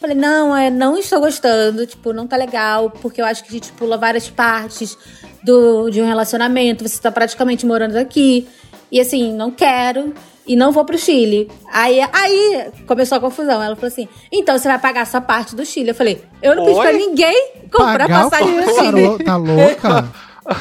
[0.00, 3.52] Falei, não, é, não estou gostando, tipo, não tá legal, porque eu acho que a
[3.52, 4.96] gente pula várias partes
[5.42, 8.48] do, de um relacionamento, você tá praticamente morando aqui.
[8.90, 10.14] E assim, não quero
[10.46, 11.50] e não vou pro Chile.
[11.70, 13.62] Aí, aí começou a confusão.
[13.62, 15.90] Ela falou assim: então você vai pagar essa parte do Chile.
[15.90, 18.74] Eu falei: eu não pedi pra ninguém comprar Pagar o passagem quê?
[18.74, 19.24] Chile.
[19.24, 20.08] Tá louca?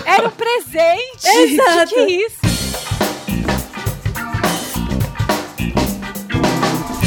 [0.06, 1.26] Era um presente!
[1.26, 1.96] Exato.
[1.96, 2.38] Que que é isso?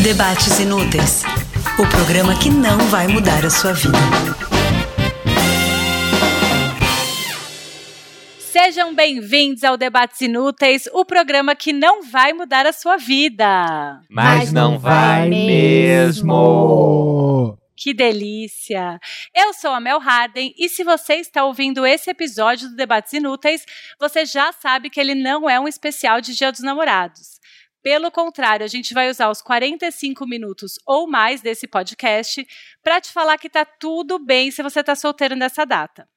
[0.02, 1.22] Debates Inúteis
[1.78, 3.98] o programa que não vai mudar a sua vida.
[8.38, 14.00] Sejam bem-vindos ao Debates Inúteis, o programa que não vai mudar a sua vida.
[14.10, 16.32] Mas não vai mesmo.
[16.34, 19.00] Oh, Que delícia!
[19.34, 23.64] Eu sou a Mel Harden e se você está ouvindo esse episódio do Debates Inúteis,
[23.98, 27.40] você já sabe que ele não é um especial de Dia dos Namorados.
[27.82, 32.46] Pelo contrário, a gente vai usar os 45 minutos ou mais desse podcast
[32.82, 36.08] para te falar que tá tudo bem se você tá solteiro nessa data.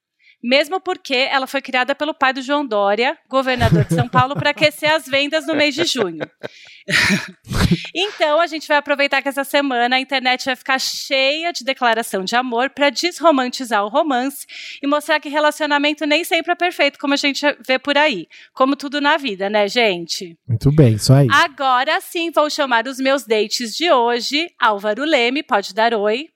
[0.46, 4.52] Mesmo porque ela foi criada pelo pai do João Dória, governador de São Paulo, para
[4.52, 6.20] aquecer as vendas no mês de junho.
[7.96, 12.24] então, a gente vai aproveitar que essa semana a internet vai ficar cheia de declaração
[12.24, 14.46] de amor para desromantizar o romance
[14.84, 18.28] e mostrar que relacionamento nem sempre é perfeito, como a gente vê por aí.
[18.54, 20.38] Como tudo na vida, né, gente?
[20.48, 21.28] Muito bem, isso aí.
[21.32, 24.48] Agora sim, vou chamar os meus dates de hoje.
[24.62, 26.30] Álvaro Leme, pode dar oi.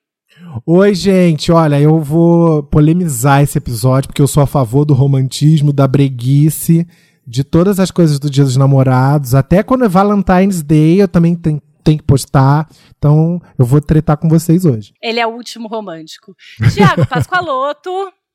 [0.66, 1.50] Oi, gente.
[1.52, 6.86] Olha, eu vou polemizar esse episódio porque eu sou a favor do romantismo, da breguice,
[7.26, 9.34] de todas as coisas do Dia dos Namorados.
[9.34, 12.68] Até quando é Valentine's Day, eu também tenho, tenho que postar.
[12.98, 14.92] Então, eu vou tretar com vocês hoje.
[15.02, 16.34] Ele é o último romântico.
[16.72, 17.90] Tiago Pascoaloto.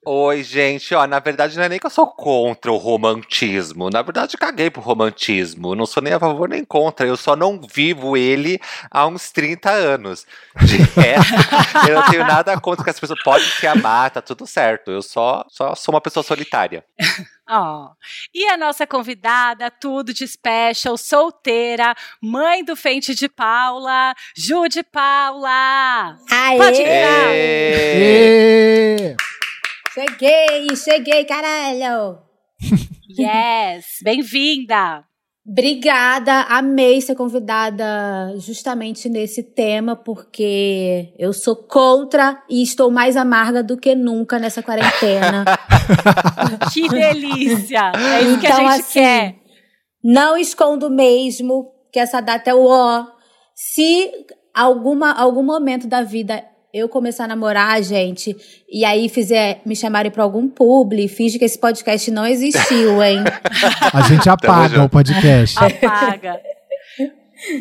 [0.08, 0.94] Oi, gente.
[0.94, 3.90] Ó, na verdade, não é nem que eu sou contra o romantismo.
[3.90, 5.74] Na verdade, eu caguei pro romantismo.
[5.74, 7.08] Não sou nem a favor nem contra.
[7.08, 8.60] Eu só não vivo ele
[8.92, 10.28] há uns 30 anos.
[10.62, 11.34] De resto,
[11.90, 14.92] eu não tenho nada contra que as pessoas podem se amar, tá tudo certo.
[14.92, 16.86] Eu só, só sou uma pessoa solitária.
[17.50, 17.90] Ó.
[18.32, 24.84] E a nossa convidada, tudo de special, solteira, mãe do Fente de Paula, Ju de
[24.84, 26.16] Paula.
[26.30, 26.58] Aê!
[26.58, 27.32] Pode entrar.
[27.34, 29.16] Ê!
[29.96, 32.18] Cheguei, cheguei, caralho!
[33.18, 35.06] Yes, bem-vinda.
[35.48, 43.64] Obrigada, amei ser convidada justamente nesse tema, porque eu sou contra e estou mais amarga
[43.64, 45.46] do que nunca nessa quarentena.
[46.74, 47.94] Que delícia.
[47.96, 49.36] É isso que a Então, gente assim, quer.
[50.04, 53.06] Não escondo mesmo que essa data é o ó.
[53.56, 54.12] Se
[54.54, 56.44] alguma, algum momento da vida
[56.76, 58.36] eu começar a namorar, gente,
[58.70, 63.20] e aí fizer me chamarem pra algum publi, finge que esse podcast não existiu, hein?
[63.94, 65.58] A gente apaga o podcast.
[65.58, 66.38] Apaga.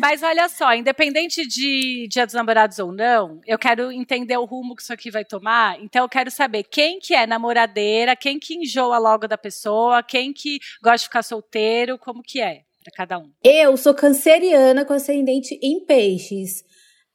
[0.01, 4.75] Mas olha só, independente de Dia dos Namorados ou não, eu quero entender o rumo
[4.75, 5.79] que isso aqui vai tomar.
[5.81, 10.33] Então eu quero saber quem que é namoradeira, quem que enjoa logo da pessoa, quem
[10.33, 13.31] que gosta de ficar solteiro, como que é pra cada um.
[13.41, 16.64] Eu sou canceriana com ascendente em peixes.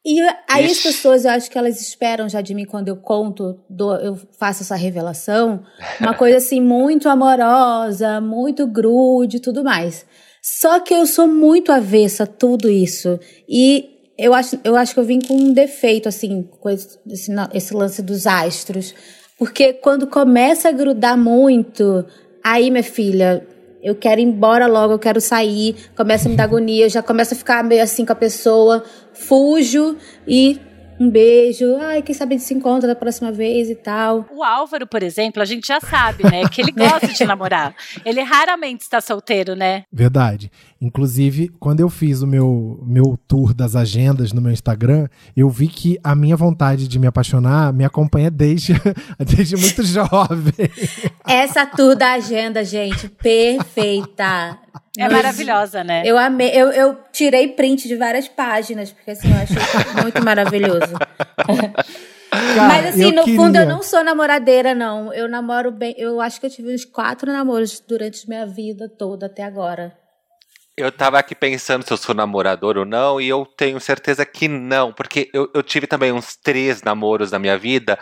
[0.05, 0.19] E
[0.49, 0.83] aí as Ixi.
[0.83, 4.63] pessoas, eu acho que elas esperam já de mim quando eu conto, dou- eu faço
[4.63, 5.63] essa revelação,
[6.01, 10.07] uma coisa assim muito amorosa, muito grude e tudo mais.
[10.43, 13.21] Só que eu sou muito avessa a tudo isso.
[13.47, 16.99] E eu acho, eu acho que eu vim com um defeito, assim, com esse,
[17.53, 18.95] esse lance dos astros.
[19.39, 22.05] Porque quando começa a grudar muito,
[22.43, 23.47] aí, minha filha,
[23.83, 27.03] eu quero ir embora logo, eu quero sair, começa a me dar agonia, eu já
[27.03, 29.97] começo a ficar meio assim com a pessoa, fujo
[30.27, 30.61] e
[31.01, 34.27] um beijo, ai, quem sabe a gente se encontra da próxima vez e tal.
[34.31, 37.75] O Álvaro, por exemplo, a gente já sabe, né, que ele gosta de namorar.
[38.05, 39.85] Ele raramente está solteiro, né?
[39.91, 40.53] Verdade.
[40.83, 45.69] Inclusive, quando eu fiz o meu, meu tour das agendas no meu Instagram, eu vi
[45.69, 48.73] que a minha vontade de me apaixonar me acompanha desde,
[49.21, 50.71] desde muito jovem.
[51.29, 54.59] Essa tour da agenda, gente, perfeita.
[54.99, 56.03] É maravilhosa, né?
[56.05, 60.95] Eu amei, eu, eu tirei print de várias páginas, porque assim, eu achei muito maravilhoso.
[62.31, 65.13] Cara, Mas assim, no fundo queria- eu não sou namoradeira, não.
[65.13, 65.95] Eu namoro bem.
[65.99, 69.93] Eu acho que eu tive uns quatro namoros durante minha vida toda até agora.
[70.77, 74.49] Eu tava aqui pensando se eu sou namorador ou não, e eu tenho certeza que
[74.49, 77.99] não, porque eu, eu tive também uns três namoros na minha vida,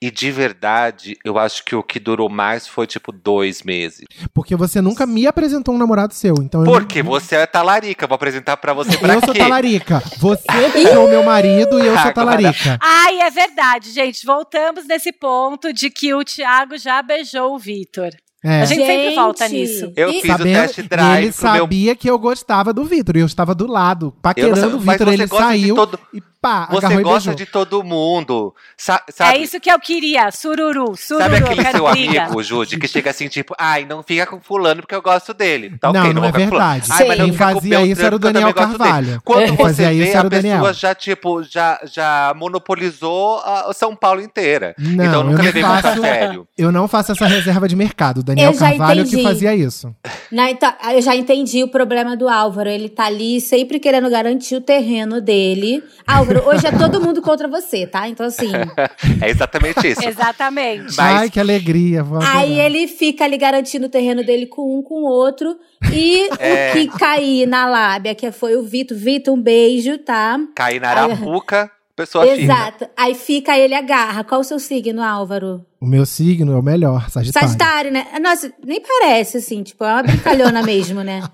[0.00, 4.04] e de verdade, eu acho que o que durou mais foi tipo dois meses.
[4.32, 8.04] Porque você nunca me apresentou um namorado seu, então eu Porque não- você é talarica,
[8.04, 9.38] eu vou apresentar pra você pra eu sou quê?
[9.40, 10.00] talarica.
[10.18, 12.78] Você beijou meu marido e eu sou talarica.
[12.80, 14.24] Ai, é verdade, gente.
[14.24, 18.10] Voltamos nesse ponto de que o Thiago já beijou o Vitor.
[18.42, 18.62] É.
[18.62, 19.92] A gente sempre Gente, volta nisso.
[19.94, 22.84] Eu E- fiz Sabendo- o test drive ele pro meu sabia que eu gostava do
[22.84, 25.08] Vitor e eu estava do lado, Eu paquerando sei, o Vitor.
[25.12, 27.34] Ele saiu todo- e pá, Você e gosta beijou.
[27.34, 28.54] de todo mundo.
[28.76, 32.22] Sa É sabe, isso que eu queria, sururu, sururu, sabe aquele seu briga.
[32.24, 35.76] amigo, Jude, que chega assim, tipo, ai, não fica com fulano porque eu gosto dele.
[35.80, 36.86] Tá Não, ok, não vou é verdade.
[36.90, 38.54] Ai, mas não Quem fazia isso era o Daniel.
[38.54, 39.20] Carvalho.
[39.24, 40.56] Quando Quem você fazia vê, isso era a o Daniel.
[40.56, 44.74] pessoa já, tipo, já, já monopolizou a São Paulo inteira.
[44.78, 46.48] Não, então nunca não levei muito a faço- sério.
[46.56, 48.18] Eu não faço essa reserva de mercado.
[48.18, 49.22] O Daniel Carvalho que entendi.
[49.22, 49.94] fazia isso.
[50.30, 52.68] Não, então, eu já entendi o problema do Álvaro.
[52.68, 55.82] Ele tá ali sempre querendo garantir o terreno dele.
[56.06, 58.08] Álvaro, hoje é todo mundo contra você, tá?
[58.08, 58.50] Então, assim.
[59.22, 60.06] É exatamente isso.
[60.06, 60.96] Exatamente.
[60.96, 62.02] Mas- Ai, que alegria.
[62.02, 65.56] Vou aí ele fica ali garantindo o terreno dele com um com o outro.
[65.92, 66.70] E É.
[66.70, 68.96] o que cair na lábia, que foi o Vitor.
[68.96, 70.38] Vitor, um beijo, tá?
[70.54, 72.26] Cair na arapuca, a pessoa.
[72.26, 72.88] Exato.
[72.96, 74.24] Aí fica, ele agarra.
[74.24, 75.64] Qual o seu signo, Álvaro?
[75.80, 77.48] O meu signo é o melhor, Sagitário.
[77.48, 78.06] Sagitário, né?
[78.22, 79.62] Nossa, nem parece, assim.
[79.62, 81.22] Tipo, é uma brincalhona mesmo, né?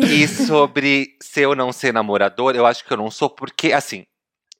[0.00, 4.04] E sobre ser ou não ser namorador, eu acho que eu não sou, porque, assim,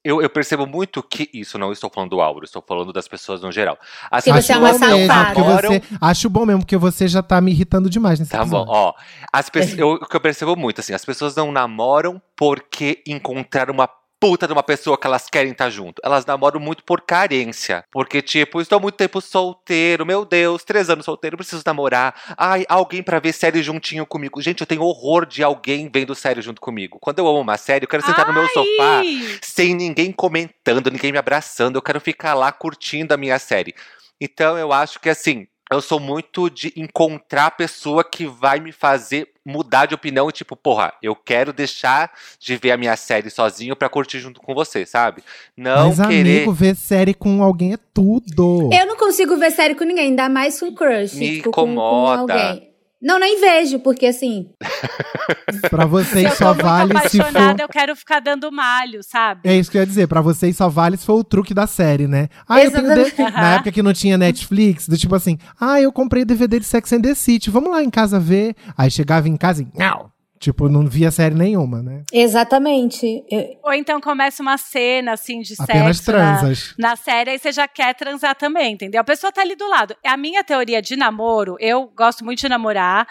[0.09, 3.41] eu, eu percebo muito que isso, não estou falando do Álvaro, estou falando das pessoas
[3.41, 3.77] no geral.
[4.09, 5.43] As Porque você é uma bom mesmo, safada.
[5.43, 8.71] você, acho bom mesmo, porque você já tá me irritando demais nesse Tá bom, episódio.
[8.73, 8.93] ó.
[9.31, 13.73] As pessoas, eu, o que eu percebo muito, assim, as pessoas não namoram porque encontraram
[13.73, 16.01] uma puta de uma pessoa que elas querem estar junto.
[16.03, 17.83] Elas namoram muito por carência.
[17.91, 22.13] Porque, tipo, estou muito tempo solteiro, meu Deus, três anos solteiro, preciso namorar.
[22.37, 24.41] Ai, alguém pra ver série juntinho comigo.
[24.41, 26.99] Gente, eu tenho horror de alguém vendo série junto comigo.
[26.99, 29.39] Quando eu amo uma série, eu quero sentar no meu sofá Ai!
[29.41, 31.77] sem ninguém comentando, ninguém me abraçando.
[31.77, 33.73] Eu quero ficar lá curtindo a minha série.
[34.19, 38.71] Então eu acho que assim, eu sou muito de encontrar a pessoa que vai me
[38.71, 43.29] fazer mudar de opinião e tipo, porra, eu quero deixar de ver a minha série
[43.29, 45.23] sozinho pra curtir junto com você, sabe?
[45.57, 48.69] Não Mas, querer amigo, ver série com alguém é tudo.
[48.71, 51.15] Eu não consigo ver série com ninguém, ainda mais com crush.
[51.15, 52.33] Me tipo, com- com incomoda.
[52.33, 52.68] alguém.
[53.01, 54.49] Não, nem vejo, porque assim.
[55.69, 57.21] Pra Se vocês eu tô só muito vale se for.
[57.25, 59.41] apaixonada, eu quero ficar dando malho, sabe?
[59.45, 61.65] É isso que eu ia dizer, pra vocês só vale se for o truque da
[61.65, 62.27] série, né?
[62.47, 62.87] Ah, eu tenho.
[63.31, 66.91] Na época que não tinha Netflix, do tipo assim, ah, eu comprei DVD de Sex
[66.93, 68.55] and the City, vamos lá em casa ver.
[68.77, 70.11] Aí chegava em casa e, não.
[70.39, 72.03] Tipo, não via série nenhuma, né?
[72.13, 73.25] Exatamente.
[73.29, 76.73] Eu- Ou então começa uma cena, assim, de Apenas sexo na, transas.
[76.77, 79.01] na série, aí você já quer transar também, entendeu?
[79.01, 79.95] A pessoa tá ali do lado.
[80.05, 83.05] A minha teoria de namoro, eu gosto muito de namorar,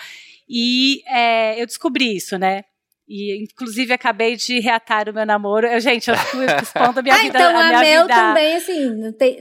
[0.48, 2.62] e é, eu descobri isso, né?
[3.06, 5.66] E, inclusive, acabei de reatar o meu namoro.
[5.66, 7.38] Eu, gente, eu fui expondo a minha ah, vida.
[7.38, 8.14] então a a, Mel vida...
[8.14, 9.38] também, assim, não tem.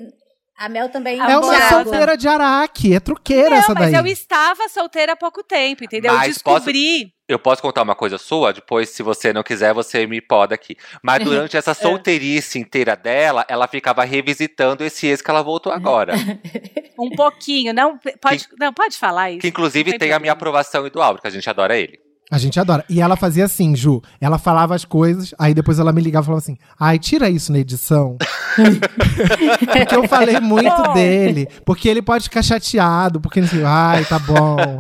[0.58, 1.22] A Mel também.
[1.22, 1.84] Ah, é uma Thiago.
[1.84, 4.02] solteira de Araque, é truqueira Não, essa mas daí.
[4.02, 6.12] eu estava solteira há pouco tempo, entendeu?
[6.12, 7.14] eu Mas descobri.
[7.28, 8.54] Eu posso contar uma coisa sua?
[8.54, 10.76] Depois, se você não quiser, você me poda aqui.
[11.04, 16.14] Mas durante essa solteirice inteira dela, ela ficava revisitando esse ex que ela voltou agora.
[17.00, 17.76] Um pouquinho.
[17.76, 19.42] Não pode, não, pode falar isso.
[19.42, 22.00] Que inclusive tem tem a minha aprovação e do Álvaro, que a gente adora ele.
[22.30, 22.84] A gente adora.
[22.90, 24.02] E ela fazia assim, Ju.
[24.20, 27.52] Ela falava as coisas, aí depois ela me ligava e falava assim: ai, tira isso
[27.52, 28.18] na edição.
[28.58, 31.48] porque eu falei muito dele.
[31.66, 34.58] Porque ele pode ficar chateado, porque ele assim, ai, tá bom.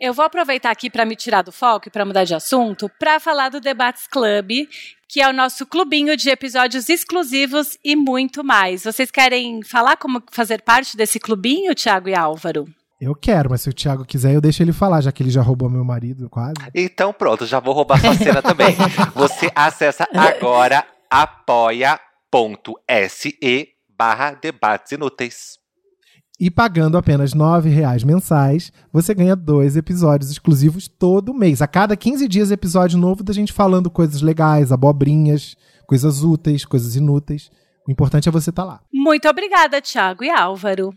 [0.00, 3.20] Eu vou aproveitar aqui para me tirar do foco e para mudar de assunto, para
[3.20, 4.66] falar do Debates Club,
[5.06, 8.84] que é o nosso clubinho de episódios exclusivos e muito mais.
[8.84, 12.66] Vocês querem falar como fazer parte desse clubinho, Thiago e Álvaro?
[13.00, 15.40] Eu quero, mas se o Thiago quiser, eu deixo ele falar, já que ele já
[15.40, 16.54] roubou meu marido, quase.
[16.74, 18.76] Então pronto, já vou roubar sua cena também.
[19.16, 21.88] Você acessa agora apoia.se
[23.96, 25.58] barra debates inúteis.
[26.38, 31.60] E pagando apenas 9 reais mensais, você ganha dois episódios exclusivos todo mês.
[31.60, 35.54] A cada 15 dias, episódio novo da gente falando coisas legais, abobrinhas,
[35.86, 37.50] coisas úteis, coisas inúteis.
[37.86, 38.80] O importante é você estar lá.
[38.90, 40.94] Muito obrigada, Thiago e Álvaro.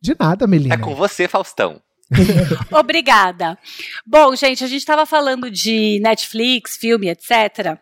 [0.00, 0.74] De nada, Melina.
[0.74, 1.80] É com você, Faustão.
[2.70, 3.58] Obrigada.
[4.06, 7.78] Bom, gente, a gente estava falando de Netflix, filme, etc.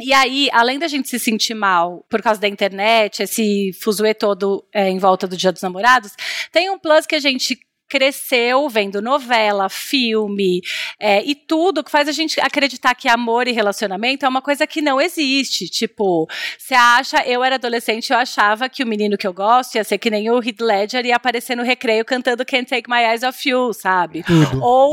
[0.00, 4.64] E aí, além da gente se sentir mal por causa da internet, esse fuzuê todo
[4.72, 6.12] é, em volta do Dia dos Namorados,
[6.52, 10.60] tem um plus que a gente cresceu vendo novela, filme
[11.00, 14.66] é, e tudo que faz a gente acreditar que amor e relacionamento é uma coisa
[14.66, 15.68] que não existe.
[15.68, 16.28] Tipo,
[16.58, 19.98] você acha, eu era adolescente, eu achava que o menino que eu gosto ia ser
[19.98, 23.48] que nem o Heath Ledger ia aparecer no recreio cantando Can't Take My Eyes Off
[23.48, 24.22] You, sabe?
[24.22, 24.62] Tudo.
[24.62, 24.92] Ou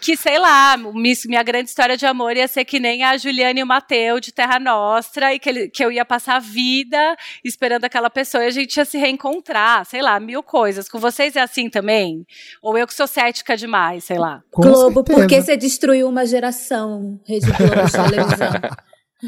[0.00, 3.62] que, sei lá, minha grande história de amor ia ser que nem a Juliane e
[3.62, 7.84] o Mateu de Terra Nostra e que, ele- que eu ia passar a vida esperando
[7.84, 10.88] aquela pessoa e a gente ia se reencontrar, sei lá, mil coisas.
[10.88, 12.26] Com vocês é assim também?
[12.62, 14.42] Ou eu que sou cética demais, sei lá.
[14.50, 15.18] Com Globo, certeza.
[15.20, 18.60] porque você destruiu uma geração, Rede Globo de televisão.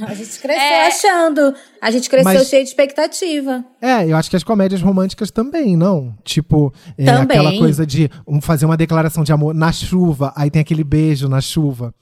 [0.06, 0.86] A gente cresceu É.
[0.88, 1.54] achando.
[1.80, 3.64] A gente cresceu Mas- cheio de expectativa.
[3.80, 6.14] É, eu acho que as comédias românticas também, não?
[6.24, 7.38] Tipo, é, Também.
[7.38, 8.10] aquela coisa de
[8.42, 11.94] fazer uma declaração de amor na chuva, aí tem aquele beijo na chuva.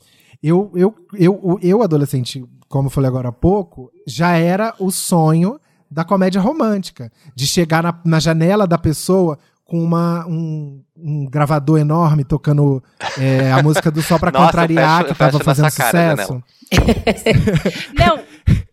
[0.42, 5.58] Eu, eu, eu, eu, adolescente, como eu falei agora há pouco, já era o sonho
[5.88, 7.10] da comédia romântica.
[7.36, 12.82] De chegar na, na janela da pessoa com uma, um, um gravador enorme tocando
[13.18, 16.44] é, a música do Sol pra Nossa, contrariar, fecho, que tava fazendo cara, sucesso.
[17.98, 18.20] Não,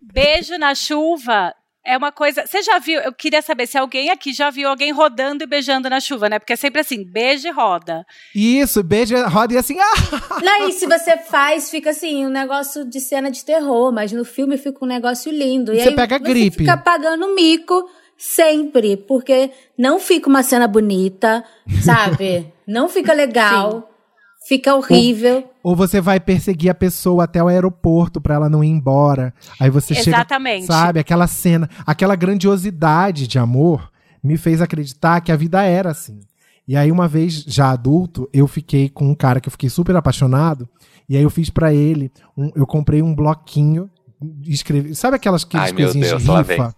[0.01, 1.53] beijo na chuva
[1.85, 2.45] é uma coisa.
[2.45, 3.01] Você já viu?
[3.01, 6.39] Eu queria saber se alguém aqui já viu alguém rodando e beijando na chuva, né?
[6.39, 8.05] Porque é sempre assim, beija e roda.
[8.33, 9.77] Isso, beija, roda e assim.
[9.79, 10.39] Ah!
[10.41, 14.23] Não, e se você faz, fica assim, um negócio de cena de terror, mas no
[14.23, 15.73] filme fica um negócio lindo.
[15.73, 16.57] E, E você aí pega você gripe.
[16.59, 17.89] fica pagando mico
[18.35, 21.43] sempre, porque não fica uma cena bonita,
[21.81, 22.47] sabe?
[22.67, 23.89] não fica legal,
[24.47, 25.49] fica horrível.
[25.61, 29.33] Ou você vai perseguir a pessoa até o aeroporto pra ela não ir embora.
[29.59, 30.65] Aí você chega, Exatamente.
[30.65, 33.91] sabe, aquela cena, aquela grandiosidade de amor
[34.23, 36.19] me fez acreditar que a vida era assim.
[36.65, 39.93] E aí uma vez já adulto, eu fiquei com um cara que eu fiquei super
[39.97, 40.67] apaixonado,
[41.09, 43.89] e aí eu fiz pra ele, um- eu comprei um bloquinho,
[44.47, 46.73] escrevi, sabe aquelas, aquelas Ai, meu coisinhas Deus, de lá rifa?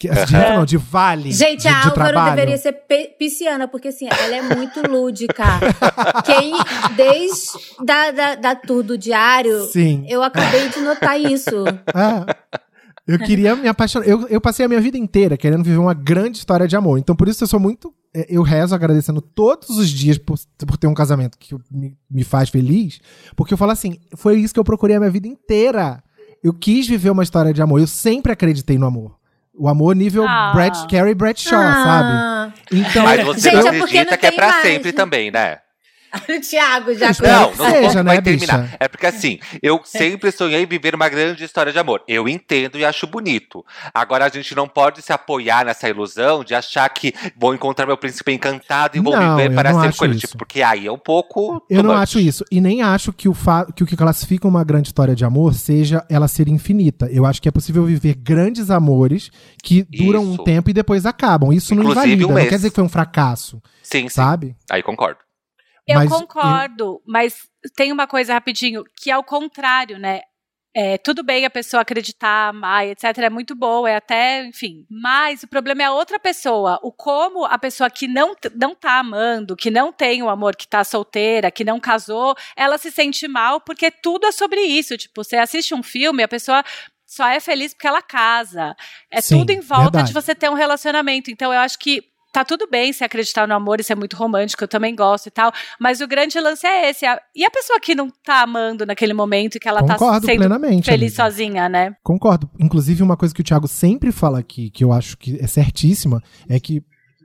[0.00, 1.30] Que, de rifa não, de vale.
[1.30, 2.34] Gente, de, a de Álvaro trabalho.
[2.34, 2.72] deveria ser
[3.18, 5.44] pisciana, porque assim, ela é muito lúdica.
[6.24, 6.54] Quem,
[6.96, 7.50] desde
[7.84, 10.06] da, da, da tour do diário, Sim.
[10.08, 11.66] eu acabei de notar isso.
[11.66, 12.60] É.
[13.06, 14.06] Eu queria me apaixonar.
[14.06, 16.98] Eu, eu passei a minha vida inteira querendo viver uma grande história de amor.
[16.98, 17.92] Então, por isso eu sou muito.
[18.14, 22.24] é, Eu rezo agradecendo todos os dias por, por ter um casamento que me, me
[22.24, 23.00] faz feliz.
[23.36, 26.02] Porque eu falo assim: foi isso que eu procurei a minha vida inteira.
[26.42, 27.80] Eu quis viver uma história de amor.
[27.80, 29.19] Eu sempre acreditei no amor.
[29.60, 30.52] O amor nível Ah.
[30.54, 32.08] Brad, Carrie Bradshaw, sabe?
[32.12, 34.72] Ah, Então, Mas você Gente, não é porque acredita não que é tem pra imagem.
[34.72, 35.58] sempre também, né?
[36.28, 38.62] o Thiago já Não, não seja, vou né, vai terminar.
[38.62, 38.76] bicha?
[38.80, 42.02] É porque assim, eu sempre sonhei em viver uma grande história de amor.
[42.08, 43.64] Eu entendo e acho bonito.
[43.94, 47.96] Agora a gente não pode se apoiar nessa ilusão de achar que vou encontrar meu
[47.96, 50.18] príncipe encantado e vou Não, viver para não sempre com ele.
[50.18, 51.62] Tipo, porque aí é um pouco.
[51.68, 52.02] Eu não much.
[52.02, 52.44] acho isso.
[52.50, 53.34] E nem acho que o,
[53.74, 57.06] que o que classifica uma grande história de amor seja ela ser infinita.
[57.10, 59.30] Eu acho que é possível viver grandes amores
[59.62, 60.44] que duram um Isso.
[60.44, 61.52] tempo e depois acabam.
[61.52, 62.26] Isso não Inclusive invalida.
[62.32, 64.08] um não quer dizer que foi um fracasso, Sim, sim.
[64.08, 64.56] sabe?
[64.70, 65.18] Aí concordo.
[65.90, 70.20] Eu Mas- concordo, mas tem uma coisa rapidinho, que é o contrário, né?
[70.72, 73.04] É, tudo bem a pessoa acreditar, amar, etc.
[73.18, 74.86] É muito boa, é até, enfim.
[74.88, 76.78] Mas o problema é a outra pessoa.
[76.84, 80.68] O como a pessoa que não, não tá amando, que não tem o amor, que
[80.68, 84.96] tá solteira, que não casou, ela se sente mal porque tudo é sobre isso.
[84.96, 86.62] Tipo, você assiste um filme, a pessoa
[87.04, 88.76] só é feliz porque ela casa.
[89.10, 90.08] É Sim, tudo em volta verdade.
[90.08, 91.32] de você ter um relacionamento.
[91.32, 94.62] Então eu acho que tá tudo bem se acreditar no amor, isso é muito romântico,
[94.64, 95.52] eu também gosto e tal.
[95.80, 97.04] Mas o grande lance é esse.
[97.06, 100.32] a- E a pessoa que não tá amando naquele momento e que ela Concordo tá
[100.32, 100.84] sendo plenamente.
[100.84, 101.22] feliz amiga.
[101.36, 101.94] sozinha, né?
[102.02, 102.48] Concordo.
[102.58, 106.22] Inclusive, uma coisa que o Thiago sempre fala aqui, que eu acho que é certíssima,
[106.48, 106.82] é que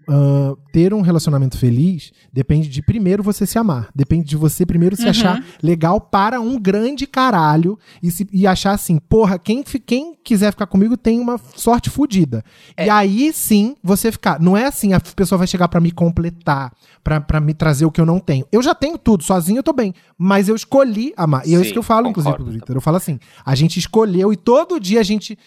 [0.08, 3.90] ah, ter um relacionamento feliz depende de primeiro você se amar.
[3.96, 5.10] Depende de você primeiro se Uhum.
[5.10, 10.52] achar legal para um grande caralho e, se- e achar assim, porra, quem, quem quiser
[10.52, 12.44] ficar comigo tem uma sorte fodida.
[12.76, 12.88] É.
[12.88, 14.40] E aí sim você ficar.
[14.40, 16.72] Não é assim, a pessoa vai chegar pra me completar,
[17.04, 18.46] pra pra me trazer o que eu não tenho.
[18.52, 19.94] Eu já tenho tudo, sozinho eu tô bem.
[20.18, 21.48] Mas eu escolhi amar.
[21.48, 22.52] E é isso Sim, que eu falo, inclusive, concordo.
[22.52, 22.76] pro Twitter.
[22.76, 25.38] Eu falo assim: a gente escolheu e todo dia a gente,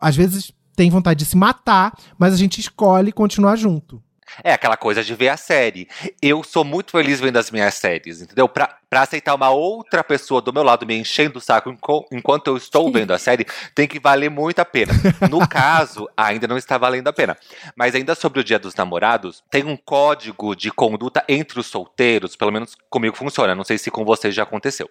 [0.00, 4.00] às vezes, tem vontade de se matar, mas a gente escolhe continuar junto.
[4.44, 5.88] É aquela coisa de ver a série.
[6.22, 8.46] Eu sou muito feliz vendo as minhas séries, entendeu?
[8.48, 12.46] Pra, pra aceitar uma outra pessoa do meu lado me enchendo o saco enco- enquanto
[12.46, 14.92] eu estou vendo a série, tem que valer muito a pena.
[15.28, 17.36] No caso, ainda não está valendo a pena.
[17.74, 22.36] Mas ainda sobre o Dia dos Namorados, tem um código de conduta entre os solteiros,
[22.36, 24.88] pelo menos comigo funciona, não sei se com vocês já aconteceu.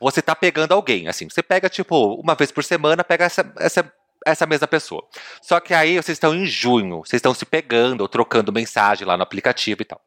[0.00, 3.92] Você tá pegando alguém, assim, você pega tipo uma vez por semana, pega essa, essa
[4.26, 5.06] essa mesma pessoa.
[5.42, 9.16] Só que aí vocês estão em junho, vocês estão se pegando ou trocando mensagem lá
[9.16, 10.00] no aplicativo e tal.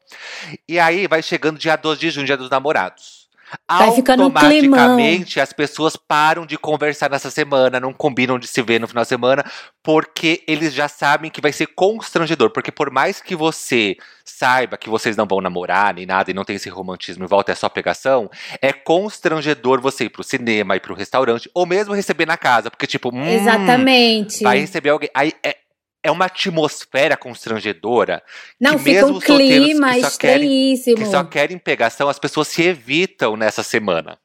[0.68, 3.21] E aí vai chegando dia 12 de junho, dia dos namorados.
[3.70, 8.62] Vai ficando um Automaticamente as pessoas param de conversar nessa semana, não combinam de se
[8.62, 9.44] ver no final de semana,
[9.84, 12.52] porque eles já sabem que vai ser constrangedor.
[12.52, 16.44] Porque por mais que você saiba que vocês não vão namorar nem nada e não
[16.44, 18.30] tem esse romantismo em volta, é só pegação,
[18.62, 22.88] é constrangedor você ir pro cinema, ir pro restaurante, ou mesmo receber na casa, porque
[22.88, 24.44] tipo, hum, Exatamente.
[24.44, 25.10] vai receber alguém.
[25.14, 25.58] Aí é,
[26.04, 28.24] é uma atmosfera constrangedora.
[28.60, 30.98] Não, que fica um clima que só querem- estranhíssimo.
[30.98, 34.18] Que só querem pegação, as pessoas se evitam nessa semana.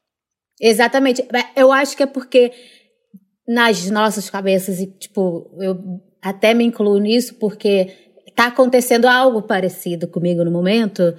[0.59, 1.23] Exatamente.
[1.55, 2.51] Eu acho que é porque
[3.47, 5.77] nas nossas cabeças, e tipo, eu
[6.21, 7.93] até me incluo nisso, porque
[8.35, 11.15] tá acontecendo algo parecido comigo no momento,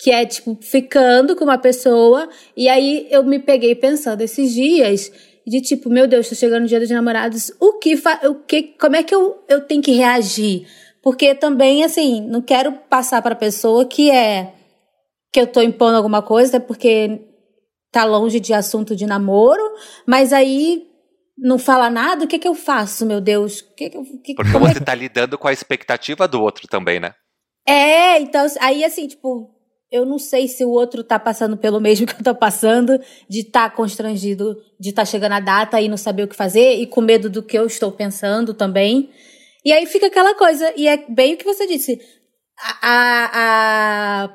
[0.00, 5.12] que é, tipo, ficando com uma pessoa, e aí eu me peguei pensando esses dias,
[5.46, 8.74] de tipo, meu Deus, tô chegando no dia dos namorados, o que, fa o que
[8.78, 10.66] como é que eu, eu tenho que reagir?
[11.02, 14.54] Porque também, assim, não quero passar pra pessoa que é,
[15.32, 17.20] que eu tô impondo alguma coisa, porque
[17.90, 19.62] tá longe de assunto de namoro,
[20.06, 20.86] mas aí
[21.36, 23.60] não fala nada, o que que eu faço, meu Deus?
[23.60, 26.68] O que que eu, que, Porque é você tá lidando com a expectativa do outro
[26.68, 27.14] também, né?
[27.66, 29.50] É, então, aí assim, tipo,
[29.92, 33.40] eu não sei se o outro tá passando pelo mesmo que eu tô passando, de
[33.40, 36.76] estar tá constrangido, de estar tá chegando a data e não saber o que fazer,
[36.76, 39.10] e com medo do que eu estou pensando também.
[39.64, 42.00] E aí fica aquela coisa, e é bem o que você disse.
[42.80, 43.30] A,
[44.24, 44.30] a,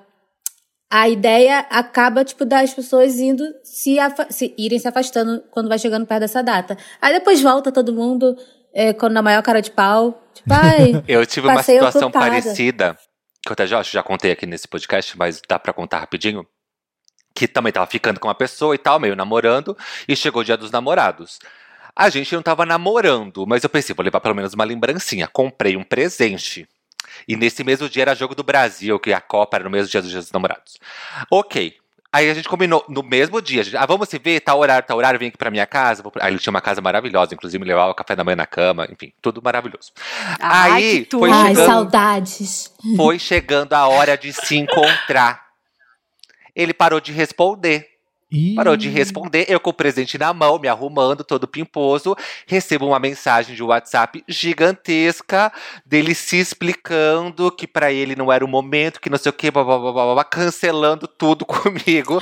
[0.89, 3.97] a ideia acaba, tipo, das pessoas indo se,
[4.29, 6.77] se, irem se afastando quando vai chegando perto dessa data.
[7.01, 8.37] Aí depois volta todo mundo
[8.73, 10.23] é, quando na maior cara de pau.
[10.33, 12.97] Tipo, ai, Eu tive uma situação parecida,
[13.47, 16.45] que eu até já, já contei aqui nesse podcast, mas dá pra contar rapidinho.
[17.33, 19.77] Que também tava ficando com uma pessoa e tal, meio namorando,
[20.07, 21.39] e chegou o dia dos namorados.
[21.95, 25.27] A gente não tava namorando, mas eu pensei, vou levar pelo menos uma lembrancinha.
[25.27, 26.67] Comprei um presente.
[27.27, 30.01] E nesse mesmo dia era jogo do Brasil, que a Copa era no mesmo dia
[30.01, 30.77] dos Dias dos Namorados.
[31.31, 31.75] Ok.
[32.11, 33.63] Aí a gente combinou no mesmo dia.
[33.63, 36.01] Gente, ah, vamos se ver, tal horário, tal horário, vem aqui pra minha casa.
[36.01, 36.11] Vou...
[36.19, 38.87] Aí ele tinha uma casa maravilhosa, inclusive me levava o café da manhã na cama,
[38.89, 39.91] enfim, tudo maravilhoso.
[40.39, 41.25] Ai, Aí foi tudo.
[41.25, 42.73] Ai, chegando, saudades.
[42.95, 45.45] foi chegando a hora de se encontrar.
[46.55, 47.96] Ele parou de responder.
[48.29, 52.13] Ih, Parou de responder, eu com o presente na mão, me arrumando, todo pimposo,
[52.45, 55.49] recebo uma mensagem de WhatsApp gigantesca
[55.85, 59.49] dele se explicando que pra ele não era o momento, que não sei o que,
[59.49, 62.19] blá, blá, blá, blá, blá, cancelando tudo comigo.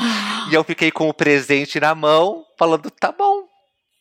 [0.51, 3.43] e eu fiquei com o presente na mão, falando, tá bom,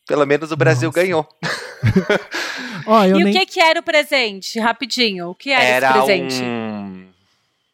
[0.07, 1.01] pelo menos o Brasil Nossa.
[1.01, 1.27] ganhou.
[2.85, 3.29] Ó, E nem...
[3.29, 4.59] o que que era o presente?
[4.59, 6.43] Rapidinho, o que era, Era esse presente?
[6.43, 7.07] um...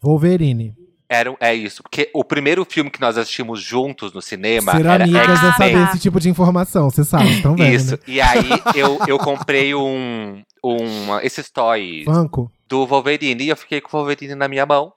[0.02, 0.74] Wolverine.
[1.14, 5.04] Era, é isso, porque o primeiro filme que nós assistimos juntos no cinema Ser era
[5.04, 8.00] amigas é saber esse tipo de informação, você sabe, estão vendo, Isso, né?
[8.08, 12.50] e aí eu, eu comprei um, um esses toys Funko.
[12.66, 14.94] do Wolverine e eu fiquei com o Wolverine na minha mão.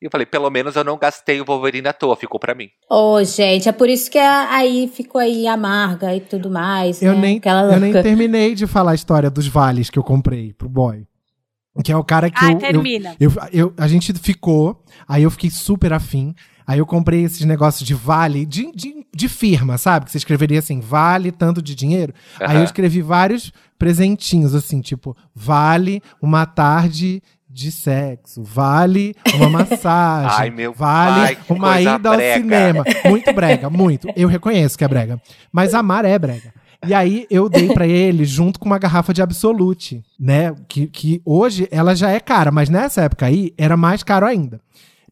[0.00, 2.70] E eu falei, pelo menos eu não gastei o Wolverine à toa, ficou pra mim.
[2.88, 7.02] Ô, gente, é por isso que aí ficou aí amarga e tudo mais.
[7.02, 7.20] Eu, né?
[7.20, 10.70] nem, Aquela eu nem terminei de falar a história dos vales que eu comprei pro
[10.70, 11.06] boy.
[11.82, 13.16] Que é o cara que Ai, eu, eu, termina.
[13.20, 16.34] eu, eu- A gente ficou, aí eu fiquei super afim.
[16.66, 20.04] Aí eu comprei esses negócios de vale, de, de, de firma, sabe?
[20.06, 22.14] Que você escreveria assim, vale tanto de dinheiro.
[22.38, 27.20] Aí eu escrevi vários presentinhos, assim, tipo, vale uma tarde
[27.52, 32.40] de sexo, vale uma massagem, Ai, meu vale pai, uma ida ao brega.
[32.40, 32.84] cinema.
[33.06, 34.06] Muito brega, muito.
[34.14, 35.20] Eu reconheço que é brega.
[35.50, 36.54] Mas amar é brega.
[36.86, 40.54] E aí eu dei pra ele junto com uma garrafa de Absolute, né?
[40.66, 44.60] Que, que hoje ela já é cara, mas nessa época aí era mais caro ainda,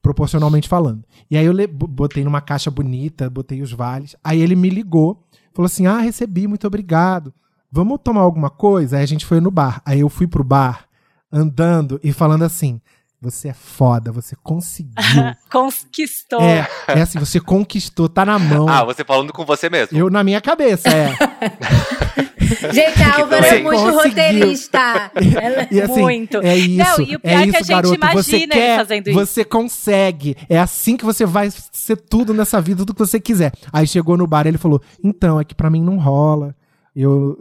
[0.00, 1.04] proporcionalmente falando.
[1.30, 4.16] E aí eu botei numa caixa bonita, botei os vales.
[4.24, 7.34] Aí ele me ligou, falou assim: "Ah, recebi, muito obrigado.
[7.70, 9.82] Vamos tomar alguma coisa?" Aí a gente foi no bar.
[9.84, 10.86] Aí eu fui pro bar
[11.30, 12.80] andando e falando assim:
[13.20, 14.94] "Você é foda, você conseguiu."
[15.50, 16.40] Conquistou.
[16.40, 18.68] é, é assim, você conquistou, tá na mão.
[18.68, 19.96] Ah, você falando com você mesmo.
[19.98, 21.16] Eu na minha cabeça, é.
[22.72, 23.94] Gente, a Que Álvaro é muito Conseguiu.
[24.02, 25.10] roteirista.
[25.40, 26.38] Ela- E assim, Muito.
[26.38, 26.78] é isso.
[27.00, 27.88] Não, e o pior é é isso, que a gente garoto.
[27.88, 27.96] você
[28.36, 29.18] imagina ele quer, fazendo isso.
[29.18, 30.36] você consegue.
[30.48, 33.52] É assim que você vai ser tudo nessa vida, tudo que você quiser.
[33.70, 36.54] Aí chegou no bar e ele falou: "Então, é que pra mim não rola.
[36.96, 37.36] Eu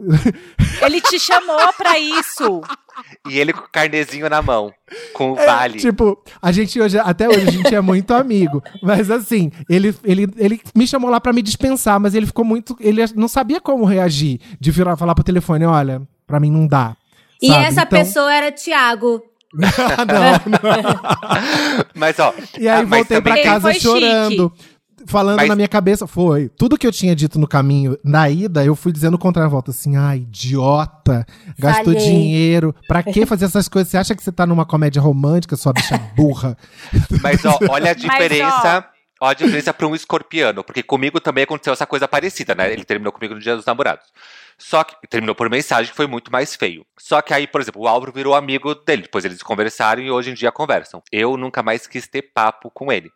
[0.82, 2.60] Ele te chamou pra isso.
[3.28, 4.72] E ele com o carnezinho na mão,
[5.12, 5.78] com o É, vale.
[5.78, 8.62] Tipo, a gente hoje, até hoje a gente é muito amigo.
[8.82, 12.76] Mas assim, ele, ele, ele me chamou lá pra me dispensar, mas ele ficou muito.
[12.80, 14.40] Ele não sabia como reagir.
[14.60, 16.96] De virar falar pro telefone: olha, pra mim não dá.
[17.40, 17.64] E sabe?
[17.64, 19.22] essa Então- pessoa era Tiago.
[19.54, 19.64] não,
[20.52, 21.84] não.
[21.94, 24.52] Mas ó, E aí ah, mas voltei Ele casa chorando.
[25.08, 26.48] Falando Mas- na minha cabeça, foi.
[26.50, 29.70] Tudo que eu tinha dito no caminho, na ida, eu fui dizendo contra a volta,
[29.70, 31.26] assim, ah, idiota,
[31.58, 32.08] gastou Falhei.
[32.08, 32.74] dinheiro.
[32.86, 33.90] Pra que fazer essas coisas?
[33.90, 36.56] Você acha que você tá numa comédia romântica, sua bicha burra?
[37.22, 38.84] Mas ó, olha a Mas, diferença.
[39.20, 42.72] ó, a diferença pra um escorpiano, porque comigo também aconteceu essa coisa parecida, né?
[42.72, 44.04] Ele terminou comigo no dia dos namorados.
[44.58, 46.84] Só que terminou por mensagem, que foi muito mais feio.
[46.98, 49.02] Só que aí, por exemplo, o Álvaro virou amigo dele.
[49.02, 51.00] Depois eles conversaram e hoje em dia conversam.
[51.12, 53.08] Eu nunca mais quis ter papo com ele.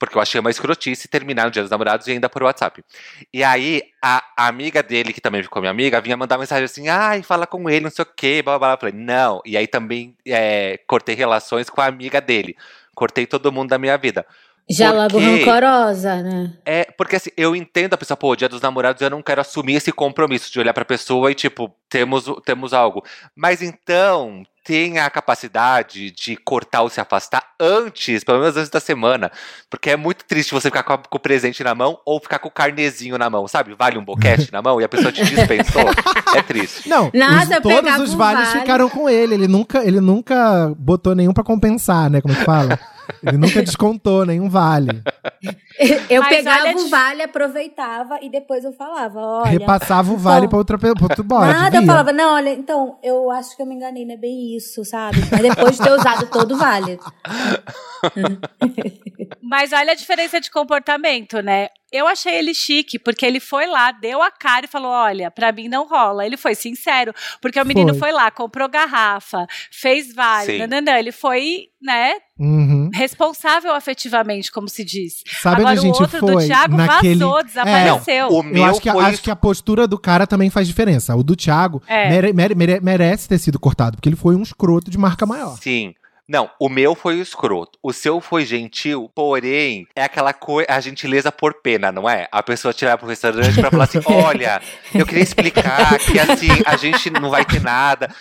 [0.00, 2.82] Porque eu achei uma escrotice terminar no dia dos namorados e ainda por WhatsApp.
[3.30, 7.22] E aí, a, amiga dele, que também ficou minha amiga, vinha mandar mensagem assim: ai,
[7.22, 8.78] fala com ele, não sei o quê, blá blá blá.
[8.78, 9.42] Falei, não.
[9.44, 12.56] E aí também é, cortei relações com a amiga dele.
[12.94, 14.24] Cortei todo mundo da minha vida.
[14.70, 15.24] Já Por logo quê?
[15.44, 16.52] rancorosa, né?
[16.64, 19.74] É, porque assim, eu entendo a pessoa, pô, dia dos namorados eu não quero assumir
[19.74, 23.02] esse compromisso de olhar pra pessoa e, tipo, temos, temos algo.
[23.34, 28.78] Mas então, tenha a capacidade de cortar ou se afastar antes, pelo menos antes da
[28.78, 29.32] semana.
[29.68, 32.38] Porque é muito triste você ficar com, a- com o presente na mão ou ficar
[32.38, 33.74] com o carnezinho na mão, sabe?
[33.76, 35.82] Vale um boquete na mão e a pessoa te dispensou.
[36.36, 36.88] É triste.
[36.88, 38.60] Não, Nada, os- todos os vales vale.
[38.60, 39.34] ficaram com ele.
[39.34, 42.20] Ele nunca, ele nunca botou nenhum pra compensar, né?
[42.20, 42.78] Como é que fala?
[43.22, 45.02] Ele nunca descontou nenhum vale.
[46.08, 49.50] Eu Mas pegava olha, o vale, aproveitava e depois eu falava, olha.
[49.50, 51.52] Repassava o vale Então, pra outra pe- pra outro bode.
[51.52, 51.90] Nada, eu via.
[51.90, 55.18] falava, não, olha, então, eu acho que eu me enganei, não é bem isso, sabe?
[55.30, 56.98] Mas depois de ter usado todo o vale.
[59.42, 61.68] Mas olha a diferença de comportamento, né?
[61.92, 65.50] Eu achei ele chique, porque ele foi lá, deu a cara e falou: Olha, pra
[65.50, 66.24] mim não rola.
[66.24, 67.98] Ele foi sincero, porque o menino Foi.
[67.98, 70.98] foi lá, comprou garrafa, fez vale, nananã.
[70.98, 72.88] Ele foi, né, Uhum.
[72.94, 75.22] responsável afetivamente, como se diz.
[75.42, 76.34] Sabe Agora onde a gente o outro foi?
[76.36, 78.28] do Thiago Naquele- vazou, desapareceu.
[78.30, 80.48] Não, o Eu meu acho, que, a- foi acho que a postura do cara também
[80.48, 81.14] faz diferença.
[81.14, 82.08] O do Thiago É.
[82.08, 85.58] mere- mere- mere- merece ter sido cortado, porque ele foi um escroto de marca maior.
[85.60, 85.92] Sim.
[86.30, 87.76] Não, o meu foi o escroto.
[87.82, 92.28] O seu foi gentil, porém, é aquela coisa, a gentileza por pena, não é?
[92.30, 94.62] A pessoa leva pro restaurante pra falar assim: olha,
[94.94, 98.14] eu queria explicar que assim, a gente não vai ter nada.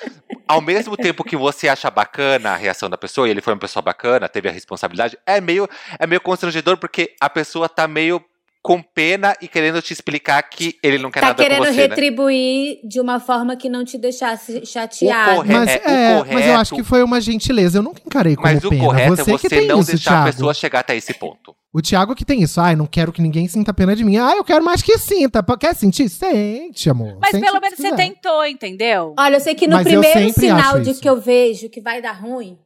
[0.48, 3.60] Ao mesmo tempo que você acha bacana a reação da pessoa, e ele foi uma
[3.60, 5.69] pessoa bacana, teve a responsabilidade, é meio,
[6.00, 8.19] é meio constrangedor, porque a pessoa tá meio
[8.62, 11.88] com pena e querendo te explicar que ele não quer Tá nada com querendo você,
[11.88, 11.95] né?
[11.95, 15.36] retribuir de uma forma que não te deixasse chateado.
[15.38, 17.78] corre- Mas, é, é, o mas eu correto- acho que foi uma gentileza.
[17.80, 18.84] Eu nunca encarei como Mas o pena.
[18.84, 20.28] correto você é que você tem não isso, deixar Thiago.
[20.30, 21.56] a pessoa chegar até esse ponto.
[21.72, 22.60] O Thiago que tem isso.
[22.60, 24.17] Ai, não quero que ninguém sinta pena de mim.
[24.17, 25.41] Ah, eu quero mais que sinta.
[25.58, 26.10] Quer sentir?
[26.10, 27.17] Sente, amor.
[27.22, 29.13] Mas Sente pelo se menos você tentou, entendeu?
[29.17, 31.02] Olha, eu sei que no Mas primeiro sinal de isso.
[31.02, 32.58] que eu vejo que vai dar ruim,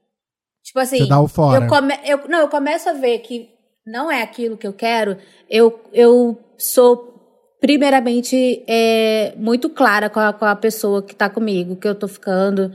[0.64, 1.64] tipo assim, Você dá o fora.
[1.66, 3.50] eu, come, eu não, eu começo a ver que
[3.86, 5.18] não é aquilo que eu quero,
[5.50, 7.12] eu, eu sou
[7.60, 12.08] primeiramente é, muito clara com a, com a pessoa que tá comigo, que eu tô
[12.08, 12.72] ficando.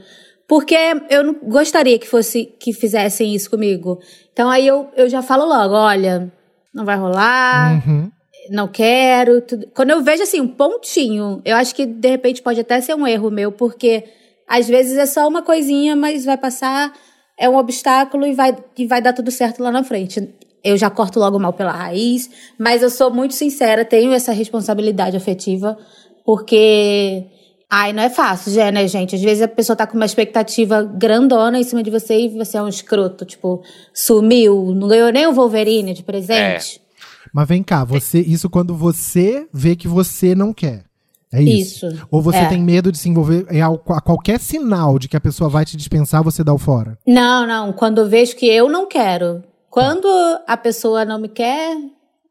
[0.47, 0.75] Porque
[1.11, 3.99] eu não gostaria que fosse que fizessem isso comigo.
[4.33, 6.31] Então aí eu, eu já falo logo, olha,
[6.73, 8.09] não vai rolar, Uhum.
[8.49, 9.41] não quero.
[9.41, 9.67] tudo.
[9.75, 13.05] Quando eu vejo assim, um pontinho, eu acho que de repente pode até ser um
[13.05, 14.05] erro meu, porque
[14.47, 16.91] às vezes é só uma coisinha, mas vai passar,
[17.37, 20.33] é um obstáculo e vai, e vai dar tudo certo lá na frente.
[20.63, 25.15] Eu já corto logo mal pela raiz, mas eu sou muito sincera, tenho essa responsabilidade
[25.15, 25.77] afetiva,
[26.25, 27.25] porque.
[27.71, 29.15] Ai, não é fácil, já, né, gente?
[29.15, 32.57] Às vezes a pessoa tá com uma expectativa grandona em cima de você e você
[32.57, 33.61] é um escroto, tipo,
[33.93, 36.81] sumiu, não ganhou nem o Wolverine de presente.
[37.31, 40.83] Mas vem cá, você, isso quando você vê que você não quer.
[41.31, 41.85] É isso.
[41.85, 42.45] Isso, Ou você é.
[42.47, 43.69] tem medo de se envolver é a
[44.01, 46.97] qualquer sinal de que a pessoa vai te dispensar, você dá o fora.
[47.05, 47.71] Não, não.
[47.71, 49.43] Quando eu vejo que eu não quero.
[49.69, 50.07] Quando
[50.47, 51.77] a pessoa não me quer,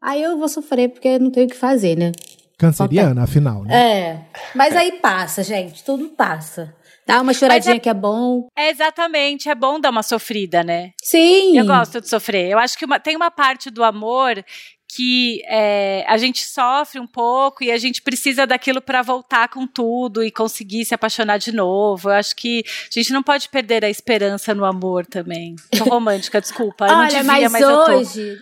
[0.01, 2.11] aí eu vou sofrer porque eu não tenho o que fazer, né?
[2.57, 3.73] Canceriana, afinal, né?
[3.73, 4.21] É.
[4.53, 5.83] Mas aí passa, gente.
[5.83, 6.75] Tudo passa.
[7.07, 8.47] Dá uma choradinha é- que é bom.
[8.55, 10.91] É exatamente, é bom dar uma sofrida, né?
[11.01, 11.57] Sim.
[11.57, 12.51] Eu gosto de sofrer.
[12.51, 14.43] Eu acho que uma- tem uma parte do amor
[14.91, 19.67] que é, a gente sofre um pouco e a gente precisa daquilo para voltar com
[19.67, 22.09] tudo e conseguir se apaixonar de novo.
[22.09, 25.55] Eu acho que a gente não pode perder a esperança no amor também.
[25.77, 26.87] Tô romântica, desculpa.
[26.87, 27.91] Eu não Olha, devia, mas, tô.
[27.91, 28.39] hoje.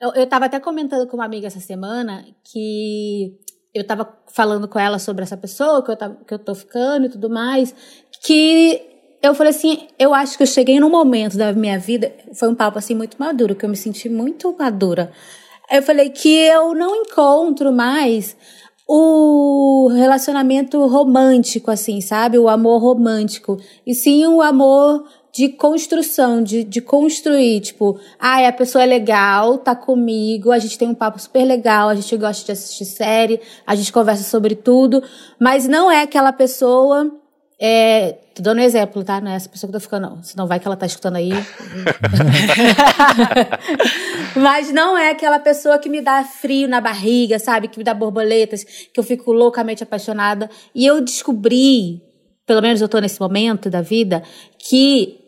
[0.00, 3.38] Eu, eu tava até comentando com uma amiga essa semana que
[3.74, 7.06] eu tava falando com ela sobre essa pessoa que eu, tava, que eu tô ficando
[7.06, 7.74] e tudo mais.
[8.24, 8.80] Que
[9.22, 12.10] eu falei assim: eu acho que eu cheguei num momento da minha vida.
[12.32, 15.12] Foi um papo assim muito maduro, que eu me senti muito madura.
[15.70, 18.36] Eu falei que eu não encontro mais
[18.88, 22.38] o relacionamento romântico, assim, sabe?
[22.38, 23.56] O amor romântico.
[23.86, 27.60] E sim o amor de construção, de, de construir.
[27.60, 31.88] Tipo, ai, a pessoa é legal, tá comigo, a gente tem um papo super legal,
[31.88, 35.02] a gente gosta de assistir série, a gente conversa sobre tudo,
[35.38, 37.19] mas não é aquela pessoa.
[37.62, 39.20] É, tô dando um exemplo, tá?
[39.20, 40.22] Não é essa pessoa que eu tô ficando, não.
[40.22, 41.28] Senão vai que ela tá escutando aí.
[44.34, 47.68] Mas não é aquela pessoa que me dá frio na barriga, sabe?
[47.68, 50.48] Que me dá borboletas, que eu fico loucamente apaixonada.
[50.74, 52.00] E eu descobri,
[52.46, 54.22] pelo menos eu tô nesse momento da vida,
[54.58, 55.18] que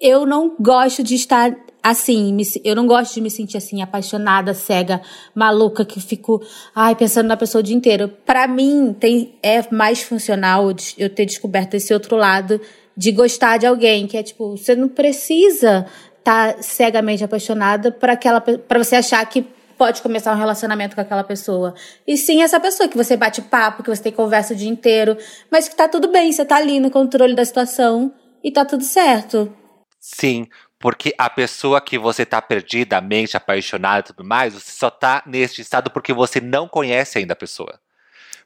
[0.00, 5.00] eu não gosto de estar assim, eu não gosto de me sentir assim, apaixonada, cega,
[5.34, 6.42] maluca, que fico,
[6.74, 8.08] ai, pensando na pessoa o dia inteiro.
[8.24, 12.60] Pra mim, tem, é mais funcional eu ter descoberto esse outro lado
[12.96, 15.86] de gostar de alguém, que é tipo, você não precisa
[16.18, 19.46] estar cegamente apaixonada para aquela para você achar que
[19.78, 21.74] pode começar um relacionamento com aquela pessoa.
[22.06, 25.16] E sim essa pessoa que você bate papo, que você tem conversa o dia inteiro,
[25.50, 28.12] mas que tá tudo bem, você tá ali no controle da situação
[28.44, 29.50] e tá tudo certo.
[29.98, 30.46] Sim,
[30.80, 35.22] porque a pessoa que você tá perdida, mente apaixonada e tudo mais, você só tá
[35.26, 37.78] neste estado porque você não conhece ainda a pessoa.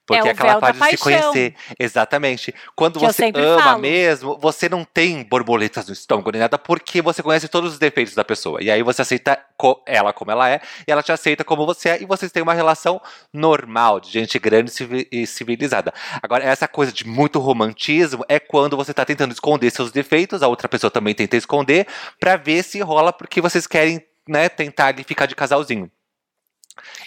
[0.07, 1.55] Porque É aquela parte de se conhecer.
[1.79, 2.55] Exatamente.
[2.77, 3.81] Quando Que você ama falo.
[3.81, 8.15] mesmo, você não tem borboletas no estômago nem nada, porque você conhece todos os defeitos
[8.15, 8.63] da pessoa.
[8.63, 9.39] E aí você aceita
[9.87, 12.53] ela como ela é, e ela te aceita como você é, e vocês têm uma
[12.53, 13.01] relação
[13.33, 15.93] normal, de gente grande e civi- civilizada.
[16.23, 20.49] Agora, essa coisa de muito romantismo é quando você tá tentando esconder seus defeitos, a
[20.49, 21.87] outra pessoa também tenta esconder,
[22.21, 25.91] pra ver se rola, porque vocês querem, né, tentar ficar de casalzinho.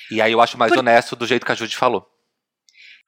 [0.10, 2.10] E aí eu acho mais Por- honesto do jeito que a Judy falou.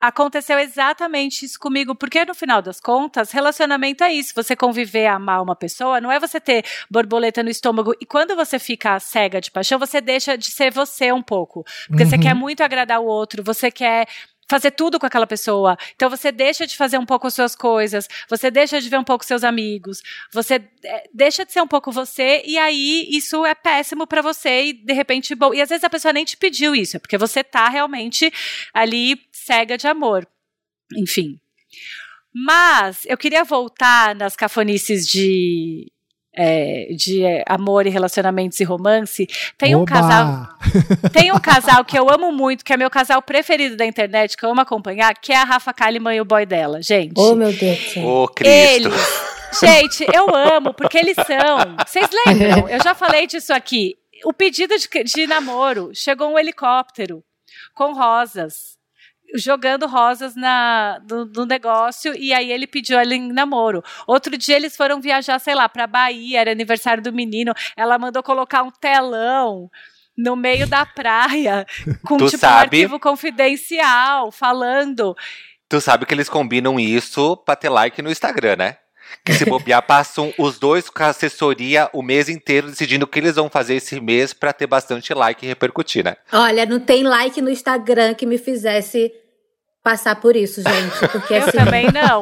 [0.01, 4.33] Aconteceu exatamente isso comigo, porque no final das contas, relacionamento é isso.
[4.33, 7.93] Você conviver, amar uma pessoa, não é você ter borboleta no estômago.
[7.99, 11.65] E quando você fica cega de paixão, você deixa de ser você um pouco.
[11.89, 12.21] Porque você Uhum.
[12.21, 14.07] quer muito agradar o outro, você quer
[14.49, 15.77] fazer tudo com aquela pessoa.
[15.95, 19.03] Então você deixa de fazer um pouco as suas coisas, você deixa de ver um
[19.03, 20.01] pouco seus amigos,
[20.33, 24.65] você é, deixa de ser um pouco você e aí isso é péssimo pra você
[24.65, 25.53] e de repente bom.
[25.53, 28.33] E às vezes a pessoa nem te pediu isso, é porque você tá realmente
[28.73, 30.27] ali cega de amor.
[30.97, 31.39] Enfim.
[32.33, 35.91] Mas eu queria voltar nas cafonices de
[36.35, 39.27] é, de é, amor e relacionamentos e romance.
[39.57, 39.91] Tem um Oba!
[39.91, 40.49] casal
[41.11, 44.45] tem um casal que eu amo muito, que é meu casal preferido da internet, que
[44.45, 47.13] eu amo acompanhar, que é a Rafa Kalimann e o boy dela, gente.
[47.17, 48.07] Oh, meu Deus do céu.
[48.07, 48.53] Ô, Cristo.
[48.53, 49.39] Eles.
[49.59, 51.75] Gente, eu amo, porque eles são.
[51.85, 52.69] Vocês lembram?
[52.69, 53.97] Eu já falei disso aqui.
[54.23, 57.23] O pedido de, de namoro chegou um helicóptero
[57.73, 58.78] com rosas.
[59.35, 63.83] Jogando rosas na, no, no negócio, e aí ele pediu ela em namoro.
[64.07, 67.53] Outro dia eles foram viajar, sei lá, pra Bahia, era aniversário do menino.
[67.77, 69.69] Ela mandou colocar um telão
[70.17, 71.65] no meio da praia,
[72.05, 72.77] com Tu tipo um sabe?
[72.77, 75.15] arquivo confidencial, falando.
[75.69, 78.77] Tu sabe que eles combinam isso pra ter like no Instagram, né?
[79.25, 83.19] Que se bobear, passam os dois com a assessoria o mês inteiro decidindo o que
[83.19, 86.15] eles vão fazer esse mês pra ter bastante like e repercutir, né?
[86.31, 89.11] Olha, não tem like no Instagram que me fizesse
[89.83, 91.07] passar por isso, gente.
[91.11, 91.51] Porque Eu assim.
[91.51, 92.19] também não.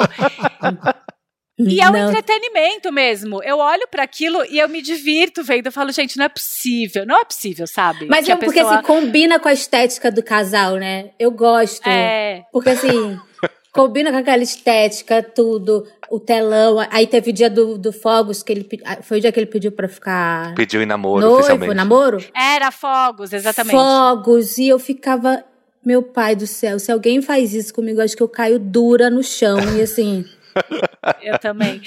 [1.60, 2.10] E é um não.
[2.12, 3.42] entretenimento mesmo.
[3.44, 5.66] Eu olho pra aquilo e eu me divirto vendo.
[5.68, 7.04] Eu falo, gente, não é possível.
[7.06, 8.06] Não é possível, sabe?
[8.06, 11.12] Mas Que é porque pessoa- assim, combina com a estética do casal, né?
[11.20, 11.88] Eu gosto.
[11.88, 12.44] É.
[12.52, 13.20] Porque assim,
[13.78, 16.78] combina com aquela estética, tudo, o telão.
[16.92, 19.46] Aí teve o dia do, do Fogos, que ele ah, foi o dia que ele
[19.46, 21.74] pediu pra ficar Pediu em namoro, noivo, oficialmente.
[21.74, 22.18] namoro.
[22.36, 23.76] Era fogos, exatamente.
[23.76, 25.44] Fogos, e eu ficava,
[25.86, 29.24] meu pai do céu, se alguém faz isso comigo, acho que eu caio dura no
[29.24, 29.58] chão.
[29.78, 30.26] E assim,
[31.22, 31.82] Eu também.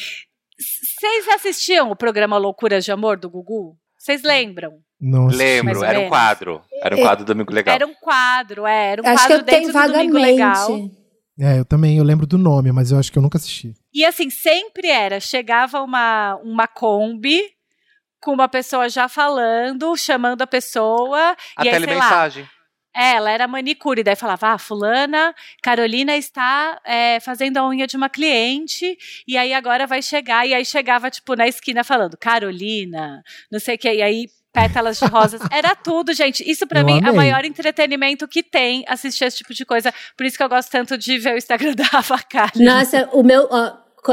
[0.59, 3.76] Vocês assistiam o programa Loucuras de Amor do Gugu?
[3.96, 4.79] Vocês lembram?
[5.00, 6.62] Não Lembro, era um quadro.
[6.83, 7.74] Era um quadro do Domingo Legal.
[7.74, 8.92] Era um quadro, é.
[8.92, 10.99] Era um acho que quadro eu tenho vagamente.
[11.40, 13.74] É, eu também, eu lembro do nome, mas eu acho que eu nunca assisti.
[13.94, 17.40] E assim, sempre era, chegava uma, uma Kombi
[18.20, 22.48] com uma pessoa já falando, chamando a pessoa, A e aí, sei lá, telemensagem.
[22.94, 27.96] é, ela era manicure, daí falava, ah, fulana, Carolina está é, fazendo a unha de
[27.96, 33.22] uma cliente, e aí agora vai chegar, e aí chegava, tipo, na esquina falando, Carolina,
[33.50, 36.86] não sei o que, e aí pétalas de rosas, era tudo, gente, isso pra Eu
[36.86, 37.14] mim é o amei.
[37.16, 40.98] maior entretenimento que tem, assistir esse tipo de coisa, por isso que eu gosto tanto
[40.98, 42.64] de ver o Instagram da Rafa Kalimann.
[42.74, 43.48] Nossa, o meu.
[43.50, 43.72] ó,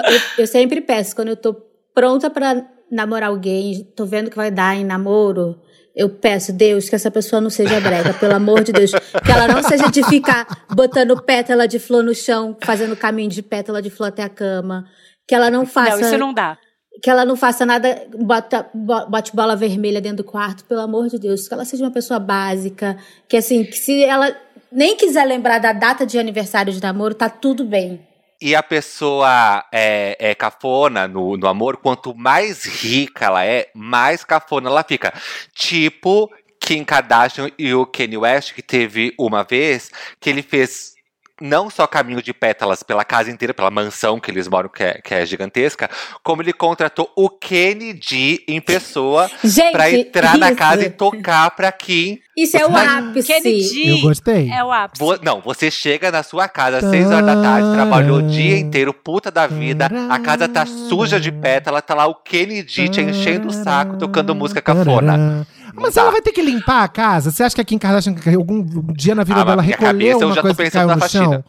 [0.10, 1.54] eu, eu sempre peço, quando eu tô
[1.94, 5.60] pronta pra namorar alguém, tô vendo que vai dar em namoro,
[5.96, 8.92] eu peço, Deus, que essa pessoa não seja brega, pelo amor de Deus.
[9.26, 13.42] Que ela não seja de ficar botando pétala de flor no chão, fazendo caminho de
[13.42, 14.86] pétala de flor até a cama.
[15.28, 15.98] Que ela não faça.
[15.98, 16.56] Não, isso não dá.
[17.02, 21.08] Que ela não faça nada, bota, bo- bote bola vermelha dentro do quarto, pelo amor
[21.10, 21.48] de Deus.
[21.48, 22.98] Que ela seja uma pessoa básica.
[23.28, 24.36] Que assim, que se ela
[24.72, 28.06] nem quiser lembrar da data de aniversário de namoro, tá tudo bem.
[28.42, 34.24] E a pessoa é, é cafona no, no amor, quanto mais rica ela é, mais
[34.24, 35.12] cafona ela fica.
[35.56, 36.30] Tipo
[36.60, 40.97] Kim Kardashian e o Kanye West, que teve uma vez que ele fez
[41.42, 45.02] não só caminho de pétalas pela casa inteira, pela mansão que eles moram, que é,
[45.04, 45.90] que é gigantesca,
[46.24, 51.52] como ele contratou o Kennedy em pessoa Gente, pra entrar na isso- casa e tocar
[51.52, 52.20] pra Kim.
[52.36, 53.28] Isso é o Mas ápice.
[53.34, 54.50] Kennedy Eu gostei.
[54.52, 55.04] é o ápice.
[55.04, 58.58] Vo- não, você chega na sua casa às 6 horas da tarde, trabalhou o dia
[58.60, 63.02] inteiro, puta da vida, a casa tá suja de pétala, tá lá o Kennedy te
[63.02, 65.46] enchendo o saco, tocando música cafona.
[65.80, 66.14] Mas Não ela dá.
[66.14, 67.32] vai ter que limpar a casa?
[67.32, 68.64] Você acha que a Kim Kardashian algum
[68.94, 71.24] dia na vida Ah, dela recolheu eu uma coisa que caiu no faxina.
[71.26, 71.44] chão?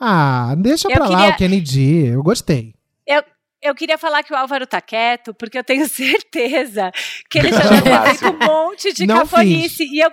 [0.00, 2.06] Ah, deixa Eu pra lá queria- o Kennedy.
[2.06, 2.74] Eu gostei.
[3.62, 6.92] Eu queria falar que o Álvaro tá quieto, porque eu tenho certeza
[7.28, 9.82] que ele já deve ter um monte de Não cafonice.
[9.82, 10.10] E eu.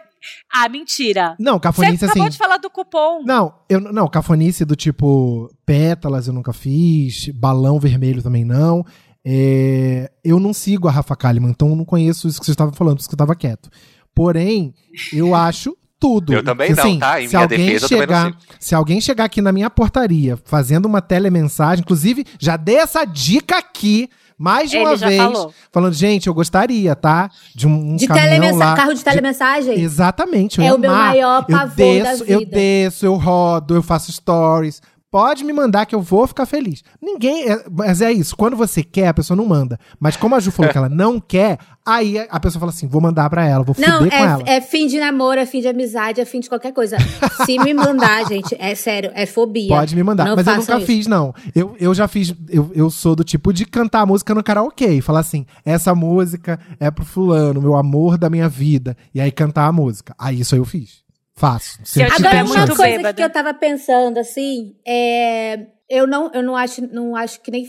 [0.51, 1.35] Ah, mentira.
[1.37, 2.31] Não, Você cafonice acabou assim.
[2.31, 3.21] de falar do cupom.
[3.25, 8.83] Não, eu não, cafonice do tipo pétalas eu nunca fiz, balão vermelho também não.
[9.25, 12.71] É, eu não sigo a Rafa Kalimann, então eu não conheço isso que você estava
[12.73, 13.69] falando, por isso que eu estava quieto.
[14.13, 14.73] Porém,
[15.13, 16.33] eu acho tudo.
[16.33, 17.21] Eu também Porque, não, assim, tá?
[17.21, 19.69] Em se minha alguém defesa, eu também não chegar, Se alguém chegar aqui na minha
[19.69, 24.09] portaria fazendo uma telemensagem, inclusive, já dei essa dica aqui.
[24.35, 25.53] Mais de Ele uma vez, falou.
[25.71, 27.29] falando, gente, eu gostaria, tá?
[27.55, 28.75] De um, um De caminhão lá.
[28.75, 29.79] carro de telemensagem?
[29.79, 31.09] Exatamente, eu É ia o meu amar.
[31.09, 32.51] maior eu pavor desço, da Eu vida.
[32.51, 34.81] desço, eu rodo, eu faço stories.
[35.13, 36.83] Pode me mandar que eu vou ficar feliz.
[36.99, 37.47] Ninguém.
[37.47, 38.35] é- mas é isso.
[38.35, 39.79] Quando você quer, a pessoa não manda.
[39.99, 42.99] Mas como a Ju falou que ela não quer, aí a pessoa fala assim: vou
[42.99, 44.43] mandar pra ela, vou Não, fuder com ela.
[44.47, 46.97] é, é fim de namoro, é fim de amizade, é fim de qualquer coisa.
[47.45, 49.67] Se me mandar, gente, é sério, é fobia.
[49.67, 50.25] Pode me mandar.
[50.25, 50.85] Não Mas eu nunca isso.
[50.87, 51.31] fiz, não.
[51.53, 52.33] Eu, eu já fiz.
[52.49, 54.93] Eu, eu sou do tipo de cantar a música no karaokê.
[54.93, 58.97] E falar assim: essa música é pro fulano, meu amor da minha vida.
[59.13, 60.15] E aí cantar a música.
[60.17, 61.02] Aí isso aí eu fiz.
[61.35, 61.79] Faço.
[62.15, 63.13] Agora, uma coisa bêbada.
[63.13, 65.67] que eu tava pensando, assim, é.
[65.89, 67.67] Eu não, eu não acho, não acho que nem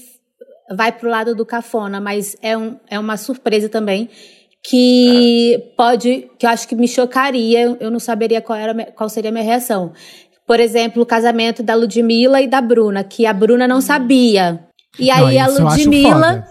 [0.71, 4.09] vai pro lado do cafona, mas é, um, é uma surpresa também
[4.63, 9.29] que pode, que eu acho que me chocaria, eu não saberia qual, era, qual seria
[9.29, 9.93] a minha reação.
[10.47, 14.67] Por exemplo, o casamento da Ludmilla e da Bruna, que a Bruna não sabia.
[14.99, 16.47] E Não, aí a Ludmilla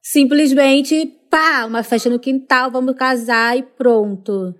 [0.00, 4.54] simplesmente, pá, uma festa no quintal, vamos casar e pronto.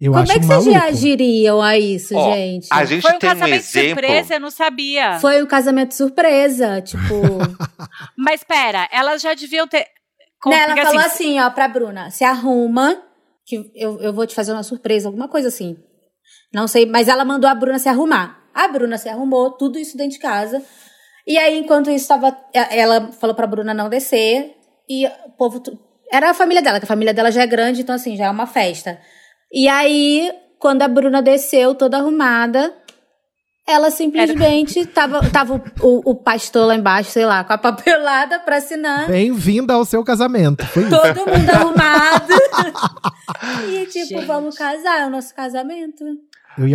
[0.00, 0.62] Eu Como acho é que maluco.
[0.70, 2.68] vocês reagiriam a isso, Ó, gente?
[2.70, 3.88] A gente Foi um tem um casamento exemplo.
[3.90, 5.18] surpresa, eu não sabia.
[5.18, 7.14] Foi um casamento surpresa, tipo.
[8.16, 9.86] Mas pera, elas já deviam ter.
[10.40, 13.02] Com- né, ela porque, falou assim, assim, ó, pra Bruna, se arruma,
[13.44, 15.76] que eu, eu vou te fazer uma surpresa, alguma coisa assim.
[16.54, 18.38] Não sei, mas ela mandou a Bruna se arrumar.
[18.54, 20.62] A Bruna se arrumou, tudo isso dentro de casa.
[21.26, 22.36] E aí, enquanto isso tava.
[22.54, 24.54] Ela falou pra Bruna não descer.
[24.88, 25.60] E o povo.
[26.10, 28.30] Era a família dela, que a família dela já é grande, então assim, já é
[28.30, 28.98] uma festa.
[29.52, 32.74] E aí, quando a Bruna desceu toda arrumada,
[33.66, 38.56] ela simplesmente tava, tava o, o, pastor lá embaixo, sei lá, com a papelada pra
[38.56, 39.06] assinar.
[39.08, 40.66] Bem-vinda ao seu casamento.
[40.66, 40.90] Foi isso.
[40.90, 42.34] Todo mundo arrumado.
[43.68, 44.26] e tipo, Gente.
[44.26, 46.04] vamos casar, é o nosso casamento.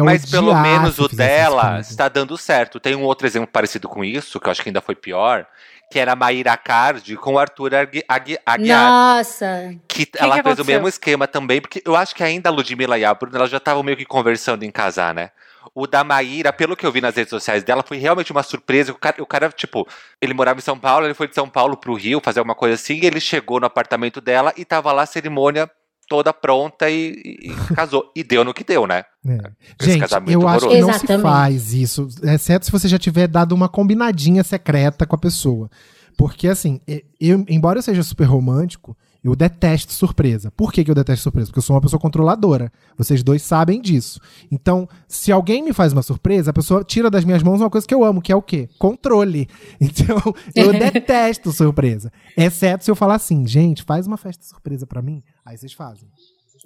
[0.03, 2.79] Mas pelo menos o dela está dando certo.
[2.79, 5.45] Tem um outro exemplo parecido com isso, que eu acho que ainda foi pior,
[5.91, 8.89] que era a Maíra Cardi com o Arthur Agui- Agui- Aguiar.
[8.89, 9.76] Nossa.
[9.88, 13.06] Que, ela fez o mesmo esquema também, porque eu acho que ainda a Ludmilla e
[13.06, 15.30] a Bruna elas já estavam meio que conversando em casar, né?
[15.76, 18.91] O da Maíra, pelo que eu vi nas redes sociais dela, foi realmente uma surpresa.
[18.91, 19.88] O cara, o cara, tipo,
[20.22, 22.76] ele morava em São Paulo, ele foi de São Paulo pro Rio fazer alguma coisa
[22.76, 25.69] assim, e ele chegou no apartamento dela e tava lá a cerimônia
[26.07, 28.11] toda pronta e, e- e casou.
[28.15, 29.03] E deu no que deu, né?
[29.25, 29.37] É.
[29.79, 33.27] Esse Gente, casamento eu acho que não se faz isso, exceto se você já tiver
[33.27, 35.69] dado uma combinadinha secreta com a pessoa.
[36.17, 36.79] Porque, assim,
[37.19, 40.51] eu, embora eu seja super romântico, eu detesto surpresa.
[40.51, 41.47] Por que, que eu detesto surpresa?
[41.47, 42.71] Porque eu sou uma pessoa controladora.
[42.97, 44.19] Vocês dois sabem disso.
[44.51, 47.88] Então, se alguém me faz uma surpresa, a pessoa tira das minhas mãos uma coisa
[47.88, 48.67] que eu amo, que é o quê?
[48.77, 49.47] Controle.
[49.79, 50.17] Então,
[50.55, 52.12] eu detesto surpresa.
[52.38, 55.23] Exceto se eu falar assim, gente, faz uma festa surpresa pra mim.
[55.45, 56.09] Aí vocês fazem.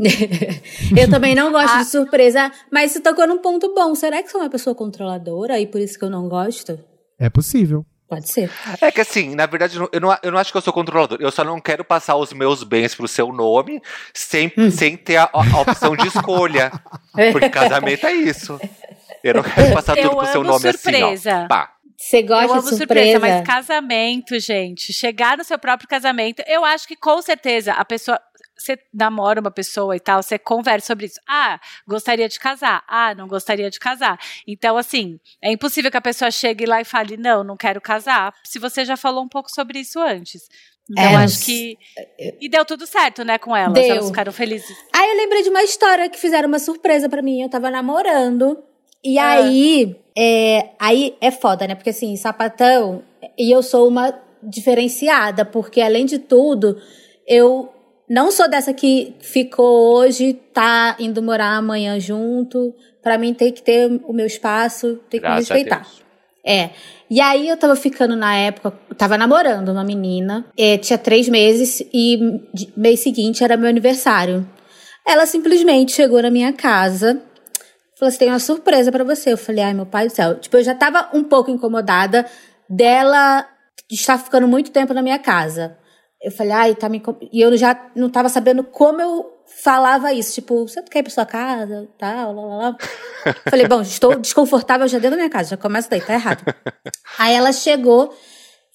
[0.96, 1.82] eu também não gosto Ah.
[1.82, 3.94] de surpresa, mas você tocou num ponto bom.
[3.94, 6.78] Será que sou uma pessoa controladora e por isso que eu não gosto?
[7.18, 7.84] É possível.
[8.08, 8.50] Pode ser.
[8.80, 11.18] É que assim, na verdade, eu não, eu não acho que eu sou controlador.
[11.20, 13.82] Eu só não quero passar os meus bens pro seu nome
[14.14, 14.70] sem, Hum.
[14.70, 16.70] sem ter a, a opção de escolha.
[17.32, 18.60] Porque casamento é isso.
[19.24, 21.32] Eu não quero passar Eu tudo pro seu nome surpresa.
[21.34, 21.48] assim, ó.
[21.48, 21.72] Pá.
[21.98, 23.18] Você Eu gosta amo de surpresa, surpresa?
[23.38, 28.20] mas casamento, gente, chegar no seu próprio casamento, eu acho que com certeza a pessoa,
[28.56, 31.20] você namora uma pessoa e tal, você conversa sobre isso.
[31.28, 32.82] Ah, gostaria de casar.
[32.88, 34.18] Ah, não gostaria de casar.
[34.46, 38.32] Então, assim, é impossível que a pessoa chegue lá e fale, não, não quero casar,
[38.44, 40.48] se você já falou um pouco sobre isso antes.
[40.88, 41.76] Então, É, acho que.
[42.40, 43.74] E deu tudo certo, né, com elas.
[43.74, 43.84] Deu.
[43.96, 44.76] Elas ficaram felizes.
[44.94, 47.42] Aí eu lembrei de uma história que fizeram uma surpresa pra mim.
[47.42, 48.62] Eu tava namorando.
[49.04, 49.30] E Ah.
[49.32, 51.74] aí, é, aí é foda, né?
[51.74, 53.02] Porque assim, sapatão,
[53.36, 56.80] e eu sou uma diferenciada, porque além de tudo,
[57.26, 57.72] eu
[58.08, 62.74] não sou dessa que ficou hoje, tá indo morar amanhã junto.
[63.02, 65.86] Pra mim tem que ter o meu espaço, tem que me respeitar.
[66.44, 66.70] É.
[67.10, 71.82] E aí eu tava ficando na época, tava namorando uma menina, é, tinha três meses
[71.92, 72.40] e
[72.76, 74.48] mês seguinte era meu aniversário.
[75.04, 77.22] Ela simplesmente chegou na minha casa,
[77.96, 79.32] falou assim: tem uma surpresa pra você.
[79.32, 80.36] Eu falei, ai meu pai do céu.
[80.36, 82.26] Tipo, eu já tava um pouco incomodada
[82.68, 83.46] dela
[83.90, 85.76] estar ficando muito tempo na minha casa.
[86.22, 86.98] Eu falei, ai, tá me.
[86.98, 90.34] incom-" E eu já não tava sabendo como eu falava isso.
[90.34, 91.88] Tipo, você quer ir pra sua casa?
[91.98, 92.76] Tal, lá, lá, lá.
[93.50, 96.44] Falei, bom, estou desconfortável já dentro da minha casa, já começa daí, tá errado.
[97.18, 98.14] aí ela chegou,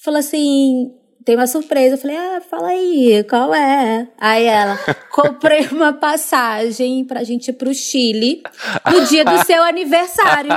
[0.03, 0.91] falou assim:
[1.25, 1.95] tem uma surpresa.
[1.95, 4.07] Eu falei, ah, fala aí, qual é?
[4.19, 4.77] Aí ela,
[5.11, 8.41] comprei uma passagem pra gente ir pro Chile
[8.91, 10.51] no dia do seu aniversário.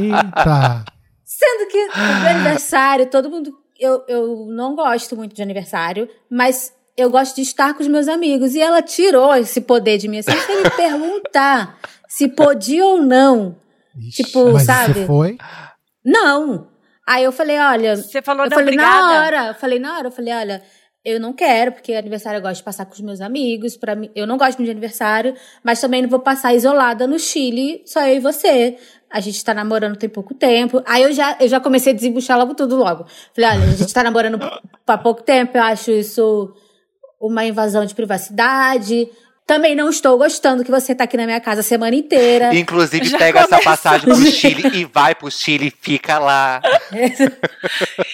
[0.00, 0.84] Eita.
[1.24, 3.61] Sendo que no meu aniversário, todo mundo.
[3.82, 8.06] Eu, eu não gosto muito de aniversário, mas eu gosto de estar com os meus
[8.06, 8.54] amigos.
[8.54, 11.78] E ela tirou esse poder de mim, assim, sem me perguntar
[12.08, 13.56] se podia ou não.
[13.98, 14.94] Ixi, Tipo, mas sabe?
[15.00, 15.38] Você foi?
[16.04, 16.68] Não.
[17.08, 19.02] Aí eu falei, olha, Você falou eu não, falei obrigada.
[19.02, 20.62] na hora, eu falei na hora, eu falei, olha,
[21.04, 24.08] eu não quero, porque aniversário eu gosto de passar com os meus amigos, para mim,
[24.14, 28.06] eu não gosto muito de aniversário, mas também não vou passar isolada no Chile, só
[28.06, 28.78] eu e você.
[29.12, 30.82] A gente tá namorando tem pouco tempo.
[30.86, 33.06] Aí eu já, eu já comecei a desembuchar logo tudo logo.
[33.34, 34.38] Falei, olha, a gente tá namorando
[34.86, 36.54] há pouco tempo, eu acho isso
[37.20, 39.08] uma invasão de privacidade.
[39.46, 42.54] Também não estou gostando que você tá aqui na minha casa a semana inteira.
[42.54, 43.70] Inclusive, Já pega essa começou.
[43.70, 46.60] passagem pro Chile e vai pro Chile e fica lá.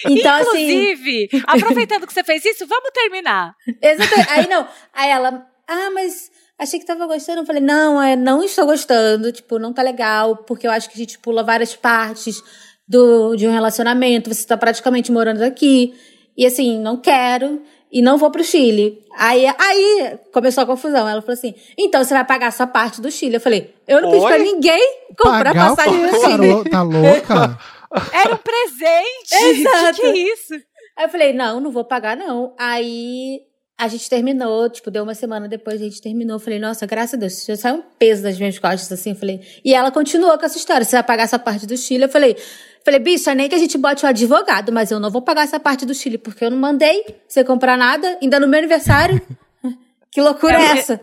[0.05, 0.91] Então, assim.
[0.91, 3.53] Inclusive, aproveitando que você fez isso, vamos terminar.
[3.81, 4.29] Exatamente.
[4.31, 4.67] Aí não.
[4.93, 7.39] Aí ela, ah, mas achei que tava gostando.
[7.41, 9.31] Eu falei, não, é, não estou gostando.
[9.31, 12.43] Tipo, não tá legal, porque eu acho que a gente pula várias partes
[12.87, 14.33] do, de um relacionamento.
[14.33, 15.93] Você tá praticamente morando aqui.
[16.37, 17.61] E assim, não quero.
[17.91, 19.03] E não vou pro Chile.
[19.17, 21.07] Aí, aí começou a confusão.
[21.07, 23.35] Ela falou assim: então você vai pagar a sua parte do Chile.
[23.35, 26.69] Eu falei: eu não pedi pra ninguém comprar Pagar o passagem do Chile.
[26.69, 27.59] tá louca?
[28.13, 29.59] Era um presente.
[29.59, 29.95] Exato.
[29.95, 30.53] Que que é isso?
[30.95, 32.53] Aí eu falei, não, não vou pagar, não.
[32.59, 33.39] Aí
[33.79, 36.37] a gente terminou, tipo, deu uma semana depois a gente terminou.
[36.37, 39.15] Falei, nossa, graças a Deus, já saiu um peso das minhas costas, assim.
[39.15, 42.03] Falei, e ela continuou com essa história, você vai pagar essa parte do Chile?
[42.03, 42.35] Eu falei,
[42.83, 45.43] falei, bicho, é nem que a gente bote o advogado, mas eu não vou pagar
[45.43, 49.21] essa parte do Chile, porque eu não mandei você comprar nada, ainda no meu aniversário.
[50.11, 50.99] que loucura é É, essa?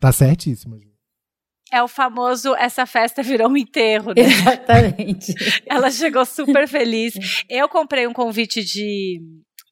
[0.00, 0.78] Tá certíssima.
[0.78, 0.90] Ju.
[1.70, 4.22] É o famoso essa festa virou um enterro, né?
[4.24, 5.34] Exatamente.
[5.66, 7.44] Ela chegou super feliz.
[7.50, 9.20] Eu comprei um convite de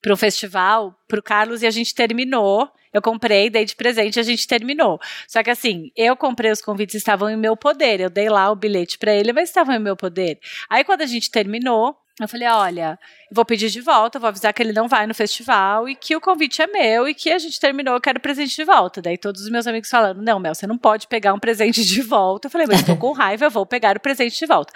[0.00, 2.68] pro festival, pro Carlos, e a gente terminou.
[2.92, 4.98] Eu comprei, dei de presente e a gente terminou.
[5.28, 8.00] Só que assim, eu comprei os convites, estavam em meu poder.
[8.00, 10.40] Eu dei lá o bilhete pra ele, mas estavam em meu poder.
[10.68, 12.98] Aí quando a gente terminou, eu falei: olha,
[13.32, 16.20] vou pedir de volta, vou avisar que ele não vai no festival e que o
[16.20, 19.00] convite é meu e que a gente terminou, eu quero o presente de volta.
[19.00, 22.02] Daí todos os meus amigos falando: não, Mel, você não pode pegar um presente de
[22.02, 22.46] volta.
[22.46, 24.72] Eu falei: mas estou com raiva, eu vou pegar o presente de volta.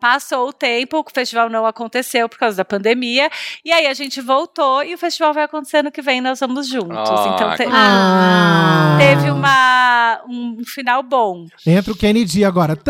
[0.00, 3.30] Passou o tempo, o festival não aconteceu por causa da pandemia,
[3.64, 6.68] e aí a gente voltou e o festival vai acontecer no que vem, nós vamos
[6.68, 7.10] juntos.
[7.10, 8.96] Ah, então te- Ah.
[8.98, 11.46] teve uma, um final bom.
[11.66, 12.76] Entra o Kennedy agora.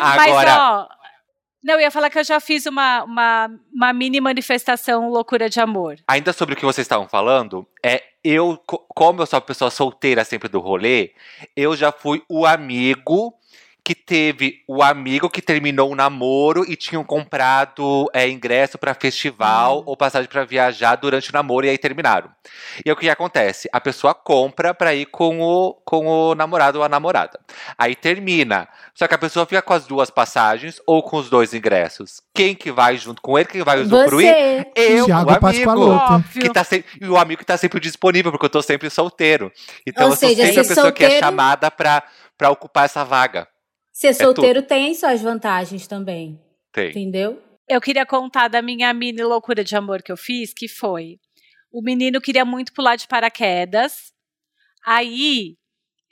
[0.00, 0.88] Mas, Agora, ó.
[1.62, 5.58] Não, eu ia falar que eu já fiz uma, uma, uma mini manifestação loucura de
[5.60, 5.96] amor.
[6.06, 9.70] ainda sobre o que vocês estavam falando, é eu, co- como eu sou uma pessoa
[9.70, 11.12] solteira sempre do rolê,
[11.56, 13.32] eu já fui o amigo
[13.84, 19.82] que teve o amigo que terminou o namoro e tinham comprado é, ingresso pra festival
[19.84, 22.30] ou passagem pra viajar durante o namoro e aí terminaram.
[22.84, 23.68] E aí o que acontece?
[23.70, 27.38] A pessoa compra pra ir com o, com o namorado ou a namorada.
[27.76, 28.66] Aí termina.
[28.94, 32.22] Só que a pessoa fica com as duas passagens ou com os dois ingressos.
[32.34, 33.48] Quem que vai junto com ele?
[33.48, 34.28] Quem vai usufruir?
[34.28, 34.66] Você.
[34.74, 36.22] Eu, Thiago o amigo.
[36.40, 39.52] Que tá sempre, e o amigo que tá sempre disponível, porque eu tô sempre solteiro.
[39.86, 42.02] Então Ou eu sou seja, sempre a pessoa que é solteiro- chamada pra
[42.50, 43.46] ocupar essa vaga.
[43.94, 46.40] Ser solteiro tem suas vantagens também.
[46.72, 46.90] Tem.
[46.90, 47.40] Entendeu?
[47.68, 51.20] Eu queria contar da minha mini loucura de amor que eu fiz, que foi:
[51.72, 54.12] o menino queria muito pular de paraquedas.
[54.84, 55.56] Aí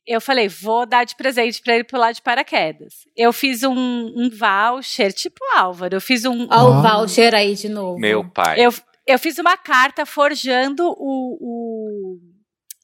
[0.07, 3.07] eu falei, vou dar de presente pra ele pular de paraquedas.
[3.17, 6.47] Eu fiz um, um voucher, tipo Álvaro, eu fiz um.
[6.51, 6.99] Ó, o Ah.
[6.99, 7.99] voucher aí de novo.
[7.99, 8.65] Meu pai.
[8.65, 8.73] Eu,
[9.07, 12.19] eu fiz uma carta forjando o, o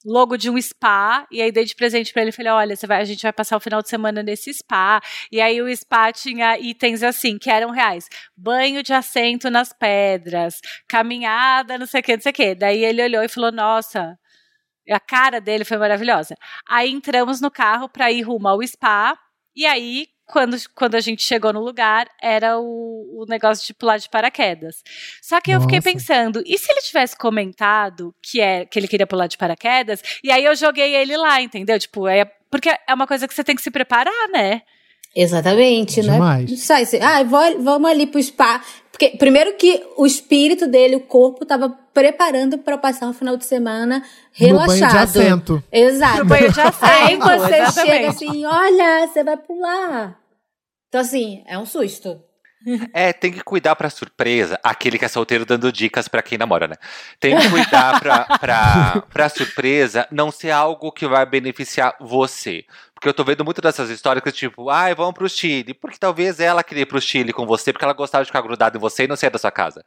[0.09, 2.33] logo de um spa e aí dei de presente pra ele.
[2.33, 5.01] Falei: olha, vai, a gente vai passar o final de semana nesse spa.
[5.31, 10.61] E aí o spa tinha itens assim, que eram reais: banho de assento nas pedras,
[10.89, 12.55] caminhada, não sei o que, não sei o que.
[12.55, 14.19] Daí ele olhou e falou: nossa.
[14.91, 16.35] A cara dele foi maravilhosa.
[16.67, 19.19] Aí entramos no carro pra ir rumo ao spa.
[19.55, 23.97] E aí, quando, quando a gente chegou no lugar, era o, o negócio de pular
[23.97, 24.83] de paraquedas.
[25.23, 25.91] Só que eu fiquei Nossa.
[25.91, 30.03] pensando, e se ele tivesse comentado que, é, que ele queria pular de paraquedas?
[30.23, 31.79] E aí eu joguei ele lá, entendeu?
[31.79, 34.63] Tipo, é, porque é uma coisa que você tem que se preparar, né?
[35.15, 36.13] Exatamente, né?
[36.13, 36.51] Demais.
[36.51, 38.63] Não sai assim, ah, vou, vamos ali pro spa.
[38.91, 43.45] Porque, primeiro que o espírito dele, o corpo, tava preparando pra passar um final de
[43.45, 44.03] semana
[44.41, 44.97] No banho de relaxado.
[44.99, 45.65] assento.
[45.73, 46.19] Exato.
[46.19, 47.73] No banho de assento, Aí você exatamente.
[47.91, 50.19] chega assim, olha, você vai pular.
[50.89, 52.21] Então, assim, é um susto.
[52.93, 54.59] É, tem que cuidar pra surpresa.
[54.65, 56.75] Aquele que é solteiro dando dicas pra quem namora, né?
[57.21, 62.65] Tem que cuidar pra, pra, pra surpresa não ser algo que vai beneficiar você.
[62.99, 65.73] Porque eu tô vendo muito dessas histórias que, tipo, ai, vamos pro Chile.
[65.73, 68.77] Porque talvez ela queria ir pro Chile com você, porque ela gostava de ficar grudada
[68.77, 69.85] em você e não sair da sua casa.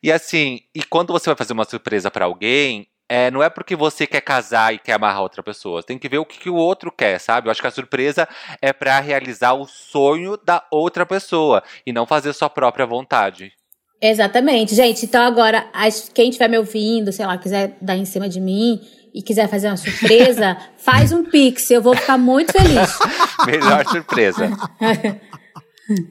[0.00, 3.74] E assim, e quando você vai fazer uma surpresa pra alguém, é, não é porque
[3.74, 5.82] você quer casar e quer amarrar outra pessoa.
[5.82, 7.48] Tem que ver o que, que o outro quer, sabe?
[7.48, 8.28] Eu acho que a surpresa
[8.60, 13.52] é pra realizar o sonho da outra pessoa e não fazer sua própria vontade.
[14.00, 15.04] Exatamente, gente.
[15.04, 15.68] Então agora,
[16.14, 18.80] quem estiver me ouvindo, sei lá, quiser dar em cima de mim
[19.14, 22.98] e quiser fazer uma surpresa, faz um pix, eu vou ficar muito feliz.
[23.46, 24.50] Melhor surpresa.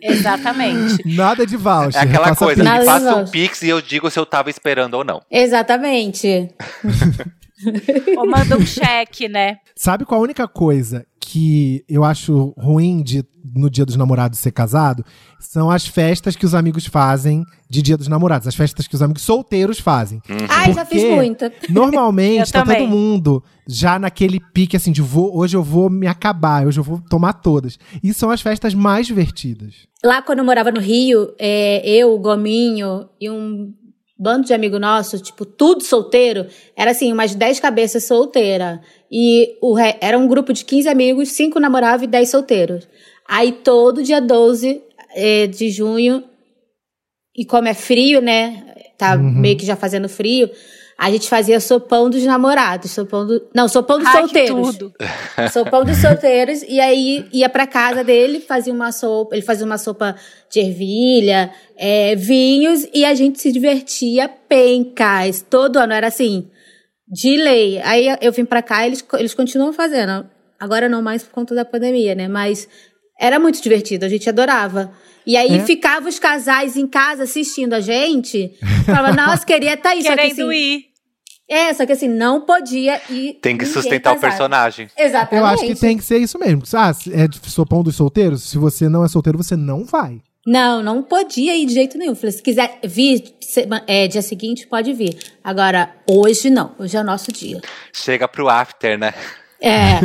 [0.01, 1.01] Exatamente.
[1.15, 1.99] Nada de voucher.
[2.01, 5.03] É aquela coisa, me faça um pix e eu digo se eu tava esperando ou
[5.03, 5.21] não.
[5.29, 6.49] Exatamente.
[8.17, 9.57] Ou manda um cheque, né?
[9.75, 13.23] Sabe qual a única coisa que eu acho ruim de
[13.55, 15.03] no Dia dos Namorados ser casado?
[15.39, 19.01] São as festas que os amigos fazem de Dia dos Namorados, as festas que os
[19.01, 20.21] amigos solteiros fazem.
[20.49, 21.51] Ai, já fiz muita.
[21.69, 22.77] Normalmente Eu tá também.
[22.77, 26.83] todo mundo já naquele pique assim de vou, hoje eu vou me acabar, hoje eu
[26.83, 27.77] vou tomar todas.
[28.03, 29.87] E são as festas mais divertidas.
[30.03, 33.73] Lá quando eu morava no Rio, é, eu, o Gominho e um
[34.17, 36.45] bando de amigo nosso, tipo, tudo solteiro,
[36.77, 38.79] era assim, umas 10 cabeças solteira.
[39.11, 42.87] E o re- era um grupo de 15 amigos, 5 namoravam e 10 solteiros.
[43.31, 44.83] Aí todo dia 12
[45.15, 46.21] é, de junho,
[47.33, 48.75] e como é frio, né?
[48.97, 50.51] Tá meio que já fazendo frio,
[50.97, 53.41] a gente fazia sopão dos namorados, sopão do.
[53.55, 54.77] Não, sopão dos Ai, solteiros.
[54.77, 54.93] tudo.
[55.49, 59.77] Sopão dos solteiros, e aí ia pra casa dele, fazia uma sopa, ele fazia uma
[59.77, 60.13] sopa
[60.51, 65.41] de ervilha, é, vinhos, e a gente se divertia pencas.
[65.49, 66.49] Todo ano era assim,
[67.07, 67.79] de lei.
[67.79, 70.29] Aí eu vim pra cá, eles, eles continuam fazendo.
[70.59, 72.27] Agora não mais por conta da pandemia, né?
[72.27, 72.67] Mas
[73.21, 74.91] era muito divertido, a gente adorava.
[75.25, 75.59] E aí É.
[75.63, 78.51] ficava os casais em casa assistindo a gente.
[78.85, 80.01] Falava, nossa, queria estar aí.
[80.01, 80.85] Só que, Querendo assim, ir.
[81.47, 83.33] É, só que assim, não podia ir.
[83.41, 84.29] Tem que sustentar o casado.
[84.31, 84.87] personagem.
[84.97, 85.35] Exatamente.
[85.35, 86.63] Eu acho que tem que ser isso mesmo.
[86.73, 88.41] Ah, é de sopão dos solteiros?
[88.43, 90.19] Se você não é solteiro, você não vai.
[90.47, 92.15] Não, não podia ir de jeito nenhum.
[92.15, 93.35] Falei, se quiser vir
[93.85, 95.15] é, dia seguinte, pode vir.
[95.43, 96.73] Agora, hoje não.
[96.79, 97.61] Hoje é o nosso dia.
[97.93, 99.13] Chega pro after, né?
[99.61, 99.99] É.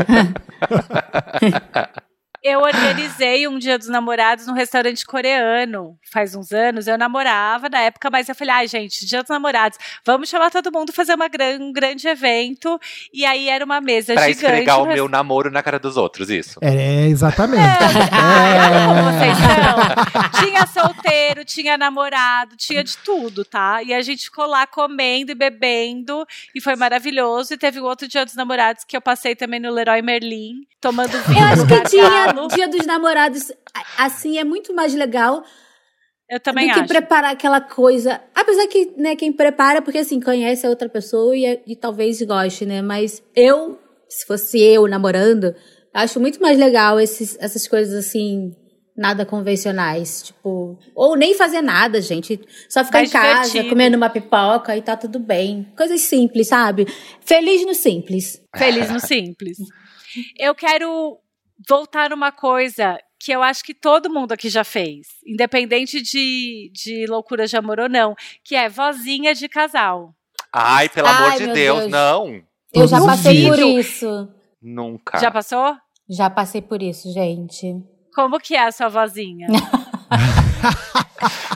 [2.49, 5.99] Eu organizei um dia dos namorados num restaurante coreano.
[6.13, 9.77] Faz uns anos, eu namorava na época, mas eu falei, ai, gente, dia dos namorados,
[10.05, 12.79] vamos chamar todo mundo fazer uma gran- um grande evento.
[13.13, 14.45] E aí era uma mesa Pra gigante.
[14.45, 16.61] esfregar o meu namoro na cara dos outros, isso.
[16.63, 17.63] É, exatamente.
[17.63, 18.87] É.
[19.17, 20.45] vocês são.
[20.45, 23.83] Tinha solteiro, tinha namorado, tinha de tudo, tá?
[23.83, 26.25] E a gente ficou lá comendo e bebendo,
[26.55, 27.55] e foi maravilhoso.
[27.55, 31.11] E teve um outro dia dos namorados que eu passei também no Leroy Merlin, tomando
[31.25, 33.53] vinho Eu acho que tinha dia dos namorados.
[33.99, 35.45] Assim, é muito mais legal
[36.29, 36.89] Eu também do que acho.
[36.89, 38.21] preparar aquela coisa.
[38.35, 42.67] Apesar que, né, quem prepara, porque assim, conhece a outra pessoa e, e talvez goste,
[42.67, 42.83] né?
[42.83, 43.79] Mas eu,
[44.09, 45.55] se fosse eu namorando,
[45.95, 48.51] acho muito mais legal esses, essas coisas assim,
[48.97, 50.23] nada convencionais.
[50.23, 52.41] Tipo, ou nem fazer nada, gente.
[52.69, 53.69] Só ficar Mais em casa, divertido.
[53.69, 55.71] comendo uma pipoca e tá tudo bem.
[55.77, 56.87] Coisas simples, sabe?
[57.21, 58.43] Feliz no simples.
[58.57, 59.59] Feliz no simples.
[60.39, 61.19] Eu quero
[61.69, 67.07] voltar numa coisa que eu acho que todo mundo aqui já fez, independente de, de
[67.09, 70.15] loucura de amor ou não, que é vozinha de casal.
[70.53, 71.91] Ai, pelo Ai, amor de Deus, Deus.
[71.91, 72.43] não.
[72.75, 74.29] Eu já passei por isso.
[74.61, 75.19] Nunca.
[75.19, 75.77] Já passou?
[76.09, 77.75] Já passei por isso, gente.
[78.15, 79.47] Como que é a sua vozinha?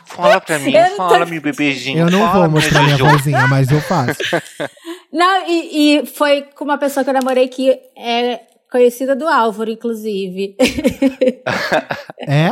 [0.07, 1.99] Fala pra mim, Eu não tô- fala, meu bebezinho.
[2.01, 4.19] Eu não fala, vou mostrar minha vozinha, mas eu faço.
[5.13, 8.41] Não, e, e foi com uma pessoa que eu namorei que é
[8.71, 10.57] conhecida do Álvaro, inclusive.
[12.27, 12.49] É?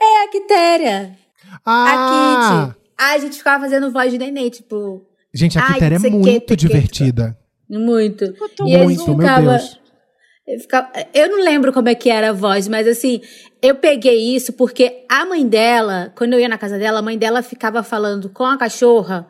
[0.00, 1.16] é a Quitéria.
[1.64, 1.84] Ah!
[1.84, 2.78] A Kitty.
[2.98, 7.36] Aí a gente ficava fazendo voz de neném, tipo, Gente, a Quitéria é muito divertida.
[7.68, 8.24] muito.
[8.26, 9.80] Muito, E a gente Muito, meu ficava- Deus.
[10.46, 13.20] Eu, ficava- eu não lembro como é que era a voz, mas assim,
[13.60, 17.18] eu peguei isso porque a mãe dela, quando eu ia na casa dela, a mãe
[17.18, 19.26] dela ficava falando com a cachorra.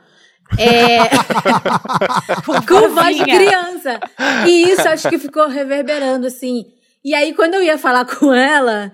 [0.56, 0.98] É,
[2.66, 4.00] com voz de criança.
[4.46, 6.64] E isso acho que ficou reverberando, assim.
[7.04, 8.92] E aí, quando eu ia falar com ela,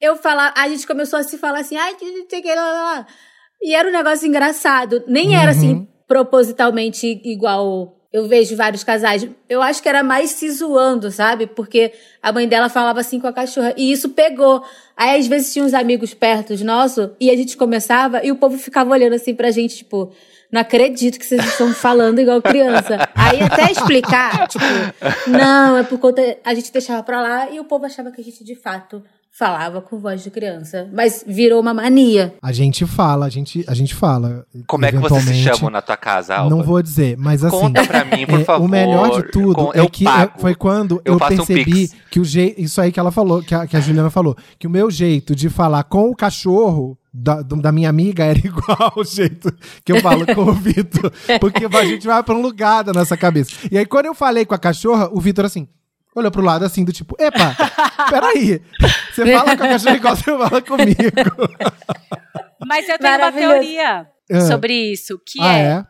[0.00, 2.54] eu falar, a gente começou a se falar assim, ai, que não sei o que,
[2.54, 3.06] lá, lá.
[3.62, 5.02] E era um negócio engraçado.
[5.06, 5.58] Nem era Uhum.
[5.58, 9.28] assim, propositalmente igual eu vejo vários casais.
[9.48, 11.46] Eu acho que era mais se zoando, sabe?
[11.46, 13.74] Porque a mãe dela falava assim com a cachorra.
[13.76, 14.62] E isso pegou.
[14.96, 18.36] Aí, às vezes, tinha uns amigos perto de nosso, e a gente começava, e o
[18.36, 20.12] povo ficava olhando assim pra gente, tipo,
[20.56, 23.08] não acredito que vocês estão falando igual criança.
[23.14, 24.64] Aí até explicar, tipo,
[25.26, 26.22] não, é por conta.
[26.44, 29.82] A gente deixava pra lá e o povo achava que a gente de fato falava
[29.82, 30.88] com voz de criança.
[30.94, 32.32] Mas virou uma mania.
[32.40, 34.46] A gente fala, a gente, a gente fala.
[34.66, 36.48] Como é que vocês se chamam na tua casa, Alba?
[36.56, 37.54] Não vou dizer, mas assim.
[37.60, 38.64] Conta pra mim, por é, favor.
[38.64, 40.40] O melhor de tudo Com- é eu que pago.
[40.40, 41.94] foi quando Eu eu, um percebi pix.
[42.10, 42.58] que o jeito.
[42.58, 44.34] Isso aí que ela falou, que a, que a Juliana falou.
[44.58, 48.92] Que o meu jeito de falar com o cachorro da, da minha amiga era igual
[48.96, 49.50] ao jeito
[49.84, 51.10] que eu falo com o Vitor.
[51.40, 53.50] Porque a gente vai pra um lugar da nossa cabeça.
[53.70, 55.66] E aí, quando eu falei com a cachorra, o Vitor assim.
[56.14, 57.54] Olhou pro lado assim, do tipo, epa,
[58.08, 58.62] peraí.
[59.12, 60.96] Você fala com a cachorra igual você fala comigo.
[62.66, 64.40] Mas eu tenho uma teoria Ah.
[64.40, 65.84] sobre isso, que Ah, é, é?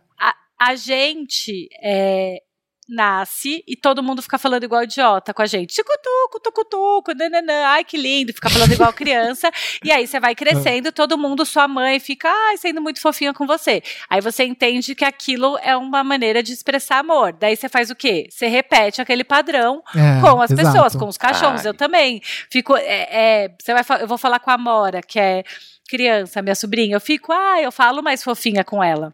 [0.60, 2.42] a gente é,
[2.88, 5.74] nasce e todo mundo fica falando igual idiota com a gente.
[5.74, 9.50] Ticutuco, tucutuco, nananã, ai que lindo, fica falando igual criança.
[9.84, 13.46] e aí você vai crescendo, todo mundo, sua mãe fica ai, sendo muito fofinha com
[13.46, 13.82] você.
[14.08, 17.32] Aí você entende que aquilo é uma maneira de expressar amor.
[17.32, 18.28] Daí você faz o quê?
[18.30, 20.72] Você repete aquele padrão É, com as exato.
[20.72, 21.62] pessoas, com os cachorros.
[21.62, 21.68] Ai.
[21.70, 22.20] Eu também.
[22.50, 22.76] Fico.
[22.76, 25.42] É, é, você vai, eu vou falar com a Amora, que é
[25.88, 26.96] criança, minha sobrinha.
[26.96, 29.12] Eu fico, ah, eu falo mais fofinha com ela.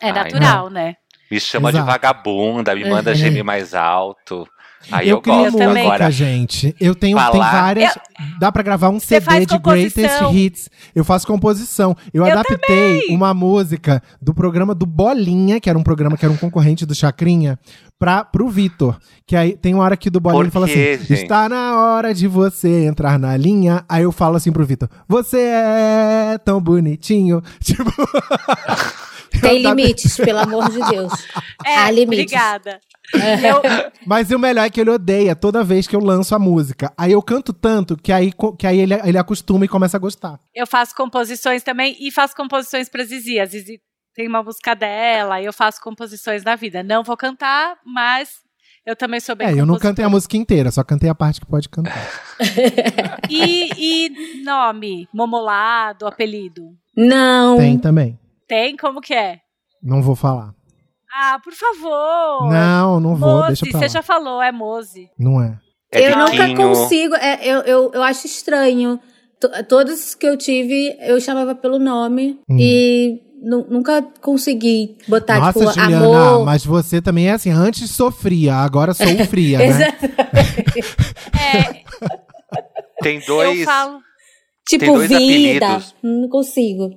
[0.00, 0.96] É Ai, natural, né?
[1.30, 1.84] Me chama Exato.
[1.84, 3.14] de vagabunda, me manda É.
[3.14, 4.48] gemer mais alto.
[4.90, 5.58] Aí eu, eu, gosto.
[5.58, 5.84] Eu também.
[5.84, 6.74] Agora, gente.
[6.80, 7.98] Eu tenho tem várias.
[8.38, 10.22] Dá pra gravar um Você CD de Greatest.
[10.32, 10.70] Hits.
[10.94, 11.94] Eu faço composição.
[12.14, 16.32] Eu, Eu adaptei uma música do programa do Bolinha, que era um programa que era
[16.32, 17.58] um concorrente do Chacrinha,
[17.98, 18.98] pra, pro Vitor.
[19.26, 21.22] Que aí tem uma hora que do Bolinha Por ele fala quê, assim: gente?
[21.22, 23.84] Está na hora de você entrar na linha.
[23.86, 27.42] Aí eu falo assim pro Vitor: Você é tão bonitinho.
[27.62, 27.92] Tipo.
[29.40, 31.12] Tem limites, pelo amor de Deus.
[31.66, 32.24] É, Há limites.
[32.24, 32.80] obrigada.
[33.14, 36.90] Eu, Mas o melhor é que ele odeia toda vez que eu lanço a música.
[36.96, 40.40] Aí eu canto tanto que aí, que aí ele, ele acostuma e começa a gostar.
[40.54, 43.38] eu faço composições também e faço composições pra Zizi.
[43.38, 43.78] A Zizi
[44.14, 46.82] tem uma música dela e eu faço composições da vida.
[46.82, 48.30] Não vou cantar, mas
[48.86, 51.40] eu também sou bem É, eu não cantei a música inteira, só cantei a parte
[51.40, 52.08] que pode cantar.
[53.28, 55.06] E, e nome?
[55.12, 56.62] Momolado, apelido?
[56.96, 57.58] Não.
[57.58, 58.18] Tem também.
[58.50, 58.76] Tem?
[58.76, 59.38] Como que é?
[59.80, 60.52] Não vou falar.
[61.14, 62.50] Ah, por favor.
[62.50, 63.80] Não, não vou, Mozi, deixa pra lá.
[63.80, 65.08] você já falou, é Mozi.
[65.16, 65.56] Não é.
[65.92, 67.14] é eu nunca consigo.
[67.14, 68.98] é, eu, eu, eu acho estranho.
[69.40, 72.40] To- Todos que eu tive, eu chamava pelo nome.
[72.50, 72.56] Hum.
[72.58, 76.44] E nu- nunca consegui botar, Nossa, tipo, Juliana, amor.
[76.44, 79.66] mas você também é assim, antes sofria, agora sou fria, né?
[81.40, 81.82] É,
[83.02, 84.00] Tem dois, eu falo.
[84.68, 85.16] tipo, Tem dois vida.
[85.66, 85.94] apelidos.
[86.02, 86.90] Não consigo.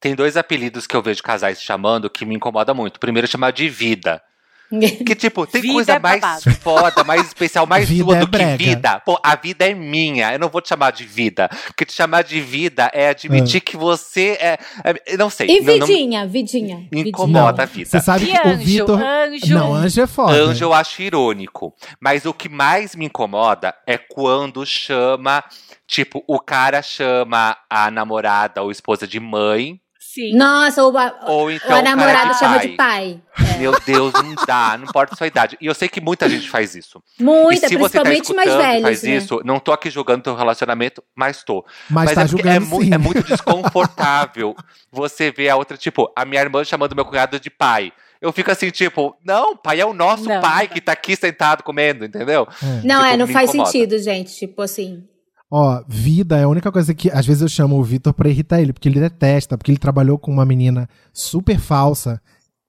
[0.00, 3.00] Tem dois apelidos que eu vejo casais chamando que me incomoda muito.
[3.00, 4.22] Primeiro é chamar de vida.
[4.70, 8.26] Que, tipo, tem Vida coisa é mais foda, mais especial, mais Vida sua é do
[8.26, 8.56] que brega.
[8.58, 9.00] vida.
[9.00, 10.30] Pô, a vida é minha.
[10.34, 11.48] Eu não vou te chamar de vida.
[11.68, 14.58] Porque te chamar de vida é admitir que você é.
[14.84, 15.48] é- não sei.
[15.48, 16.76] E não, não vidinha, vidinha.
[16.76, 17.08] me vidinha.
[17.08, 17.88] incomoda a vida.
[17.88, 18.58] Você sabe E que o anjo?
[18.62, 19.00] Vitor.
[19.02, 19.54] Anjo.
[19.54, 20.32] Não, anjo é foda.
[20.34, 21.74] Anjo eu acho irônico.
[21.98, 25.42] Mas o que mais me incomoda é quando chama.
[25.86, 29.80] Tipo, o cara chama a namorada ou esposa de mãe.
[30.18, 30.34] Sim.
[30.34, 31.80] Nossa, o, a, Ou então.
[31.80, 32.66] namorado de chama pai.
[32.68, 33.20] de pai.
[33.56, 35.56] Meu Deus, não dá, não importa a sua idade.
[35.60, 37.00] E eu sei que muita gente faz isso.
[37.20, 38.82] Muita, e se você tá principalmente mais velhos.
[38.82, 39.10] faz né?
[39.16, 41.64] isso, não tô aqui julgando teu relacionamento, mas tô.
[41.88, 42.92] Mas, tá é, julgando é, mu- sim.
[42.92, 44.56] é muito desconfortável
[44.90, 47.92] você ver a outra, tipo, a minha irmã chamando meu cunhado de pai.
[48.20, 50.40] Eu fico assim, tipo, não, pai é o nosso Não.
[50.40, 52.48] pai que tá aqui sentado comendo, entendeu?
[52.82, 53.70] Não, Tipo, é, não faz incomoda.
[53.70, 54.34] sentido, gente.
[54.36, 55.04] Tipo assim.
[55.50, 58.60] Ó, vida é a única coisa que às vezes eu chamo o Vitor pra irritar
[58.60, 62.20] ele, porque ele detesta, porque ele trabalhou com uma menina super falsa,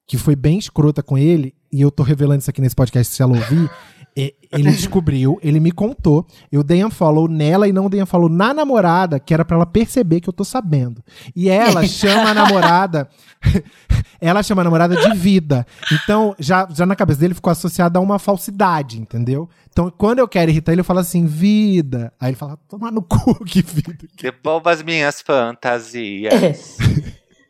[0.06, 3.22] que foi bem escrota com ele, e eu tô revelando isso aqui nesse podcast se
[3.22, 3.70] ela ouvir.
[4.16, 6.26] Ele descobriu, ele me contou.
[6.50, 9.56] Eu dei um follow nela e não dei um follow na namorada, que era pra
[9.56, 11.02] ela perceber que eu tô sabendo.
[11.36, 13.08] E ela chama a namorada.
[14.20, 15.64] ela chama a namorada de vida.
[15.92, 19.48] Então, já, já na cabeça dele ficou associada a uma falsidade, entendeu?
[19.70, 22.12] Então, quando eu quero irritar ele, eu falo assim, vida.
[22.18, 23.96] Aí ele fala, toma no cu, que vida.
[24.20, 26.76] Devolva as minhas fantasias.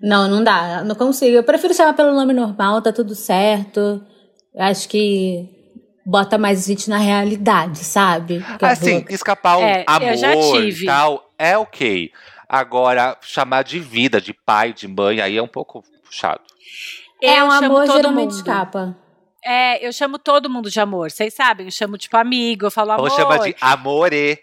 [0.03, 0.85] Não, não dá.
[0.85, 1.37] Não consigo.
[1.37, 4.03] Eu prefiro chamar pelo nome normal, tá tudo certo.
[4.55, 5.60] Eu acho que
[6.11, 8.45] bota mais a gente na realidade, sabe?
[8.59, 10.83] Que assim, escapar um É, amor tive.
[10.83, 12.11] e tal, é ok.
[12.49, 16.41] Agora, chamar de vida, de pai, de mãe, aí é um pouco puxado.
[17.23, 18.37] é um amor todo geralmente mundo.
[18.37, 18.97] escapa.
[19.45, 21.67] É, eu chamo todo mundo de amor, vocês sabem?
[21.67, 23.05] Eu chamo tipo amigo, eu falo amor.
[23.05, 24.39] Ou chama de amore.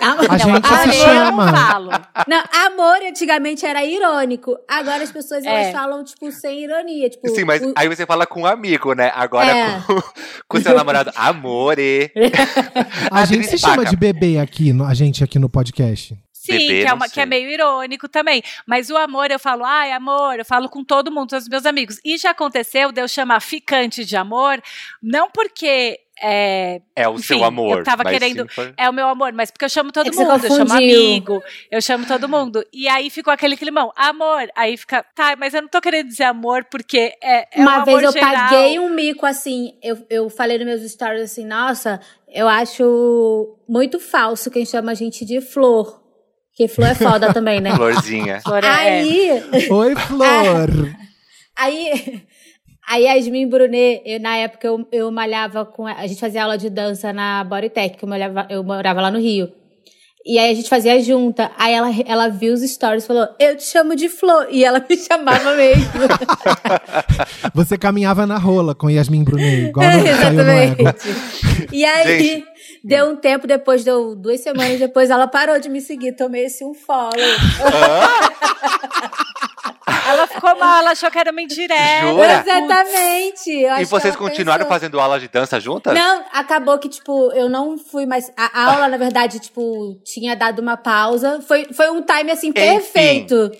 [0.00, 1.46] Amor, A gente amor se eu chama.
[1.46, 1.90] não falo.
[2.26, 4.56] Não, amor antigamente era irônico.
[4.68, 5.72] Agora as pessoas elas É.
[5.72, 7.10] falam, tipo, sem ironia.
[7.10, 9.10] Tipo, Sim, mas o- aí você fala com um amigo, né?
[9.14, 9.80] Agora É.
[9.86, 10.00] com,
[10.48, 12.12] com seu namorado, amore.
[13.10, 13.90] A gente Adri se chama Spaca.
[13.90, 16.16] de bebê aqui, no- a gente aqui no podcast.
[16.32, 18.42] Sim, Bebê, que, é não uma- que é meio irônico também.
[18.66, 21.66] Mas o amor, eu falo, ai, amor, eu falo com todo mundo, todos os meus
[21.66, 21.98] amigos.
[22.04, 24.62] E já aconteceu de eu chamar ficante de amor,
[25.02, 27.78] não porque é, É o Enfim, seu amor.
[27.78, 28.46] eu tava mas querendo-
[28.76, 31.80] é o meu amor, mas porque eu chamo todo É mundo, eu chamo amigo, eu
[31.80, 32.64] chamo todo mundo.
[32.72, 34.48] E aí ficou aquele climão, amor.
[34.56, 37.84] Aí fica, tá, mas eu não tô querendo dizer amor porque é, é Uma um
[37.84, 38.34] vez amor eu geral.
[38.34, 42.00] paguei um mico assim, eu, eu falei nos meus stories assim, nossa,
[42.32, 46.02] eu acho muito falso quem chama a gente de flor.
[46.54, 47.74] Que flor é foda também, né?
[47.76, 48.40] Florzinha.
[48.40, 49.30] Flor, é- Aí,
[49.70, 50.68] Oi, Flor!
[51.56, 52.22] aí, aí
[52.88, 55.86] a Yasmin Brunet, eu, na época eu, eu malhava com.
[55.86, 59.18] A gente fazia aula de dança na Bodytech, que eu, malhava, eu morava lá no
[59.18, 59.52] Rio.
[60.24, 61.50] E aí a gente fazia junta.
[61.58, 64.48] Aí ela, ela viu os stories e falou: Eu te chamo de Flor.
[64.50, 65.84] E ela me chamava mesmo.
[67.54, 70.10] Você caminhava na rola com Yasmin Brunet, igual no, saiu no.
[70.10, 70.82] Exatamente.
[71.72, 72.44] E aí, Gente.
[72.82, 76.12] deu um tempo depois, deu duas semanas depois, ela parou de me seguir.
[76.12, 77.12] Tomei esse um follow.
[80.08, 82.06] Ela ficou mal, ela achou que era uma indireta.
[82.06, 82.40] Jura?
[82.46, 83.50] Exatamente.
[83.50, 84.74] Eu acho E vocês continuaram pensou.
[84.78, 85.94] fazendo aula de dança juntas?
[85.94, 88.32] Não, acabou que, tipo, eu não fui mais.
[88.36, 91.40] A aula, na verdade, tipo, tinha dado uma pausa.
[91.46, 93.50] Foi, foi um time, assim, perfeito.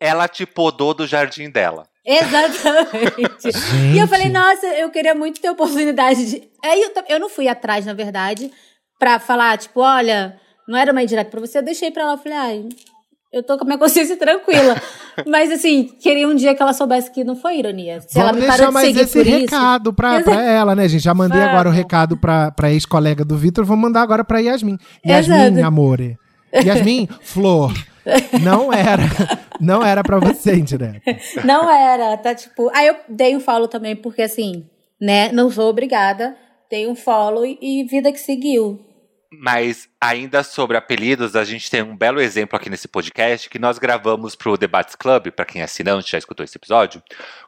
[0.00, 1.84] Ela te podou do jardim dela.
[2.04, 3.50] Exatamente.
[3.94, 6.48] E eu falei, nossa, eu queria muito ter oportunidade de.
[6.62, 8.52] Aí eu, eu não fui atrás, na verdade,
[8.98, 10.38] pra falar, tipo, olha,
[10.68, 12.12] não era uma indireta pra você, eu deixei pra ela.
[12.12, 12.68] Eu falei, ai,
[13.32, 14.80] eu tô com a minha consciência tranquila.
[15.26, 18.00] Mas assim, queria um dia que ela soubesse que não foi ironia.
[18.00, 19.30] Se ela Vamos me deixar de mais seguir esse isso.
[19.30, 21.02] recado pra, pra ela, né, gente?
[21.02, 21.52] Já mandei Vamos.
[21.54, 24.78] agora o recado pra, pra ex-colega do Vitor, vou mandar agora pra Yasmin.
[25.06, 25.66] Yasmin, Exato.
[25.66, 26.18] amore.
[26.54, 27.72] Yasmin, Flor.
[28.40, 29.02] Não era,
[29.60, 31.00] não era pra você, indireta.
[31.44, 32.70] Não era, tá tipo.
[32.72, 34.64] Aí eu dei um follow também, porque assim,
[35.00, 36.36] né, não sou obrigada.
[36.70, 38.80] Dei um follow e, e vida que seguiu.
[39.40, 43.78] Mas ainda sobre apelidos, a gente tem um belo exemplo aqui nesse podcast que nós
[43.78, 47.02] gravamos pro Debates Club, pra quem é assinante já escutou esse episódio,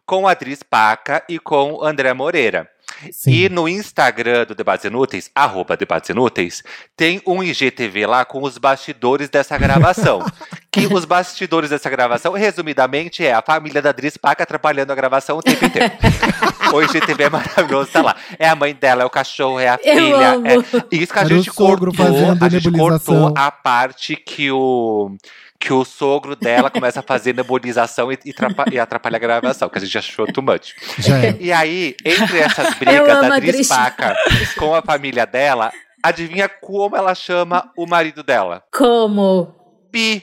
[0.04, 2.70] com a Adris Paca e com o André Moreira.
[3.12, 3.30] Sim.
[3.30, 6.62] E no Instagram do Debates Inúteis, arroba Debates Inúteis,
[6.96, 10.24] tem um IGTV lá com os bastidores dessa gravação.
[10.70, 15.38] que os bastidores dessa gravação, resumidamente, é a família da Adris Paca trabalhando a gravação
[15.38, 15.92] o tempo inteiro.
[16.72, 18.16] o IGTV é maravilhoso, tá lá.
[18.38, 20.36] É a mãe dela, é o cachorro, é a filha.
[20.44, 20.96] É...
[20.96, 21.92] Isso que a Era gente cortou,
[22.40, 25.16] a gente cortou a parte que o
[25.60, 29.76] que o sogro dela começa a fazer nebulização e, e, trapa- atrapalha a gravação, que
[29.78, 30.72] a gente achou too much.
[30.98, 31.36] Já é.
[31.40, 33.66] E aí, entre essas brigas da Dris.
[33.68, 34.14] Paca
[34.56, 38.62] com a família dela, adivinha como ela chama o marido dela?
[38.72, 39.52] Como?
[39.92, 40.22] Bi.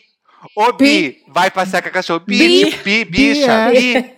[0.56, 2.22] Ô, Bi, vai passear com a cachorro.
[2.26, 2.66] Bi, Bi.
[2.72, 4.14] tipo, Bi, bicha, Bi, Bi.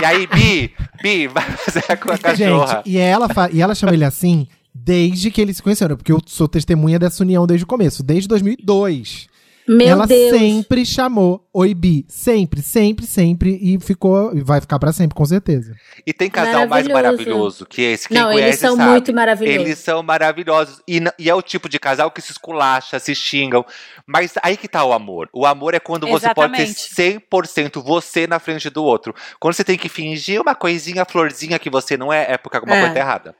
[0.00, 2.76] E aí, Bi, Bi, vai passear com a cachorra.
[2.76, 6.20] Gente, e ela, e ela chama ele assim desde que eles se conheceram, porque eu
[6.24, 9.26] sou testemunha dessa união desde o começo, desde 2002.
[9.68, 10.36] Meu ela Deus.
[10.38, 15.24] sempre chamou Oi Bi, sempre, sempre, sempre e ficou e vai ficar pra sempre, com
[15.24, 15.72] certeza.
[16.06, 17.64] E tem casal mais Maravilhoso.
[17.66, 18.08] que esse.
[18.08, 18.90] Quem Não, conhece eles são sabe.
[18.90, 19.60] muito maravilhosos.
[19.66, 20.80] Eles são maravilhosos.
[20.88, 23.64] E, e é o tipo de casal que se esculacha, se xingam.
[24.06, 25.28] Mas aí que tá o amor.
[25.32, 26.80] O amor é quando você pode Exatamente.
[26.94, 29.14] ser 100% você na frente do outro.
[29.40, 32.76] Quando você tem que fingir uma coisinha, florzinha que você não é, é porque alguma
[32.76, 32.80] É.
[32.80, 33.34] coisa tá errada.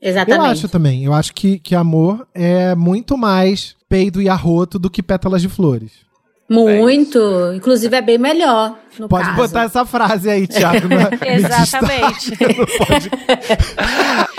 [0.00, 0.38] Exatamente.
[0.44, 1.04] Eu acho também.
[1.04, 5.48] Eu acho que, que amor é muito mais peido e arroto do que pétalas de
[5.48, 6.04] flores.
[6.48, 7.18] Muito.
[7.56, 8.76] Inclusive é bem melhor.
[8.98, 9.36] No Pode caso.
[9.36, 10.86] botar essa frase aí, Thiago.
[10.88, 10.94] no
[11.26, 12.36] Exatamente.
[12.78, 13.10] pode-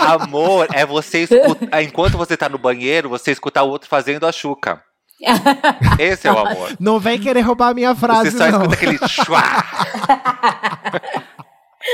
[0.00, 1.82] Amor é você escutar.
[1.82, 4.80] enquanto você tá no banheiro, você escutar o outro fazendo a chuca.
[5.98, 6.70] Esse é o amor.
[6.80, 8.62] Não vem querer roubar a minha frase, Você só não.
[8.62, 9.42] escuta aquele chua.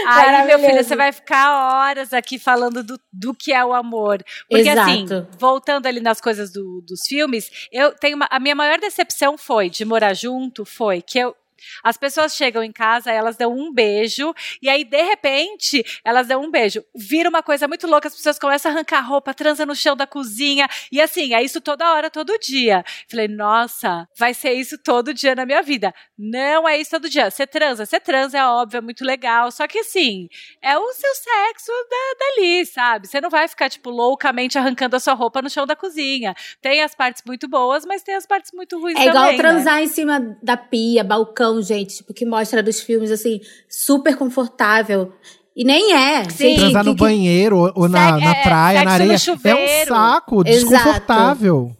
[0.06, 4.22] Aí, meu filho, você vai ficar horas aqui falando do, do que é o amor.
[4.48, 5.28] Porque, assim, Exato.
[5.38, 9.70] voltando ali nas coisas do- dos filmes, eu tenho uma- a minha maior decepção foi
[9.70, 11.34] de morar junto, foi que eu.
[11.82, 16.42] As pessoas chegam em casa, elas dão um beijo, e aí, de repente, elas dão
[16.42, 16.84] um beijo.
[16.94, 20.06] Vira uma coisa muito louca, as pessoas começam a arrancar roupa, transa no chão da
[20.06, 22.84] cozinha, e assim, é isso toda hora, todo dia.
[23.10, 25.94] Falei, nossa, vai ser isso todo dia na minha vida.
[26.18, 27.30] Não é isso todo dia.
[27.30, 29.50] Você transa, você transa, é óbvio, é muito legal.
[29.50, 30.28] Só que assim,
[30.62, 33.06] é o seu sexo da, dali, sabe?
[33.06, 36.34] Você não vai ficar, tipo, loucamente arrancando a sua roupa no chão da cozinha.
[36.60, 39.36] Tem as partes muito boas, mas tem as partes muito ruins É igual também.
[39.36, 39.42] né?
[39.42, 45.12] transar em cima da pia, balcão, gente, tipo, que mostra dos filmes, assim, super confortável.
[45.56, 46.24] E nem é.
[46.28, 46.48] Sim.
[46.48, 49.12] gente, Transar que- no que- banheiro ou, ou na, na é, praia, sexo na areia.
[49.12, 50.74] É um saco, Exato.
[50.74, 51.76] desconfortável.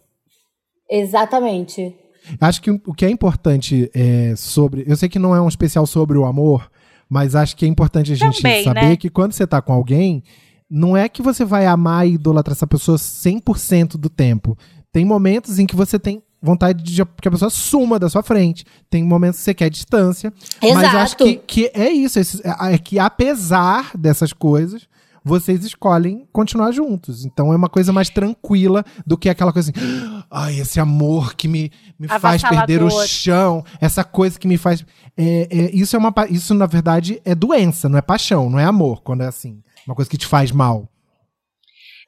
[0.89, 1.95] Exatamente.
[2.39, 4.83] Acho que o que é importante é, sobre.
[4.87, 6.69] Eu sei que não é um especial sobre o amor,
[7.09, 8.95] mas acho que é importante a gente Também, saber né?
[8.95, 10.23] que quando você tá com alguém,
[10.69, 14.57] não é que você vai amar e idolatrar essa pessoa 100% do tempo.
[14.91, 18.63] Tem momentos em que você tem vontade de que a pessoa suma da sua frente.
[18.89, 20.31] Tem momentos que você quer distância.
[20.61, 21.23] Mas eu acho Exato.
[21.23, 22.19] que, que é isso.
[22.19, 24.87] É é que apesar dessas coisas,
[25.23, 27.25] vocês escolhem continuar juntos.
[27.25, 29.87] Então é uma coisa mais tranquila do que aquela coisa assim.
[30.29, 33.63] Ai, esse amor que me, me faz perder o chão.
[33.81, 34.85] Essa coisa que me faz.
[35.17, 36.13] é, é, isso é uma.
[36.29, 39.63] Isso, na verdade, é doença, não é paixão, não é amor, quando é assim.
[39.87, 40.87] Uma coisa que te faz mal.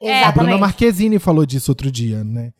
[0.00, 0.56] É, A Bruna.
[0.56, 2.52] Marquezine falou disso outro dia, né?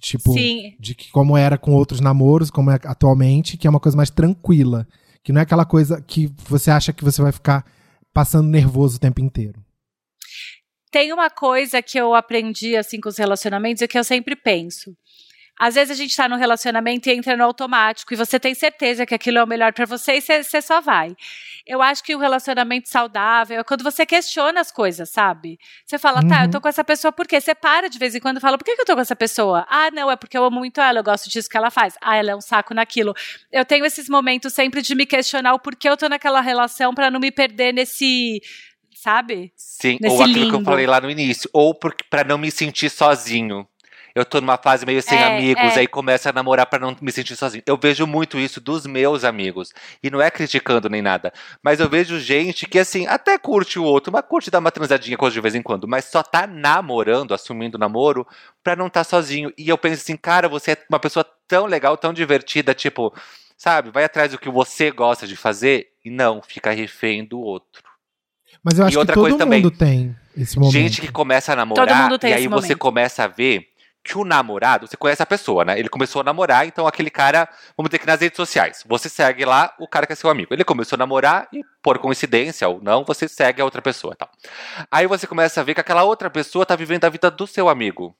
[0.00, 0.74] Tipo, Sim.
[0.78, 4.10] de que como era com outros namoros, como é atualmente, que é uma coisa mais
[4.10, 4.86] tranquila.
[5.22, 7.64] Que não é aquela coisa que você acha que você vai ficar
[8.12, 9.60] passando nervoso o tempo inteiro.
[10.90, 14.96] Tem uma coisa que eu aprendi assim com os relacionamentos e que eu sempre penso.
[15.58, 19.06] Às vezes a gente tá no relacionamento e entra no automático e você tem certeza
[19.06, 21.16] que aquilo é o melhor para você e você só vai.
[21.66, 25.58] Eu acho que o relacionamento saudável é quando você questiona as coisas, sabe?
[25.84, 26.28] Você fala, uhum.
[26.28, 27.40] tá, eu tô com essa pessoa por quê?
[27.40, 29.16] Você para de vez em quando e fala, por que, que eu tô com essa
[29.16, 29.66] pessoa?
[29.70, 31.94] Ah, não, é porque eu amo muito ela, eu gosto disso que ela faz.
[32.02, 33.14] Ah, ela é um saco naquilo.
[33.50, 37.10] Eu tenho esses momentos sempre de me questionar o porquê eu tô naquela relação para
[37.10, 38.42] não me perder nesse
[38.94, 39.52] sabe?
[39.56, 40.50] Sim, Nesse ou aquilo limbo.
[40.50, 43.66] que eu falei lá no início, ou para não me sentir sozinho
[44.16, 45.80] eu tô numa fase meio sem é, amigos, é.
[45.80, 47.62] aí começo a namorar para não me sentir sozinho.
[47.66, 49.74] Eu vejo muito isso dos meus amigos.
[50.02, 51.30] E não é criticando nem nada.
[51.62, 55.18] Mas eu vejo gente que, assim, até curte o outro, mas curte dar uma transadinha
[55.18, 58.26] com de vez em quando, mas só tá namorando, assumindo namoro,
[58.64, 59.52] pra não estar tá sozinho.
[59.58, 63.12] E eu penso assim, cara, você é uma pessoa tão legal, tão divertida, tipo,
[63.54, 67.82] sabe, vai atrás do que você gosta de fazer e não fica refém do outro.
[68.64, 70.72] Mas eu acho e outra que todo coisa mundo também, tem esse momento.
[70.72, 72.78] Gente que começa a namorar e aí você momento.
[72.78, 73.75] começa a ver
[74.06, 75.78] que o namorado, você conhece a pessoa, né?
[75.78, 79.44] Ele começou a namorar, então aquele cara, vamos dizer que nas redes sociais, você segue
[79.44, 80.54] lá o cara que é seu amigo.
[80.54, 84.30] Ele começou a namorar e, por coincidência ou não, você segue a outra pessoa tal.
[84.90, 87.68] Aí você começa a ver que aquela outra pessoa tá vivendo a vida do seu
[87.68, 88.16] amigo.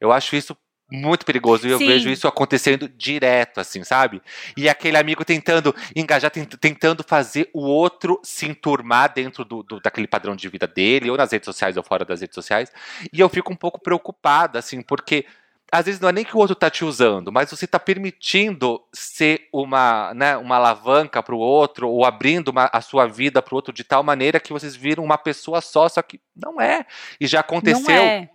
[0.00, 0.56] Eu acho isso
[0.92, 1.66] muito perigoso.
[1.66, 4.20] E eu vejo isso acontecendo direto, assim, sabe?
[4.56, 10.06] E aquele amigo tentando engajar, tentando fazer o outro se enturmar dentro do, do, daquele
[10.06, 12.70] padrão de vida dele, ou nas redes sociais ou fora das redes sociais.
[13.12, 15.24] E eu fico um pouco preocupada, assim, porque
[15.72, 18.78] às vezes não é nem que o outro tá te usando, mas você tá permitindo
[18.92, 23.54] ser uma, né, uma alavanca para o outro, ou abrindo uma, a sua vida para
[23.54, 26.84] o outro de tal maneira que vocês viram uma pessoa só, só que não é.
[27.18, 27.82] E já aconteceu.
[27.88, 28.28] Não é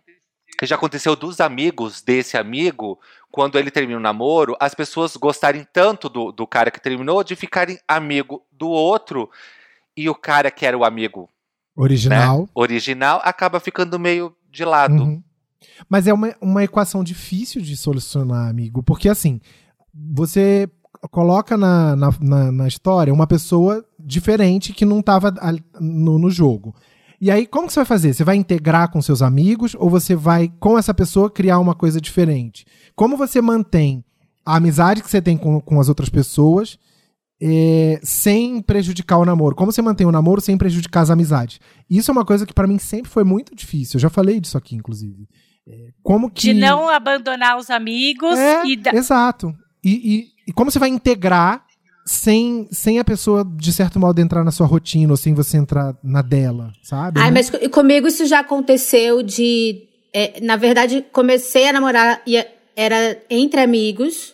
[0.57, 2.99] que já aconteceu dos amigos desse amigo,
[3.31, 7.35] quando ele termina o namoro, as pessoas gostarem tanto do, do cara que terminou de
[7.35, 9.29] ficarem amigo do outro
[9.95, 11.29] e o cara que era o amigo
[11.75, 15.03] original, né, original acaba ficando meio de lado.
[15.03, 15.23] Uhum.
[15.87, 19.39] Mas é uma, uma equação difícil de solucionar, amigo, porque assim,
[19.93, 20.69] você
[21.11, 25.31] coloca na, na, na, na história uma pessoa diferente que não estava
[25.79, 26.75] no, no jogo.
[27.19, 28.13] E aí, como que você vai fazer?
[28.13, 31.99] Você vai integrar com seus amigos ou você vai, com essa pessoa, criar uma coisa
[31.99, 32.65] diferente?
[32.95, 34.03] Como você mantém
[34.45, 36.77] a amizade que você tem com, com as outras pessoas
[37.41, 39.55] é, sem prejudicar o namoro?
[39.55, 41.59] Como você mantém o namoro sem prejudicar as amizades?
[41.89, 43.97] Isso é uma coisa que para mim sempre foi muito difícil.
[43.97, 45.27] Eu já falei disso aqui, inclusive.
[45.67, 46.41] É, como que...
[46.41, 48.75] De não abandonar os amigos é, e...
[48.75, 48.91] Da...
[48.93, 49.55] Exato.
[49.83, 51.66] E, e, e como você vai integrar
[52.07, 55.93] sem, sem a pessoa, de certo modo, entrar na sua rotina ou sem você entrar
[56.01, 57.19] na dela, sabe?
[57.19, 59.83] Ai, mas comigo isso já aconteceu de.
[60.13, 62.43] É, na verdade, comecei a namorar e
[62.75, 64.33] era entre amigos,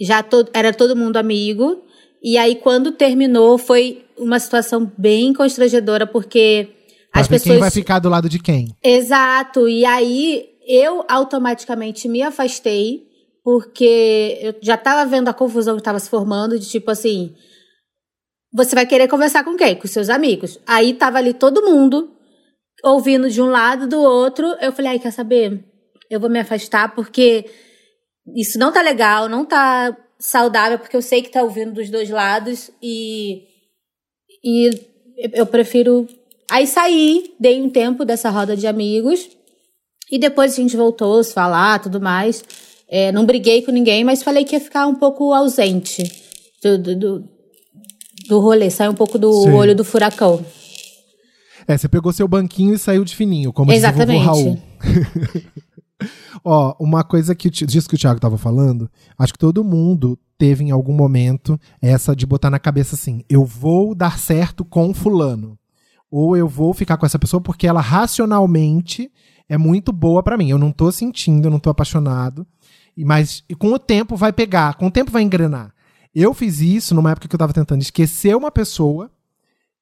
[0.00, 1.82] já to, era todo mundo amigo.
[2.22, 6.68] E aí, quando terminou, foi uma situação bem constrangedora, porque
[7.10, 7.54] pra as pessoas.
[7.54, 8.76] Quem vai ficar do lado de quem?
[8.80, 9.68] Exato.
[9.68, 13.02] E aí, eu automaticamente me afastei
[13.42, 17.34] porque eu já tava vendo a confusão que tava se formando, de tipo assim,
[18.52, 19.76] você vai querer conversar com quem?
[19.76, 20.58] Com seus amigos.
[20.66, 22.10] Aí tava ali todo mundo
[22.84, 24.46] ouvindo de um lado do outro.
[24.60, 25.64] Eu falei, ai, quer saber?
[26.10, 27.46] Eu vou me afastar porque
[28.36, 32.10] isso não tá legal, não tá saudável, porque eu sei que tá ouvindo dos dois
[32.10, 33.50] lados e
[34.44, 34.70] e
[35.34, 36.06] eu prefiro
[36.50, 39.28] aí sair, dei um tempo dessa roda de amigos
[40.10, 42.44] e depois a gente voltou a se falar, tudo mais.
[42.94, 46.02] É, não briguei com ninguém, mas falei que ia ficar um pouco ausente
[46.62, 47.24] do, do, do,
[48.28, 49.52] do rolê, sair um pouco do Sim.
[49.52, 50.44] olho do furacão.
[51.66, 54.18] É, você pegou seu banquinho e saiu de fininho, como Exatamente.
[54.18, 54.58] diz o Raul.
[56.44, 60.62] Ó, uma coisa que disso que o Thiago tava falando, acho que todo mundo teve
[60.62, 65.58] em algum momento essa de botar na cabeça assim: eu vou dar certo com fulano.
[66.10, 69.10] Ou eu vou ficar com essa pessoa porque ela racionalmente
[69.48, 70.50] é muito boa para mim.
[70.50, 72.46] Eu não tô sentindo, eu não tô apaixonado.
[72.96, 75.74] Mas com o tempo vai pegar, com o tempo vai engrenar.
[76.14, 79.10] Eu fiz isso numa época que eu tava tentando esquecer uma pessoa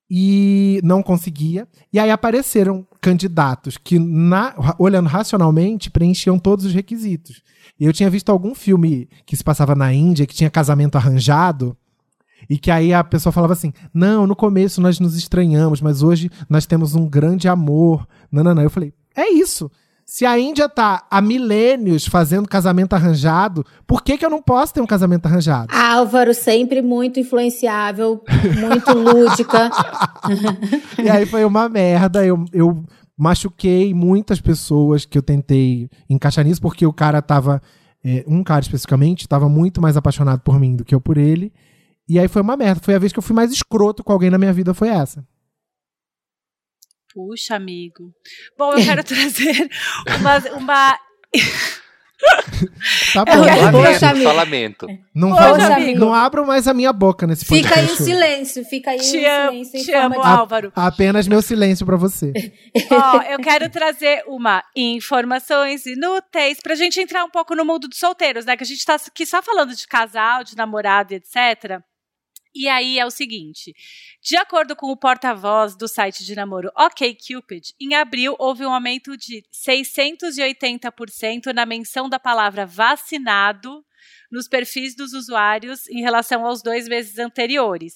[0.08, 1.66] e não conseguia.
[1.92, 7.42] E aí apareceram candidatos que, na, olhando racionalmente, preenchiam todos os requisitos.
[7.78, 11.76] E eu tinha visto algum filme que se passava na Índia, que tinha casamento arranjado,
[12.48, 16.30] e que aí a pessoa falava assim: não, no começo nós nos estranhamos, mas hoje
[16.48, 18.06] nós temos um grande amor.
[18.30, 18.62] Não, não, não.
[18.62, 19.70] Eu falei: é isso.
[20.10, 24.74] Se a Índia tá há milênios fazendo casamento arranjado, por que, que eu não posso
[24.74, 25.72] ter um casamento arranjado?
[25.72, 28.20] Álvaro, sempre muito influenciável,
[28.58, 29.70] muito lúdica.
[31.00, 32.26] e aí foi uma merda.
[32.26, 32.84] Eu, eu
[33.16, 37.62] machuquei muitas pessoas que eu tentei encaixar nisso, porque o cara tava.
[38.04, 41.52] É, um cara especificamente estava muito mais apaixonado por mim do que eu por ele.
[42.08, 42.80] E aí foi uma merda.
[42.82, 45.24] Foi a vez que eu fui mais escroto com alguém na minha vida, foi essa.
[47.12, 48.12] Puxa, amigo.
[48.56, 49.68] Bom, eu quero trazer
[50.20, 50.38] uma.
[50.56, 50.98] uma...
[53.14, 53.82] Tá É, bom.
[53.82, 54.22] Poxa, Lamento, amigo.
[54.28, 54.86] só lamento.
[55.14, 55.98] Não, Poxa, vai, amigo.
[56.00, 57.72] não abro mais a minha boca nesse podcast.
[57.78, 59.78] Fica aí o silêncio, fica aí Te o amo, silêncio.
[59.80, 60.72] em te amo, de- Álvaro.
[60.76, 62.30] Apenas meu silêncio pra você.
[62.92, 67.98] Ó, eu quero trazer uma informações inúteis pra gente entrar um pouco no mundo dos
[67.98, 68.54] solteiros, né?
[68.54, 71.80] Que a gente tá aqui só falando de casal, de namorado e etc.
[72.54, 73.72] E aí é o seguinte:
[74.22, 79.16] de acordo com o porta-voz do site de namoro OkCupid, em abril houve um aumento
[79.16, 83.84] de 680% na menção da palavra vacinado
[84.30, 87.94] nos perfis dos usuários em relação aos dois meses anteriores.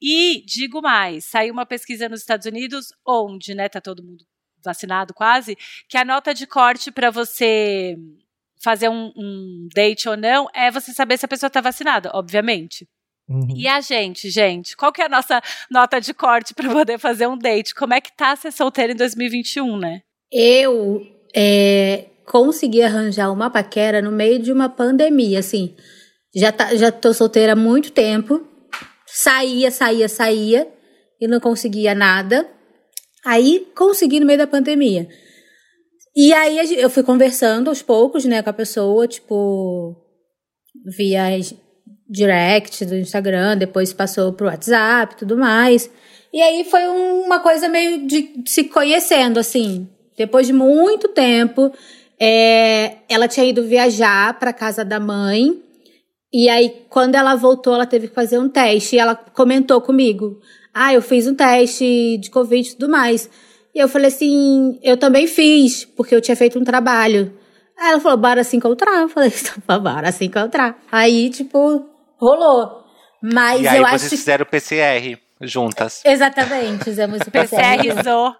[0.00, 4.24] E digo mais, saiu uma pesquisa nos Estados Unidos onde, né, tá todo mundo
[4.64, 5.56] vacinado quase,
[5.88, 7.96] que a nota de corte para você
[8.62, 12.88] fazer um, um date ou não é você saber se a pessoa tá vacinada, obviamente.
[13.28, 13.48] Uhum.
[13.56, 17.26] E a gente, gente, qual que é a nossa nota de corte para poder fazer
[17.26, 17.74] um date?
[17.74, 20.02] Como é que tá ser solteiro em 2021, né?
[20.30, 21.00] Eu
[21.34, 25.74] é, consegui arranjar uma paquera no meio de uma pandemia, assim.
[26.34, 28.46] Já, tá, já tô solteira há muito tempo.
[29.06, 30.68] Saía, saía, saía
[31.20, 32.48] e não conseguia nada.
[33.24, 35.08] Aí consegui no meio da pandemia.
[36.16, 39.96] E aí eu fui conversando aos poucos, né, com a pessoa, tipo,
[40.96, 41.36] via
[42.08, 45.90] direct do Instagram, depois passou pro WhatsApp e tudo mais.
[46.32, 49.88] E aí foi um- uma coisa meio de se conhecendo, assim.
[50.16, 51.72] Depois de muito tempo,
[52.20, 55.60] é, ela tinha ido viajar para casa da mãe.
[56.32, 58.96] E aí, quando ela voltou, ela teve que fazer um teste.
[58.96, 60.40] E ela comentou comigo:
[60.72, 63.30] Ah, eu fiz um teste de Covid e tudo mais.
[63.74, 67.32] E eu falei assim: Eu também fiz, porque eu tinha feito um trabalho.
[67.78, 69.02] Aí ela falou: Bora se encontrar.
[69.02, 70.76] Eu falei: "Então, Bora se encontrar.
[70.90, 71.84] Aí, tipo,
[72.16, 72.84] rolou.
[73.22, 74.16] Mas e aí eu vocês acho que.
[74.16, 76.02] fizeram o PCR juntas.
[76.04, 77.82] Exatamente, fizemos o PCR.
[77.82, 78.34] PCR zou.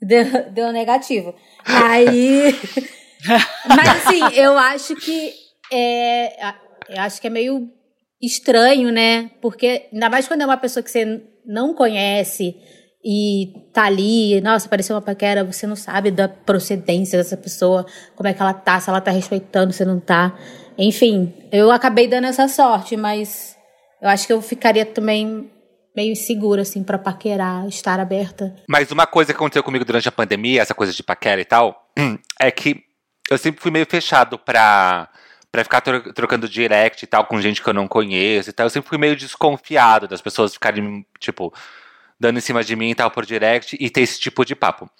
[0.00, 1.34] Deu, deu negativo.
[1.64, 2.54] Aí.
[3.66, 5.32] Mas assim, eu acho que
[5.72, 6.54] é.
[6.88, 7.68] Eu acho que é meio
[8.20, 9.30] estranho, né?
[9.40, 12.56] Porque, ainda mais quando é uma pessoa que você não conhece
[13.04, 18.28] e tá ali, nossa, apareceu uma paquera, você não sabe da procedência dessa pessoa, como
[18.28, 20.36] é que ela tá, se ela tá respeitando, se não tá.
[20.78, 23.56] Enfim, eu acabei dando essa sorte, mas
[24.00, 25.50] eu acho que eu ficaria também
[25.94, 28.54] meio insegura, assim, pra paquerar, estar aberta.
[28.68, 31.90] Mas uma coisa que aconteceu comigo durante a pandemia, essa coisa de paquera e tal,
[32.38, 32.82] é que
[33.30, 35.08] eu sempre fui meio fechado pra,
[35.50, 38.66] pra ficar tro- trocando direct e tal com gente que eu não conheço e tal.
[38.66, 41.50] Eu sempre fui meio desconfiado das pessoas ficarem, tipo,
[42.20, 44.90] dando em cima de mim e tal por direct e ter esse tipo de papo.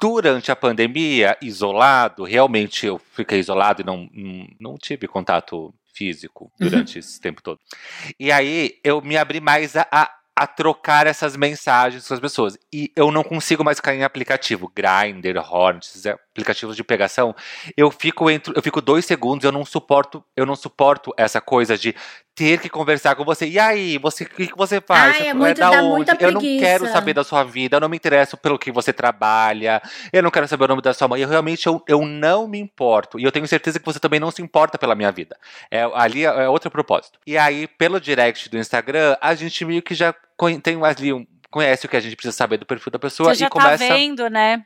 [0.00, 6.52] Durante a pandemia, isolado, realmente eu fiquei isolado e não, não, não tive contato físico
[6.58, 7.58] durante esse tempo todo.
[8.18, 12.56] E aí eu me abri mais a, a, a trocar essas mensagens com as pessoas.
[12.72, 17.34] E eu não consigo mais ficar em aplicativo, Grindr, Hornet, esses aplicativos de pegação.
[17.76, 21.76] Eu fico entre, eu fico dois segundos, eu não suporto, eu não suporto essa coisa
[21.76, 21.92] de
[22.38, 23.48] ter que conversar com você.
[23.48, 25.16] E aí, você, o que, que você faz?
[25.16, 26.10] Ai, Você é muito- da dá onde?
[26.20, 29.82] Eu não quero saber da sua vida, eu não me interesso pelo que você trabalha,
[30.12, 31.20] eu não quero saber o nome da sua mãe.
[31.20, 33.18] Eu realmente eu, eu não me importo.
[33.18, 35.36] E eu tenho certeza que você também não se importa pela minha vida.
[35.70, 37.18] É, ali é, é outro propósito.
[37.26, 40.14] E aí, pelo direct do Instagram, a gente meio que já
[40.62, 43.40] tem ali um, conhece o que a gente precisa saber do perfil da pessoa Você
[43.40, 43.88] já e tá começa.
[43.88, 44.62] vendo, né?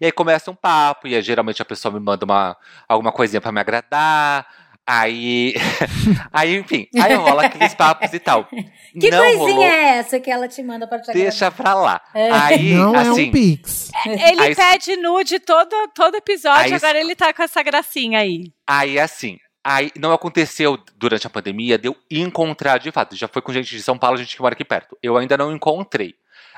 [0.00, 2.54] E aí começa um papo, e aí, geralmente a pessoa me manda uma,
[2.86, 4.46] alguma coisinha pra me agradar.
[4.86, 5.54] Aí.
[6.32, 8.48] aí, enfim, aí rola aqueles papos e tal.
[8.98, 9.62] Que não coisinha rolou.
[9.64, 10.98] é essa que ela te manda para?
[11.12, 12.00] Deixa pra lá.
[12.14, 12.30] É.
[12.30, 13.28] Aí, não é assim.
[13.28, 13.90] um Pix.
[14.06, 18.44] Ele Aí- pede nude todo, todo episódio, Aí- agora ele tá com essa gracinha aí.
[18.66, 23.14] Aí, assim, aí não aconteceu durante a pandemia de eu encontrar de fato.
[23.14, 24.96] Já foi com gente de São Paulo, gente que mora aqui perto.
[25.02, 26.14] Eu ainda não encontrei.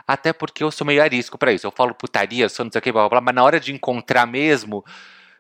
[0.07, 1.67] Até porque eu sou meio arisco pra isso.
[1.67, 3.73] Eu falo putaria, sou não sei o que, blá, blá, blá, mas na hora de
[3.75, 4.85] encontrar mesmo,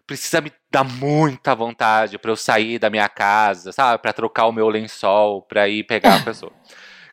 [0.09, 4.01] precisa me dar muita vontade pra eu sair da minha casa, sabe?
[4.01, 6.51] Pra trocar o meu lençol, pra ir pegar a pessoa.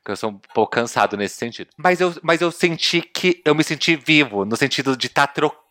[0.03, 1.71] Que eu sou um pouco cansado nesse sentido.
[1.77, 5.64] Mas eu, mas eu senti que eu me senti vivo, no sentido de estar trocando,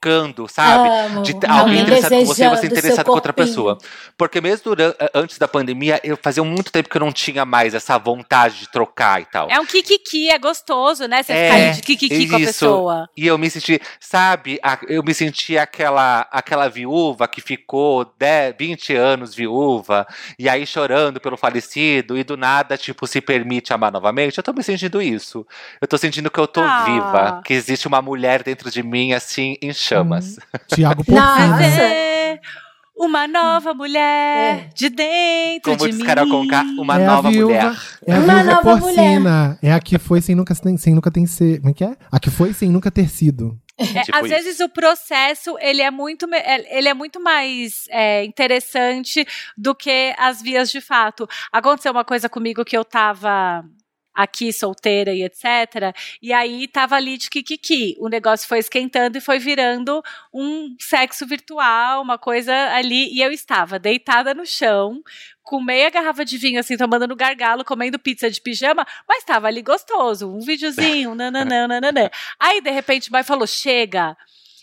[0.49, 0.89] sabe?
[0.89, 1.23] Amo.
[1.23, 3.79] de alguém interessado com você, você interessado com outra pessoa.
[4.17, 7.75] Porque mesmo durante, antes da pandemia, eu fazia muito tempo que eu não tinha mais
[7.75, 9.49] essa vontade de trocar e tal.
[9.51, 11.23] É um kikiki, é gostoso, né?
[11.23, 12.47] Você É, ficar de kikiki com a isso.
[12.53, 13.09] pessoa.
[13.17, 18.95] E eu me senti, sabe, eu me senti aquela, aquela viúva que ficou 10, 20
[18.95, 20.07] anos viúva,
[20.39, 24.39] e aí chorando pelo falecido, e do nada, tipo, se permite amar novamente.
[24.39, 25.47] Eu tô me sentindo isso.
[25.81, 26.85] Eu tô sentindo que eu tô Ah.
[26.85, 30.37] viva, que existe uma mulher dentro de mim, assim, em chamas.
[30.75, 31.49] Tiago Nossa.
[31.49, 31.57] Porfino.
[31.59, 32.41] Ver
[32.97, 34.71] uma nova mulher É.
[34.75, 36.05] de dentro Como de diz mim.
[36.07, 37.77] Carol Conká, uma é nova viúva, mulher.
[38.07, 39.59] É a Uma viúva nova porcina.
[39.61, 41.59] É a que foi sem nunca, sem, sem nunca ter ser.
[41.59, 41.97] Como é que é?
[42.11, 43.59] A que foi sem nunca ter sido.
[43.77, 44.35] É, Tipo às isso.
[44.35, 49.27] vezes o processo ele é muito, é- ele é muito mais é, interessante
[49.59, 51.29] do que as vias de fato.
[51.53, 53.65] Aconteceu uma coisa comigo que eu tava
[54.15, 55.95] aqui solteira e etc.
[56.23, 57.97] E aí tava ali de kikiki.
[57.99, 60.03] O negócio foi esquentando e foi virando
[60.33, 63.13] um sexo virtual, uma coisa ali.
[63.13, 65.03] E eu estava deitada no chão,
[65.43, 69.49] com meia garrafa de vinho, assim, tomando no gargalo, comendo pizza de pijama, mas estava
[69.49, 70.31] ali gostoso.
[70.31, 72.09] Um videozinho, nananã, nananã.
[72.39, 74.17] Aí, de repente, o boy falou: chega.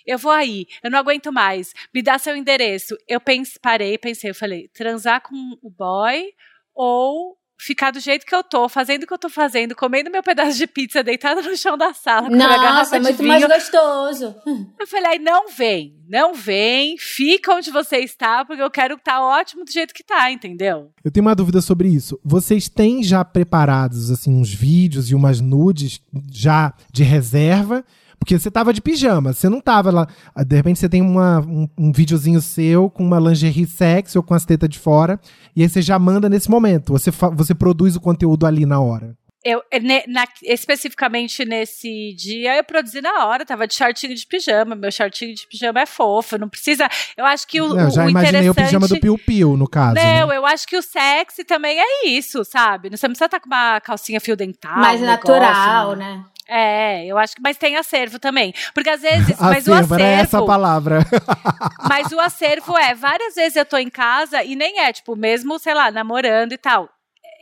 [0.04, 1.76] Eu vou aí, eu não aguento mais.
[1.94, 2.98] Me dá seu endereço.
[3.08, 6.34] Eu pense, parei, pensei, eu falei, transar com o boy
[6.74, 10.24] ou ficar do jeito que eu tô, fazendo o que eu tô fazendo, comendo meu
[10.24, 13.18] pedaço de pizza, deitada no chão da sala, com a garrafa Nossa, é de muito
[13.18, 13.30] vinho.
[13.30, 14.36] mais gostoso.
[14.80, 19.64] Eu falei, não vem, não vem, fica onde você está, porque eu quero estar ótimo
[19.64, 20.92] do jeito que tá, entendeu?
[21.04, 22.20] Eu tenho uma dúvida sobre isso.
[22.24, 26.02] Vocês têm já preparados, assim, uns vídeos e umas nudes
[26.32, 27.86] já de reserva?
[28.22, 30.08] Porque você tava de pijama, você não tava lá.
[30.46, 34.36] De repente você tem uma, um, um videozinho seu com uma lingerie sexy ou com
[34.36, 35.20] as tetas de fora,
[35.56, 36.94] e aí você já manda nesse momento.
[36.94, 39.18] Você, você produz o conteúdo ali na hora.
[39.44, 44.76] Eu, ne- na- especificamente nesse dia, eu produzi na hora, tava de shortinho de pijama,
[44.76, 46.88] meu shortinho de pijama é fofo, não precisa,
[47.18, 49.68] eu acho que o, Não, eu já o imaginei o pijama do Piu Piu, no
[49.68, 49.96] caso.
[49.96, 50.38] Não, né?
[50.38, 52.90] eu acho que o sexy também é isso, sabe?
[52.90, 54.78] Você não precisa estar com uma calcinha fio dental.
[54.78, 56.26] mais um natural, negócio, né?
[56.48, 57.42] É, eu acho que.
[57.42, 58.54] Mas tem acervo também.
[58.74, 59.36] Porque às vezes.
[59.40, 60.04] mas o Acervo, acervo.
[60.04, 61.00] era essa a palavra.
[61.88, 65.58] Mas o acervo é, várias vezes eu tô em casa e nem é, tipo, mesmo,
[65.60, 66.90] sei lá, namorando e tal.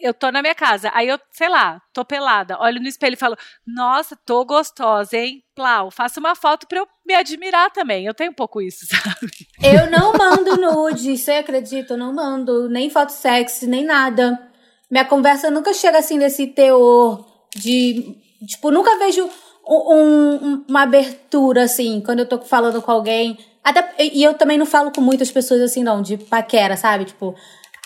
[0.01, 3.17] Eu tô na minha casa, aí eu, sei lá, tô pelada, olho no espelho e
[3.17, 3.35] falo,
[3.67, 5.43] nossa, tô gostosa, hein?
[5.55, 8.05] Plau, faço uma foto pra eu me admirar também.
[8.05, 9.31] Eu tenho um pouco isso, sabe?
[9.63, 11.93] Eu não mando nude, você acredita?
[11.93, 14.39] Eu não mando nem foto sexy, nem nada.
[14.89, 17.25] Minha conversa nunca chega assim nesse teor
[17.55, 18.15] de.
[18.47, 19.29] Tipo, nunca vejo
[19.67, 23.37] um- um- uma abertura assim, quando eu tô falando com alguém.
[23.63, 27.05] Até, e eu também não falo com muitas pessoas assim, não, de paquera, sabe?
[27.05, 27.35] Tipo,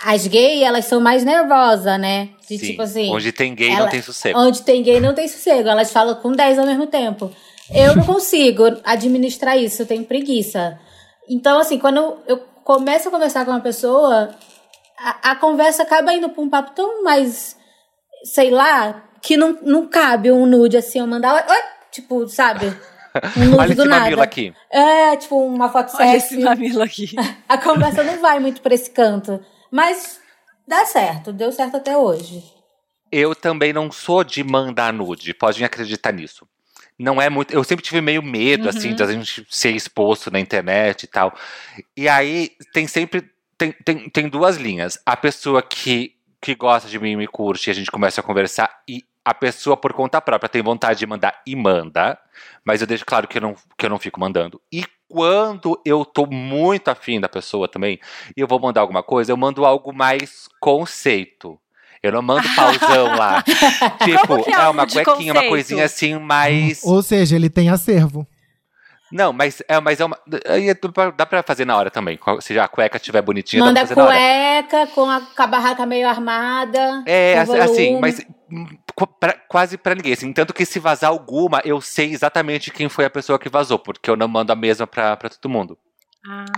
[0.06, 2.30] as gays, elas são mais nervosas, né?
[2.48, 3.10] De Sim, tipo assim.
[3.14, 4.38] Onde tem gay não ela- tem sossego.
[4.40, 5.70] Onde tem gay não tem sossego.
[5.70, 7.32] Elas falam com 10 ao mesmo tempo.
[7.74, 10.78] Eu não consigo administrar isso, eu tenho preguiça.
[11.30, 14.36] Então, assim, quando eu, eu começo a conversar com uma pessoa,
[15.00, 17.56] a, a conversa acaba indo pra um papo tão mais,
[18.26, 21.58] sei lá, que não, não cabe um nude assim, eu mandar, oi,
[21.92, 22.66] tipo, sabe?
[23.38, 24.24] Um nude Olha do esse nada.
[24.24, 24.54] aqui.
[24.72, 26.44] É, tipo, uma foto Olha esse sexy.
[26.44, 27.16] mamilo aqui.
[27.48, 29.40] A conversa não vai muito pra esse canto.
[29.74, 30.22] Mas
[30.68, 32.44] dá certo, deu certo até hoje.
[33.12, 36.48] Eu também não sou de mandar nude, podem acreditar nisso.
[36.98, 37.52] Não é muito.
[37.52, 38.96] Eu sempre tive meio medo, assim, Uhum.
[38.96, 41.36] de a gente ser exposto na internet e tal.
[41.98, 43.28] E aí tem sempre.
[43.58, 45.00] Tem, tem, tem duas linhas.
[45.04, 48.24] A pessoa que, que gosta de mim e me curte, e a gente começa a
[48.24, 52.20] conversar, e a pessoa, por conta própria, tem vontade de mandar e manda.
[52.64, 54.62] Mas eu deixo claro que eu não, que eu não fico mandando.
[54.72, 58.00] E quando eu tô muito afim da pessoa também,
[58.36, 61.60] e eu vou mandar alguma coisa, eu mando algo mais conceito.
[62.02, 63.44] Eu não mando pausão lá.
[64.04, 66.84] Tipo, é é, uma cuequinha, uma coisinha assim, mais.
[66.84, 68.28] Ou seja, ele tem acervo.
[69.12, 70.18] Não, mas é, mas é uma.
[70.48, 70.76] aí é-
[71.16, 72.20] Dá pra fazer na hora também.
[72.42, 74.64] Se a cueca estiver bonitinha, Manda dá pra fazer na hora.
[74.68, 77.04] cueca com a, com a barraca meio armada.
[77.06, 78.20] É, assim, mas
[79.20, 80.14] pra- quase pra ninguém.
[80.14, 83.80] Assim, tanto que se vazar alguma, eu sei exatamente quem foi a pessoa que vazou,
[83.80, 85.78] porque eu não mando a mesma pra, pra todo mundo.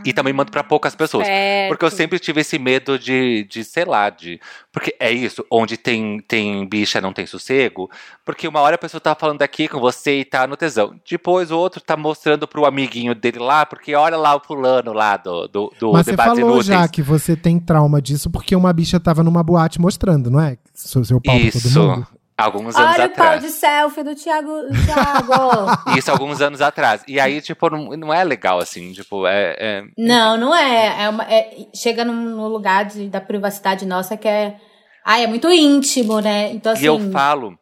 [0.05, 1.25] E também mando pra poucas pessoas.
[1.25, 1.69] Certo.
[1.69, 4.39] Porque eu sempre tive esse medo de, de sei lá, de.
[4.71, 7.89] Porque é isso, onde tem, tem bicha não tem sossego.
[8.23, 10.93] Porque uma hora a pessoa tá falando aqui com você e tá no tesão.
[11.09, 15.17] Depois o outro tá mostrando pro amiguinho dele lá, porque olha lá o fulano lá
[15.17, 16.67] do, do, do Mas você Debates falou Inúteis.
[16.67, 20.59] já que você tem trauma disso porque uma bicha tava numa boate mostrando, não é?
[20.75, 21.79] Seu, seu pau pra todo Isso.
[21.81, 22.07] mundo.
[22.37, 23.41] Alguns anos Olha o pau atrás.
[23.43, 24.51] de selfie do Thiago.
[24.85, 25.71] Thiago.
[25.97, 27.01] Isso alguns anos atrás.
[27.07, 28.91] E aí, tipo, não, não é legal, assim.
[28.91, 29.55] Tipo, é.
[29.57, 31.03] é- não, não é.
[31.03, 34.57] é, uma- é- chega num, lugar de- da privacidade nossa que é.
[35.05, 36.51] Ai, é muito íntimo, né?
[36.51, 36.83] Então, assim.
[36.83, 37.57] E eu falo.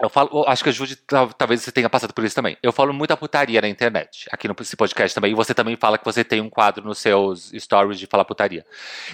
[0.00, 2.54] Eu falo, acho que a Judy, tal- talvez você tenha passado por isso também.
[2.62, 5.32] Eu falo muita putaria na internet, aqui no esse podcast também.
[5.32, 8.62] E você também fala que você tem um quadro nos seus stories de falar putaria.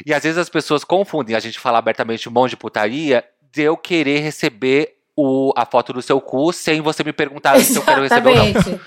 [0.05, 3.63] E às vezes as pessoas confundem a gente falar abertamente um monte de putaria de
[3.63, 7.83] eu querer receber o, a foto do seu cu sem você me perguntar se eu
[7.83, 8.47] quero receber ou não.
[8.47, 8.81] Exatamente.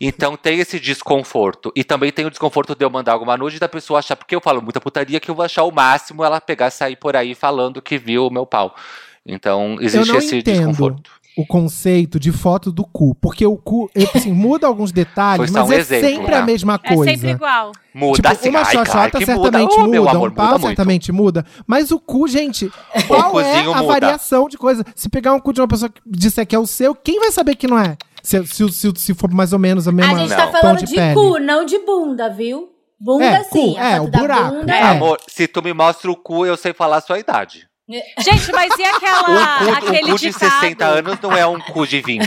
[0.00, 1.72] Então tem esse desconforto.
[1.74, 4.40] E também tem o desconforto de eu mandar alguma nude da pessoa achar, porque eu
[4.40, 7.34] falo muita putaria, que eu vou achar o máximo ela pegar e sair por aí
[7.34, 8.74] falando que viu o meu pau.
[9.24, 10.56] Então existe esse entendo.
[10.56, 11.10] desconforto.
[11.36, 13.14] O conceito de foto do cu.
[13.14, 16.38] Porque o cu, assim, muda alguns detalhes, mas um é exemplo, sempre né?
[16.38, 17.12] a mesma É coisa.
[17.12, 17.72] sempre igual.
[17.94, 21.12] Muda Tipo, assim, uma ai, xoxota que certamente muda, muda, amor, um pau muda certamente
[21.12, 21.44] muda.
[21.66, 22.70] Mas o cu, gente,
[23.06, 23.86] qual é cuzinho a muda.
[23.88, 24.84] variação de coisa?
[24.94, 27.32] Se pegar um cu de uma pessoa que disser que é o seu, quem vai
[27.32, 27.96] saber que não é?
[28.22, 30.36] Se, se, se, se for mais ou menos a mesma A gente Não.
[30.36, 32.68] tá tom falando de, de, cu, não de bunda, viu?
[33.00, 33.72] Bunda É, sim.
[33.72, 34.78] cu, a é, o buraco, bunda é.
[34.78, 34.82] é.
[34.82, 37.66] Amor, se tu me mostra o cu, eu sei falar a sua idade.
[38.18, 40.60] Gente, mas e aquela, Um cu, aquele um cu de ditado?
[40.60, 42.26] 60 anos não é um cu de 20.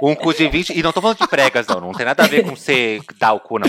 [0.00, 0.78] Um cu de 20.
[0.78, 1.80] E não tô falando de pregas, não.
[1.80, 3.66] Não tem nada a ver com você dar o cu, não.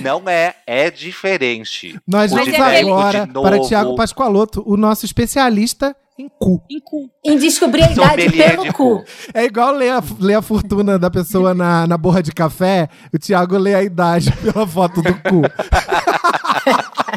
[0.00, 1.98] Não é, é diferente.
[2.06, 3.60] Nós Cu vamos velho, agora de para.
[3.60, 6.62] Tiago Pascoaloto, o nosso especialista em cu.
[6.70, 7.10] Em cu.
[7.24, 8.98] Em descobrir a idade Sommelier pelo de cu.
[8.98, 9.04] cu.
[9.32, 13.18] É igual ler a, ler a fortuna da pessoa na, na borra de café, o
[13.18, 15.42] Tiago lê a idade pela foto do cu.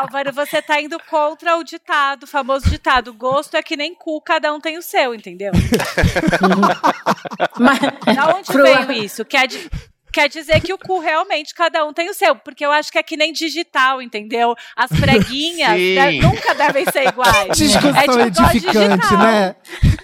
[0.00, 3.12] Álvaro, você tá indo contra o ditado, o famoso ditado.
[3.12, 5.52] Gosto é que nem cu, cada um tem o seu, entendeu?
[7.58, 7.78] Mas,
[8.14, 9.24] Da onde Pro- veio isso?
[9.24, 9.68] Quer, di-
[10.12, 12.98] quer dizer que o cu realmente cada um tem o seu, porque eu acho que
[12.98, 14.54] é que nem digital, entendeu?
[14.76, 17.56] As preguinhas de- nunca devem ser iguais.
[17.56, 19.18] Discussão É tipo edificante, digital.
[19.18, 19.56] né?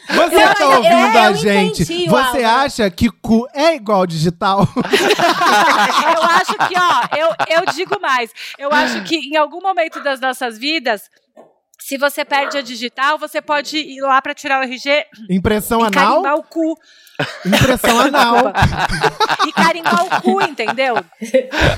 [0.07, 2.47] Você Não, que tá mas ouvindo é, a eu gente, entendi, você Álvaro.
[2.65, 4.61] acha que cu é igual digital?
[6.15, 8.31] Eu acho que, ó, eu, eu digo mais.
[8.59, 11.03] Eu acho que em algum momento das nossas vidas,
[11.79, 15.87] se você perde a digital, você pode ir lá pra tirar o RG Impressão e
[15.87, 15.93] anal?
[16.23, 16.79] carimbar o cu.
[17.47, 18.37] Impressão anal.
[19.47, 20.97] E carimbar o cu, entendeu?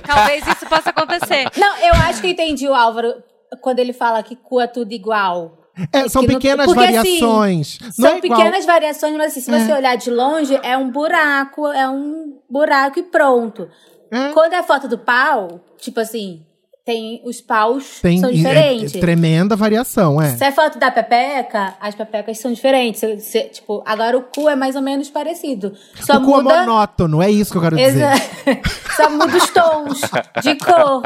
[0.04, 1.44] Talvez isso possa acontecer.
[1.56, 3.14] não, eu acho que eu entendi o Álvaro
[3.60, 5.58] quando ele fala que cu é tudo igual.
[5.92, 7.78] É, são que não- pequenas porque, assim, variações.
[7.82, 8.38] Não São é igual.
[8.40, 12.98] pequenas variações, mas assim, se você olhar de longe, é um buraco, é um buraco
[12.98, 13.68] e pronto.
[14.10, 14.30] É.
[14.32, 16.42] Quando é foto do pau, tipo assim,
[16.84, 18.94] tem os paus Tem são é- diferentes.
[18.94, 20.28] é tremenda variação, é.
[20.36, 23.00] Se é foto da pepeca, as pepecas são diferentes.
[23.00, 25.74] Se- se- tipo, agora o cu é mais ou menos parecido.
[26.00, 26.60] Só o cu é muda.
[26.60, 28.04] monótono, é isso que eu quero dizer.
[28.04, 28.12] Exa-
[28.96, 30.00] Só muda os tons
[30.42, 31.02] de cor.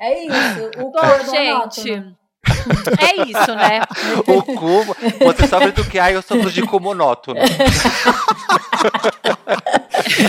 [0.00, 0.70] É isso.
[0.82, 2.17] O cu é gente, monótono.
[3.00, 3.80] é isso, né?
[4.26, 4.84] O cu,
[5.24, 5.98] você sofre do que?
[5.98, 7.38] Ah, eu sofro de cu monótono.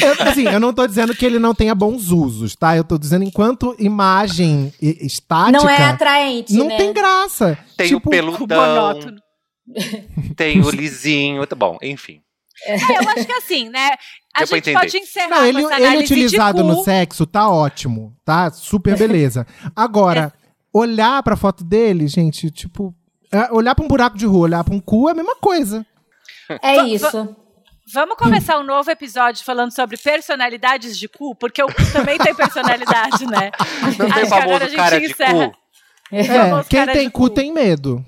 [0.01, 2.75] Eu, assim, eu não tô dizendo que ele não tenha bons usos, tá?
[2.75, 5.57] Eu tô dizendo enquanto imagem estática.
[5.57, 6.77] Não é atraente, Não né?
[6.77, 7.57] tem graça.
[7.77, 9.19] Tem tipo, o peludão, monótono.
[10.35, 12.21] tem o lisinho, tá bom, enfim.
[12.65, 13.91] É, eu acho que assim, né?
[14.35, 16.75] A gente pode encerrar Não, ele, com essa ele análise utilizado de cu.
[16.75, 18.51] no sexo tá ótimo, tá?
[18.51, 19.45] Super beleza.
[19.75, 20.33] Agora,
[20.73, 22.93] olhar pra foto dele, gente, tipo.
[23.31, 25.85] é, olhar pra um buraco de rua, olhar pra um cu é a mesma coisa.
[26.61, 27.35] É isso.
[27.91, 32.35] Vamos começar um novo episódio falando sobre personalidades de cu, porque o cu também tem
[32.35, 33.51] personalidade, né?
[33.81, 35.51] Não tem Acho que agora a famoso gente cara de encerra.
[36.11, 37.29] É, Famoso quem tem de cu cu.
[37.29, 38.03] tem medo.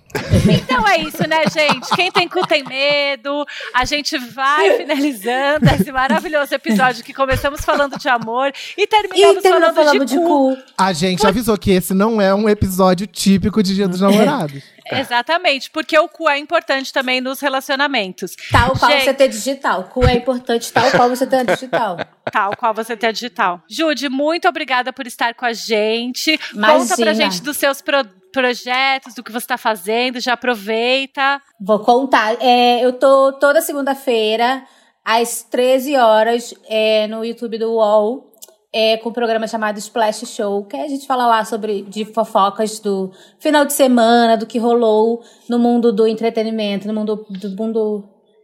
[0.50, 1.88] Então é isso, né, gente?
[1.96, 3.46] Quem tem cu tem medo.
[3.74, 9.42] A gente vai finalizando esse maravilhoso episódio que começamos falando de amor e terminamos E
[9.42, 10.56] terminou falando, falando de, de cu.
[10.56, 10.58] cu.
[10.78, 14.64] A gente avisou que esse não é um episódio típico de Dia dos Namorados.
[15.00, 18.34] Exatamente, porque o cu é importante também nos relacionamentos.
[18.52, 19.04] Tal qual Gente.
[19.06, 19.84] você ter digital.
[19.86, 21.98] Cu é importante, tal qual você ter digital.
[22.32, 23.62] Tal qual você tem a digital.
[23.68, 26.38] Jude, muito obrigada por estar com a gente.
[26.38, 26.96] Conta Imagina.
[26.98, 31.42] pra gente dos seus pro- projetos, do que você tá fazendo, já aproveita.
[31.60, 32.38] Vou contar.
[32.40, 34.64] É, eu tô toda segunda-feira,
[35.04, 38.31] às 13 horas, é, no YouTube do UOL,
[38.74, 42.80] é, com um programa chamado Splash Show, que a gente fala lá sobre de fofocas
[42.80, 48.04] do final de semana, do que rolou no mundo do entretenimento, no mundo do mundo.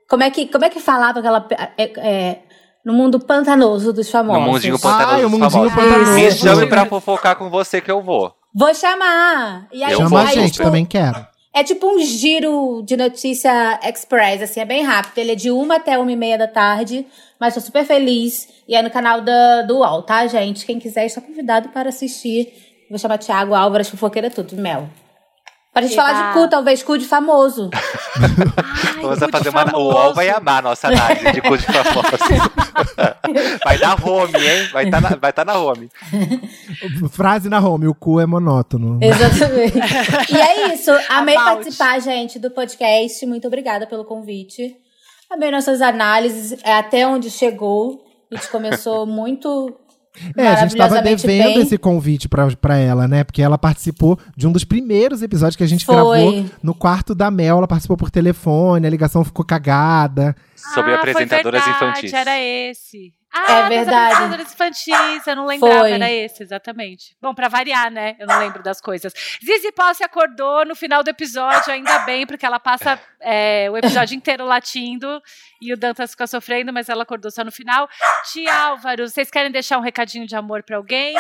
[0.09, 1.47] Como é que, como é que falava aquela.
[1.77, 2.39] É, é,
[2.83, 4.43] no mundo pantanoso dos famosos.
[4.43, 5.75] No mundinho Ai, pantanoso o dos mundinho famosos.
[5.75, 6.11] pantanoso.
[6.13, 8.33] Me chame pra fofocar com você que eu vou.
[8.55, 9.67] Vou chamar!
[9.71, 11.27] E aí, Eu Chama a aí, gente, tipo, também quero.
[11.53, 15.17] É tipo um giro de notícia express, assim, é bem rápido.
[15.17, 17.05] Ele é de uma até uma e meia da tarde,
[17.39, 18.47] mas tô super feliz.
[18.67, 20.65] E é no canal da, do UOL, tá, gente?
[20.65, 22.53] Quem quiser está convidado para assistir.
[22.89, 24.87] Vou chamar Thiago Álvares, fofoqueira tudo, Mel.
[25.77, 26.07] Pra gente Eba.
[26.07, 27.69] falar de cu, talvez cu de famoso.
[28.17, 29.63] Ai, Vamos fazer uma.
[29.63, 29.95] O famoso.
[29.95, 32.19] UOL vai amar a nossa análise de cu de famosos.
[33.63, 34.69] vai dar home, hein?
[34.73, 35.87] Vai estar na, vai tá na home.
[37.11, 38.97] Frase na home, o cu é monótono.
[38.99, 39.77] Exatamente.
[40.33, 40.89] e é isso.
[41.09, 41.57] Amei About.
[41.57, 43.23] participar, gente, do podcast.
[43.27, 44.75] Muito obrigada pelo convite.
[45.29, 48.03] Amei nossas análises, é, até onde chegou.
[48.31, 49.77] A gente começou muito.
[50.35, 51.61] É, a gente tava maravilhosamente devendo bem.
[51.61, 53.23] esse convite pra, pra ela, né?
[53.23, 55.95] Porque ela participou de um dos primeiros episódios que a gente Foi.
[55.95, 57.57] gravou no quarto da Mel.
[57.57, 60.35] Ela participou por telefone, a ligação ficou cagada.
[60.73, 62.13] Sobre ah, apresentadoras foi verdade, infantis.
[62.13, 63.13] Era esse.
[63.47, 64.13] Ah, É verdade.
[64.15, 65.91] apresentadoras infantis, eu não lembrava, Foi.
[65.91, 67.15] era esse, exatamente.
[67.21, 68.15] Bom, pra variar, né?
[68.19, 69.13] Eu não lembro das coisas.
[69.43, 74.15] Zizi Posse acordou no final do episódio, ainda bem, porque ela passa é, o episódio
[74.15, 75.21] inteiro latindo
[75.61, 77.87] e o Dantas fica sofrendo, mas ela acordou só no final.
[78.31, 81.15] Tia Álvaro, vocês querem deixar um recadinho de amor pra alguém?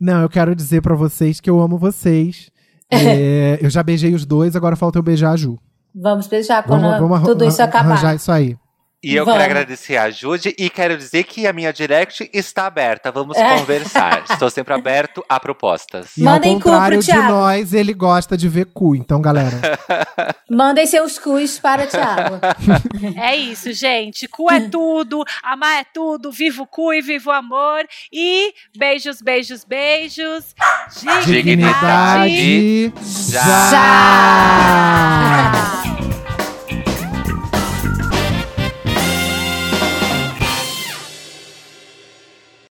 [0.00, 2.50] Não, eu quero dizer pra vocês que eu amo vocês.
[2.90, 5.58] É, eu já beijei os dois, agora falta eu beijar a Ju.
[5.94, 7.90] Vamos beijar quando Vamos, vamos tudo isso acabar.
[7.92, 8.56] arranjar isso aí.
[9.06, 9.40] E eu Vamos.
[9.40, 13.12] quero agradecer a Jude e quero dizer que a minha direct está aberta.
[13.12, 13.56] Vamos É.
[13.58, 14.24] conversar.
[14.28, 16.16] Estou sempre aberto a propostas.
[16.16, 17.28] E Mandem ao cu pro contrário de Thiago.
[17.28, 18.96] nós, ele gosta de ver cu.
[18.96, 19.78] Então, galera,
[20.50, 22.40] Mandem seus cus para Thiago.
[23.16, 24.26] É isso, gente.
[24.26, 27.86] Cu é tudo, amar é tudo, viva o cu e viva o amor.
[28.12, 30.54] E beijos, beijos, beijos.
[31.24, 32.32] Dignidade.
[32.32, 32.92] dignidade
[33.30, 33.70] Já.
[33.70, 35.75] já.